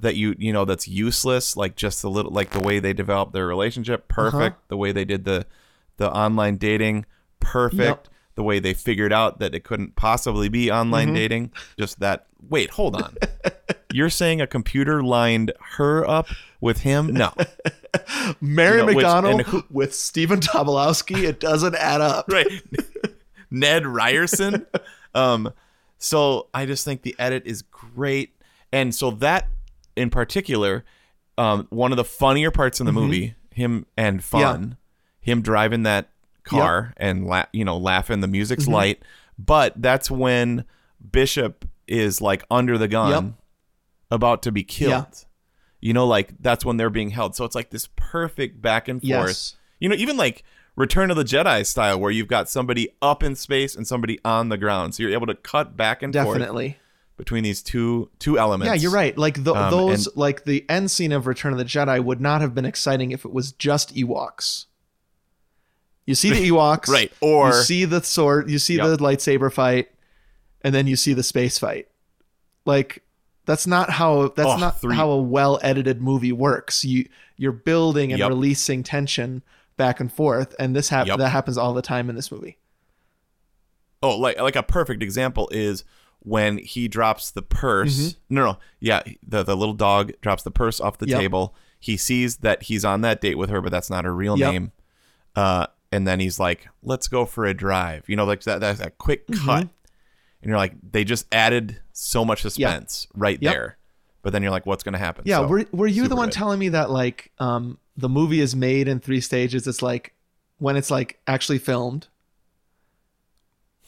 [0.00, 3.32] that you you know that's useless like just a little like the way they developed
[3.32, 4.64] their relationship perfect Uh-huh.
[4.68, 5.46] the way they did the
[5.96, 7.04] the online dating
[7.40, 8.08] perfect Yep.
[8.38, 11.14] The way they figured out that it couldn't possibly be online Mhm.
[11.16, 11.52] dating.
[11.76, 13.16] Just that wait hold on.
[13.92, 16.28] You're saying a computer lined her up
[16.60, 17.12] with him?
[17.12, 17.32] No.
[18.40, 22.26] Mary You know, McDonnell and who- with Stephen Tobolowsky, it doesn't add up.
[22.32, 22.46] right.
[23.50, 24.66] Ned ryerson?
[25.16, 25.52] Um
[25.98, 28.34] so i just think the edit is great.
[28.72, 29.48] And so that
[29.96, 30.84] in particular
[31.36, 32.94] um one of the funnier parts in the Mhm.
[32.94, 34.76] movie him and fun
[35.20, 36.10] him driving that
[36.48, 38.72] car and la- you know laughing the music's Mhm.
[38.72, 39.02] light
[39.38, 40.64] but that's when
[41.12, 43.34] bishop is like under the gun Yep.
[44.10, 45.04] about to be killed Yeah.
[45.80, 49.00] you know like that's when they're being held so it's like this perfect back and
[49.00, 49.56] forth Yes.
[49.80, 50.44] you know even like
[50.76, 54.48] return of the jedi style where you've got somebody up in space and somebody on
[54.48, 56.76] the ground so you're able to cut back and forth Definitely.
[57.16, 59.16] between these two two elements Yeah, you're right.
[59.18, 62.20] Like the, Um, those, and- like the end scene of Return of the Jedi would
[62.20, 64.66] not have been exciting if it was just Ewoks.
[66.08, 68.86] You see the Ewoks, Right, or- you see the sword, you see Yep.
[68.86, 69.88] the lightsaber fight,
[70.62, 71.86] and then you see the space fight.
[72.64, 73.02] Like
[73.44, 76.84] that's not how that's Oh, not three- how a well edited movie works.
[76.84, 78.28] You you're building and Yep.
[78.30, 79.42] releasing tension
[79.76, 81.18] back and forth, and this hap- Yep.
[81.18, 82.56] that happens all the time in this movie.
[84.02, 85.84] oh like like a perfect example is
[86.20, 88.16] when he drops the purse Mhm.
[88.30, 91.18] no no yeah the the little dog drops the purse off the Yep.
[91.20, 94.38] table he sees that he's on that date with her but that's not her real
[94.38, 94.52] Yep.
[94.52, 94.72] name
[95.34, 98.76] uh and then he's like let's go for a drive you know like that that,
[98.78, 99.44] that quick Mm-hmm.
[99.46, 99.60] cut
[100.42, 103.52] and you're like they just added so much suspense right Yep.
[103.52, 103.76] there
[104.22, 106.34] but then you're like what's gonna happen Yeah, So, were were you the one good.
[106.34, 109.66] telling me that like um the movie is made in three stages?
[109.66, 110.12] It's like
[110.58, 112.06] when it's like actually filmed,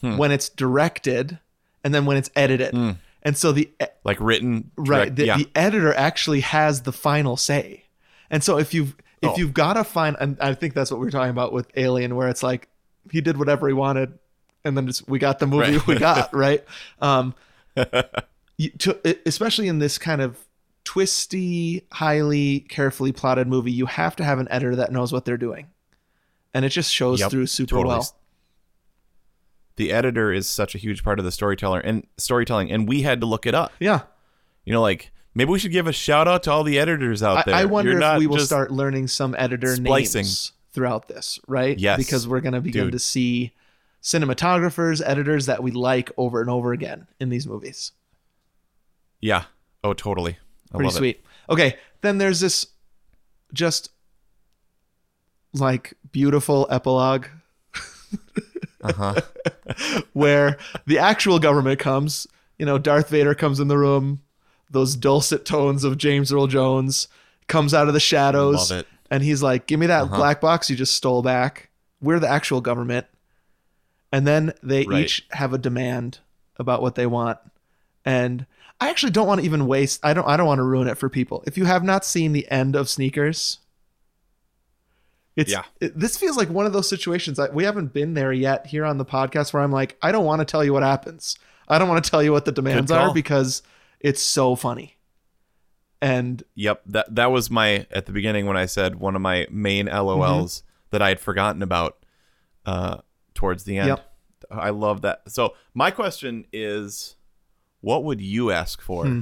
[0.01, 0.17] Hmm.
[0.17, 1.39] when it's directed,
[1.83, 2.73] and then when it's edited.
[2.73, 2.97] Mm.
[3.23, 3.69] And so the
[4.03, 7.85] like written right the, yeah the editor actually has the final say.
[8.31, 9.37] And so if you've if Oh.
[9.37, 12.15] you've got to find, and I think that's what we are talking about with Alien,
[12.15, 12.67] where it's like
[13.11, 14.17] he did whatever he wanted,
[14.65, 15.87] and then just we got the movie Right.
[15.87, 16.63] we got right.
[17.01, 17.33] Um,
[18.57, 20.37] you, to, especially in this kind of
[20.83, 25.37] twisty, highly carefully plotted movie, you have to have an editor that knows what they're
[25.37, 25.67] doing,
[26.53, 27.87] and it just shows Yep, through super totally.
[27.95, 28.15] well.
[29.77, 33.19] the editor is such a huge part of the storyteller and storytelling and we had
[33.21, 34.01] to look it up Yeah,
[34.65, 37.45] you know like maybe we should give a shout out to all the editors out
[37.45, 40.21] there I wonder You're if we will start learning some editor splicing.
[40.23, 41.77] names throughout this, right?
[41.77, 42.93] Yes, because we're going to begin dude.
[42.93, 43.51] to see
[44.01, 47.91] cinematographers, editors that we like over and over again in these movies.
[49.19, 49.43] yeah
[49.83, 50.37] oh totally
[50.73, 50.97] I Pretty love it.
[50.97, 51.21] sweet.
[51.49, 52.67] Okay, then there's this
[53.53, 53.89] just
[55.53, 57.25] like beautiful epilogue
[58.81, 59.19] uh-huh
[60.13, 62.27] where the actual government comes.
[62.57, 64.21] You know, Darth Vader comes in the room.
[64.71, 67.07] Those dulcet tones of James Earl Jones
[67.47, 68.71] comes out of the shadows,
[69.09, 70.15] and he's like, "Give me that Uh-huh.
[70.15, 71.69] black box you just stole back.
[72.01, 73.05] We're the actual government."
[74.13, 75.03] And then they Right.
[75.05, 76.19] each have a demand
[76.57, 77.37] about what they want,
[78.05, 78.45] and
[78.79, 79.99] I actually don't want to even waste.
[80.03, 80.27] I don't.
[80.27, 81.43] I don't want to ruin it for people.
[81.45, 83.59] If you have not seen the end of Sneakers,
[85.35, 85.63] It's Yeah.
[85.79, 88.83] it- this feels like one of those situations that we haven't been there yet here
[88.83, 91.37] on the podcast where I'm like, I don't want to tell you what happens.
[91.69, 93.61] I don't want to tell you what the demands are because
[94.03, 94.97] it's so funny.
[96.01, 99.47] And Yep, that that was my at the beginning when I said one of my
[99.51, 100.65] main LOLs Mm-hmm.
[100.91, 102.03] that I had forgotten about
[102.65, 102.97] uh
[103.33, 103.87] towards the end.
[103.89, 104.07] Yep.
[104.49, 105.21] I love that.
[105.31, 107.15] So my question is
[107.81, 109.05] what would you ask for?
[109.05, 109.21] Hmm.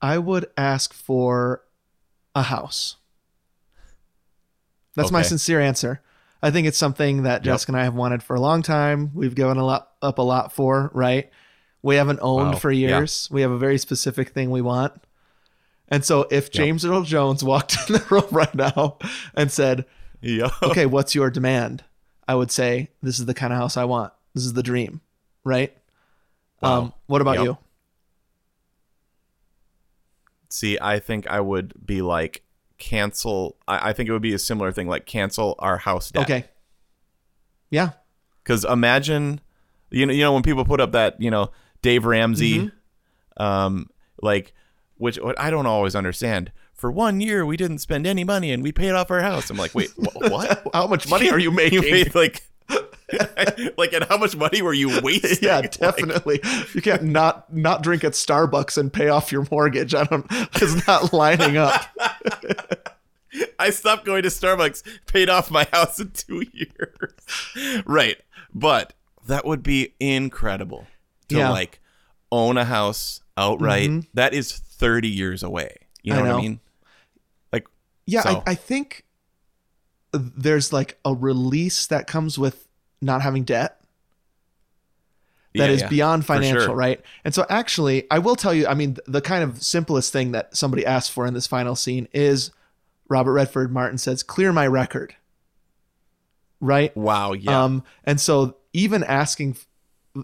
[0.00, 1.62] I would ask for
[2.34, 2.96] a house.
[4.94, 6.02] That's my sincere answer.
[6.42, 9.12] I think it's something that Jessica and I have wanted for a long time.
[9.14, 11.30] We've given a lot up a lot for, right?
[11.82, 12.58] We haven't owned Wow.
[12.58, 12.88] for Yeah.
[12.98, 13.28] years.
[13.30, 14.92] We have a very specific thing we want.
[15.88, 18.98] And so if James Earl Jones walked in the room right now
[19.34, 19.84] and said,
[20.20, 20.50] Yeah.
[20.62, 21.84] okay, what's your demand?
[22.28, 24.12] I would say, this is the kind of house I want.
[24.32, 25.00] This is the dream,
[25.44, 25.76] right?
[26.62, 26.78] Wow.
[26.78, 27.44] Um, what about Yep.
[27.44, 27.58] you?
[30.48, 32.42] See, I think I would be like
[32.78, 36.22] cancel I, I think it would be a similar thing, like cancel our house debt.
[36.24, 36.44] Okay.
[37.70, 37.90] Yeah.
[38.42, 39.40] Because imagine,
[39.90, 41.50] you know, you know when people put up that, you know,
[41.82, 43.42] Dave Ramsey, Mm-hmm.
[43.42, 43.90] um,
[44.22, 44.54] like,
[44.98, 46.52] which what I don't always understand.
[46.74, 49.50] For one year, we didn't spend any money and we paid off our house.
[49.50, 50.66] I'm like, wait, wh- what?
[50.72, 51.80] How much money are you making?
[51.82, 52.42] made, like,
[53.76, 55.38] like, and how much money were you wasting?
[55.42, 56.40] yeah, Like, definitely.
[56.74, 59.94] you can't not not drink at Starbucks and pay off your mortgage.
[59.94, 60.26] I don't.
[60.30, 61.82] It's not lining up.
[63.58, 67.82] I stopped going to Starbucks, paid off my house in two years.
[67.86, 68.16] right.
[68.54, 68.92] But
[69.26, 70.86] that would be incredible
[71.32, 71.50] to Yeah.
[71.50, 71.80] like
[72.30, 73.90] own a house outright.
[73.90, 74.06] Mhm.
[74.14, 75.76] That is 30 years away.
[76.02, 76.32] You I know, what.
[76.32, 76.60] I mean?
[77.52, 77.66] Like,
[78.06, 79.04] Yeah, So- I, I think
[80.12, 82.68] there's like a release that comes with
[83.00, 83.78] not having debt
[85.54, 86.74] that yeah, is yeah, beyond financial, sure.
[86.74, 87.00] right?
[87.24, 90.56] And so actually, I will tell you, I mean, the kind of simplest thing that
[90.56, 92.50] somebody asked for in this final scene is
[93.08, 95.14] Robert Redford Martin says, "Clear my record."
[96.60, 96.96] Right?
[96.96, 97.32] Wow.
[97.32, 97.64] Yeah.
[97.64, 99.56] Um, and so even asking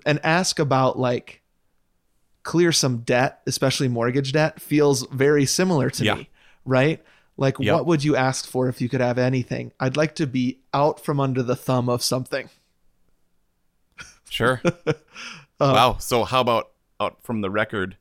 [0.06, 1.42] and ask about like
[2.42, 6.14] clear some debt, especially mortgage debt, feels very similar to Yeah.
[6.14, 6.28] me,
[6.64, 7.02] right?
[7.36, 7.72] Like, Yep.
[7.74, 9.72] what would you ask for if you could have anything?
[9.78, 12.48] I'd like to be out from under the thumb of something.
[14.30, 14.60] sure.
[15.60, 15.96] Uh, wow.
[15.98, 16.70] So, how about
[17.00, 17.96] out from the record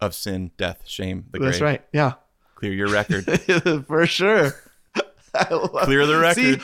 [0.00, 1.62] of sin, death, shame, the That's grave?
[1.62, 1.84] right.
[1.92, 2.14] Yeah,
[2.56, 3.24] Clear your record.
[3.86, 4.52] for sure.
[5.32, 6.34] Clear the record.
[6.42, 6.58] See,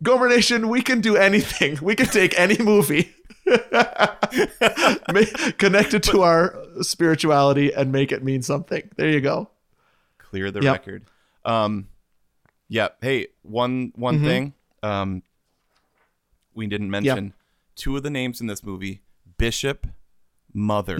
[0.00, 1.80] Gomer Nation, we can do anything.
[1.82, 3.12] We can take any movie,
[5.58, 8.88] connect it to our spirituality, and make it mean something.
[8.96, 9.50] There you go.
[10.18, 10.72] clear the Yep.
[10.72, 11.04] record.
[11.44, 11.86] Um,
[12.68, 12.88] yeah.
[13.00, 14.24] Hey, one one Mhm.
[14.24, 14.52] thing.
[14.82, 15.22] Um,
[16.54, 17.34] we didn't mention
[17.76, 19.00] two of the names in this movie:
[19.38, 19.86] Bishop,
[20.52, 20.98] Mother,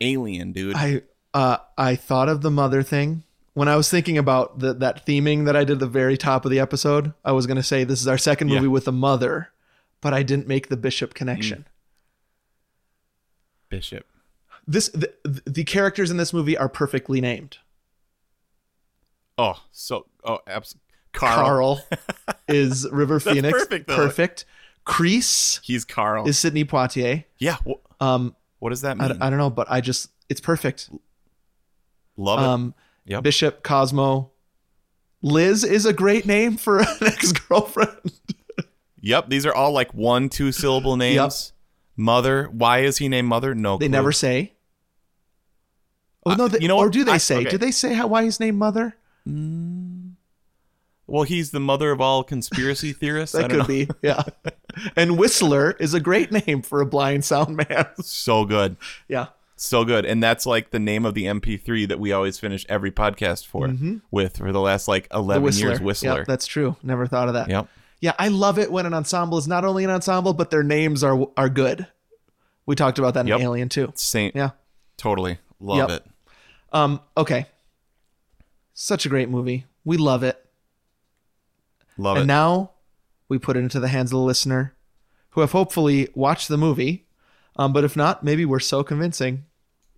[0.00, 0.74] Alien, dude.
[0.76, 0.96] Mm-hmm.
[1.36, 3.22] I uh I thought of the mother thing
[3.54, 6.44] when I was thinking about the, that theming that I did at the very top
[6.44, 7.12] of the episode.
[7.24, 8.56] I was gonna say this is our second Yeah.
[8.56, 9.50] movie with a mother,
[10.00, 11.66] but I didn't make the bishop connection.
[13.68, 14.06] Bishop.
[14.66, 15.12] This the,
[15.46, 17.58] the characters in this movie are perfectly named.
[19.38, 20.76] Oh, so oh, abs-
[21.12, 21.36] Carl.
[21.36, 21.86] Carl,
[22.48, 23.58] is River Phoenix.
[23.58, 23.96] perfect, though.
[23.96, 24.44] Perfect.
[24.84, 26.28] Crease He's Carl.
[26.28, 27.24] is Sidney Poitier.
[27.38, 27.56] yeah.
[27.66, 29.18] wh- Um, what does that I, mean?
[29.22, 30.90] I don't know, but I just it's perfect.
[32.16, 32.44] Love it.
[32.46, 32.74] Um,
[33.06, 33.22] Yep.
[33.24, 34.30] Bishop Cosmo.
[35.22, 38.12] Liz is a great name for an ex girlfriend.
[39.00, 39.28] Yep.
[39.28, 41.52] These are all like one, two syllable names.
[41.96, 42.48] Mother.
[42.52, 43.54] Why is he named Mother?
[43.54, 43.76] No.
[43.76, 43.92] They clue.
[43.92, 44.54] never say.
[46.26, 46.48] Oh no!
[46.48, 47.38] They, you know or do they I- say?
[47.38, 47.50] okay.
[47.50, 48.96] Do they say how why he's named Mother?
[49.26, 50.12] Mm.
[51.06, 53.34] Well, he's the mother of all conspiracy theorists.
[53.34, 53.64] I That could know.
[53.64, 54.22] be, yeah.
[54.96, 57.86] and Whistler is a great name for a blind sound man.
[58.02, 58.76] So good.
[59.08, 60.06] yeah, So good.
[60.06, 63.66] And that's like the name of the MP3 that we always finish every podcast for
[63.66, 63.96] mm-hmm.
[64.12, 65.68] with for the last like 11 Whistler.
[65.70, 65.80] years.
[65.80, 66.18] Whistler.
[66.18, 66.76] Yep, that's true.
[66.82, 67.48] Never thought of that.
[67.50, 67.66] Yep.
[68.00, 71.04] Yeah, I love it when an ensemble is not only an ensemble, but their names
[71.04, 71.86] are are good.
[72.66, 73.40] We talked about that in Yep.
[73.40, 73.92] Alien too.
[73.94, 74.32] Same.
[74.34, 74.50] Yeah.
[74.96, 75.32] Totally.
[75.32, 75.40] Yep.
[75.60, 76.06] Love it.
[76.72, 77.00] Um.
[77.16, 77.46] Okay.
[78.72, 79.66] Such a great movie.
[79.84, 80.42] We love it.
[81.98, 82.22] Love and it.
[82.22, 82.70] And now
[83.28, 84.74] we put it into the hands of the listener
[85.30, 87.06] who have hopefully watched the movie.
[87.56, 89.44] Um, but if not, maybe we're so convincing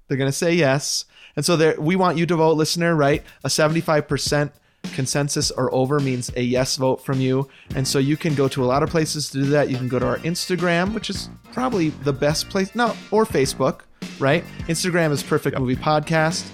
[0.09, 1.05] they're going to say yes.
[1.37, 3.23] And so there, we want you to vote, listener, right?
[3.45, 4.53] A 75%
[4.95, 7.49] consensus or over means a yes vote from you.
[7.75, 9.71] And so you can go to a lot of places to do that.
[9.71, 12.75] You can go to our Instagram, which is probably the best place.
[12.75, 13.81] No, or Facebook,
[14.19, 14.45] right?
[14.69, 16.49] Instagram is Perfect Movie Podcast.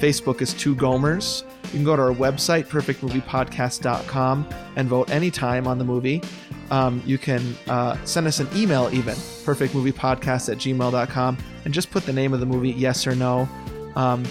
[0.00, 1.44] Facebook is Two Gomers.
[1.64, 6.22] You can go to our website, perfectmoviepodcast.com, and vote anytime on the movie.
[6.70, 12.04] Um, you can uh, send us an email, even, perfectmoviepodcast at gmail.com, and just put
[12.06, 13.48] the name of the movie, yes or no.
[13.96, 14.24] Um,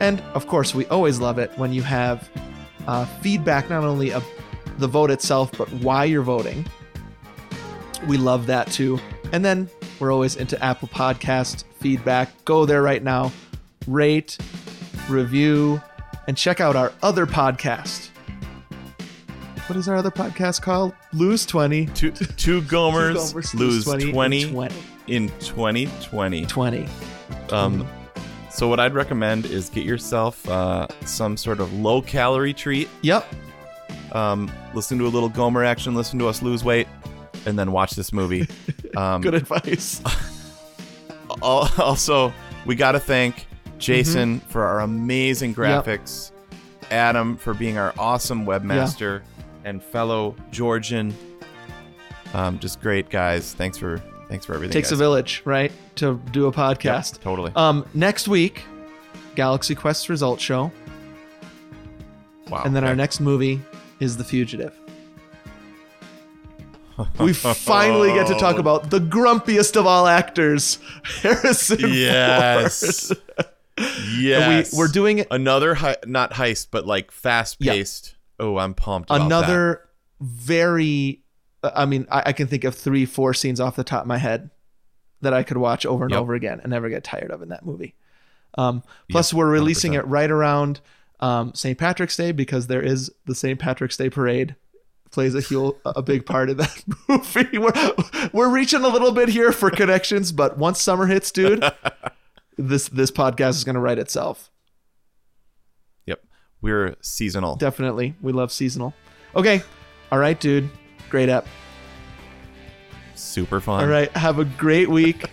[0.00, 2.28] and of course, we always love it when you have
[2.88, 4.26] uh, feedback, not only of
[4.78, 6.66] the vote itself, but why you're voting.
[8.06, 8.98] We love that too.
[9.32, 9.68] And then
[10.00, 12.44] we're always into Apple Podcast feedback.
[12.46, 13.30] Go there right now,
[13.86, 14.38] rate,
[15.08, 15.82] review,
[16.26, 18.08] and check out our other podcast.
[19.66, 20.94] What is our other podcast called?
[21.12, 21.86] Lose 20.
[21.86, 24.74] Two, two Gomers, Gomers lose 20 20, in 20.
[25.08, 26.46] in 2020.
[26.46, 26.88] 20.
[27.50, 27.86] Um,
[28.58, 32.88] so what I'd recommend is get yourself uh, some sort of low calorie treat.
[33.02, 33.24] Yep.
[34.10, 35.94] Um, listen to a little Gomer action.
[35.94, 36.88] Listen to us lose weight,
[37.46, 38.48] and then watch this movie.
[38.96, 40.02] Um, Good advice.
[41.42, 42.32] also,
[42.66, 43.46] we got to thank
[43.78, 44.48] Jason Mm-hmm.
[44.48, 46.32] for our amazing graphics,
[46.90, 49.22] Adam for being our awesome webmaster,
[49.64, 51.14] and fellow Georgian.
[52.34, 53.52] Um, just great guys.
[53.52, 54.72] Thanks for thanks for everything.
[54.72, 55.72] Takes a village, right?
[55.96, 57.14] To do a podcast.
[57.14, 57.52] Yep, totally.
[57.56, 58.64] Um, next week,
[59.34, 60.70] Galaxy Quest result show.
[62.48, 62.62] wow.
[62.64, 63.60] And then our next movie
[64.00, 64.74] is The Fugitive.
[67.20, 70.78] We finally get to talk about the grumpiest of all actors,
[71.22, 73.06] Harrison Yes.
[73.36, 73.48] Ford.
[74.18, 74.72] yes.
[74.72, 78.16] we- we're doing it- another hei- not heist, but like fast paced.
[78.40, 79.10] Oh, I'm pumped.
[79.10, 79.82] About Another
[80.20, 81.22] very,
[81.62, 84.18] I mean, I, I can think of three, four scenes off the top of my
[84.18, 84.50] head
[85.20, 86.20] that I could watch over and Yep.
[86.20, 87.94] over again and never get tired of in that movie.
[88.56, 89.98] Um, plus, Yep, we're releasing 100%.
[89.98, 90.80] it right around
[91.20, 91.76] um, St.
[91.76, 93.58] Patrick's Day because there is the St.
[93.58, 94.54] Patrick's Day parade
[95.10, 97.58] plays a heel, a big part of that movie.
[97.58, 101.64] We're, we're reaching a little bit here for connections, but once summer hits, dude,
[102.58, 104.50] this this podcast is going to write itself.
[106.06, 106.22] Yep.
[106.60, 107.56] We're seasonal.
[107.56, 108.94] Definitely, we love seasonal.
[109.34, 109.62] Okay,
[110.12, 110.68] all right, dude,
[111.08, 111.46] great app.
[113.14, 113.82] Super fun.
[113.82, 115.24] All right, have a great week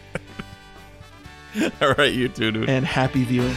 [1.82, 2.70] All right, you too, dude.
[2.70, 3.56] and happy viewing.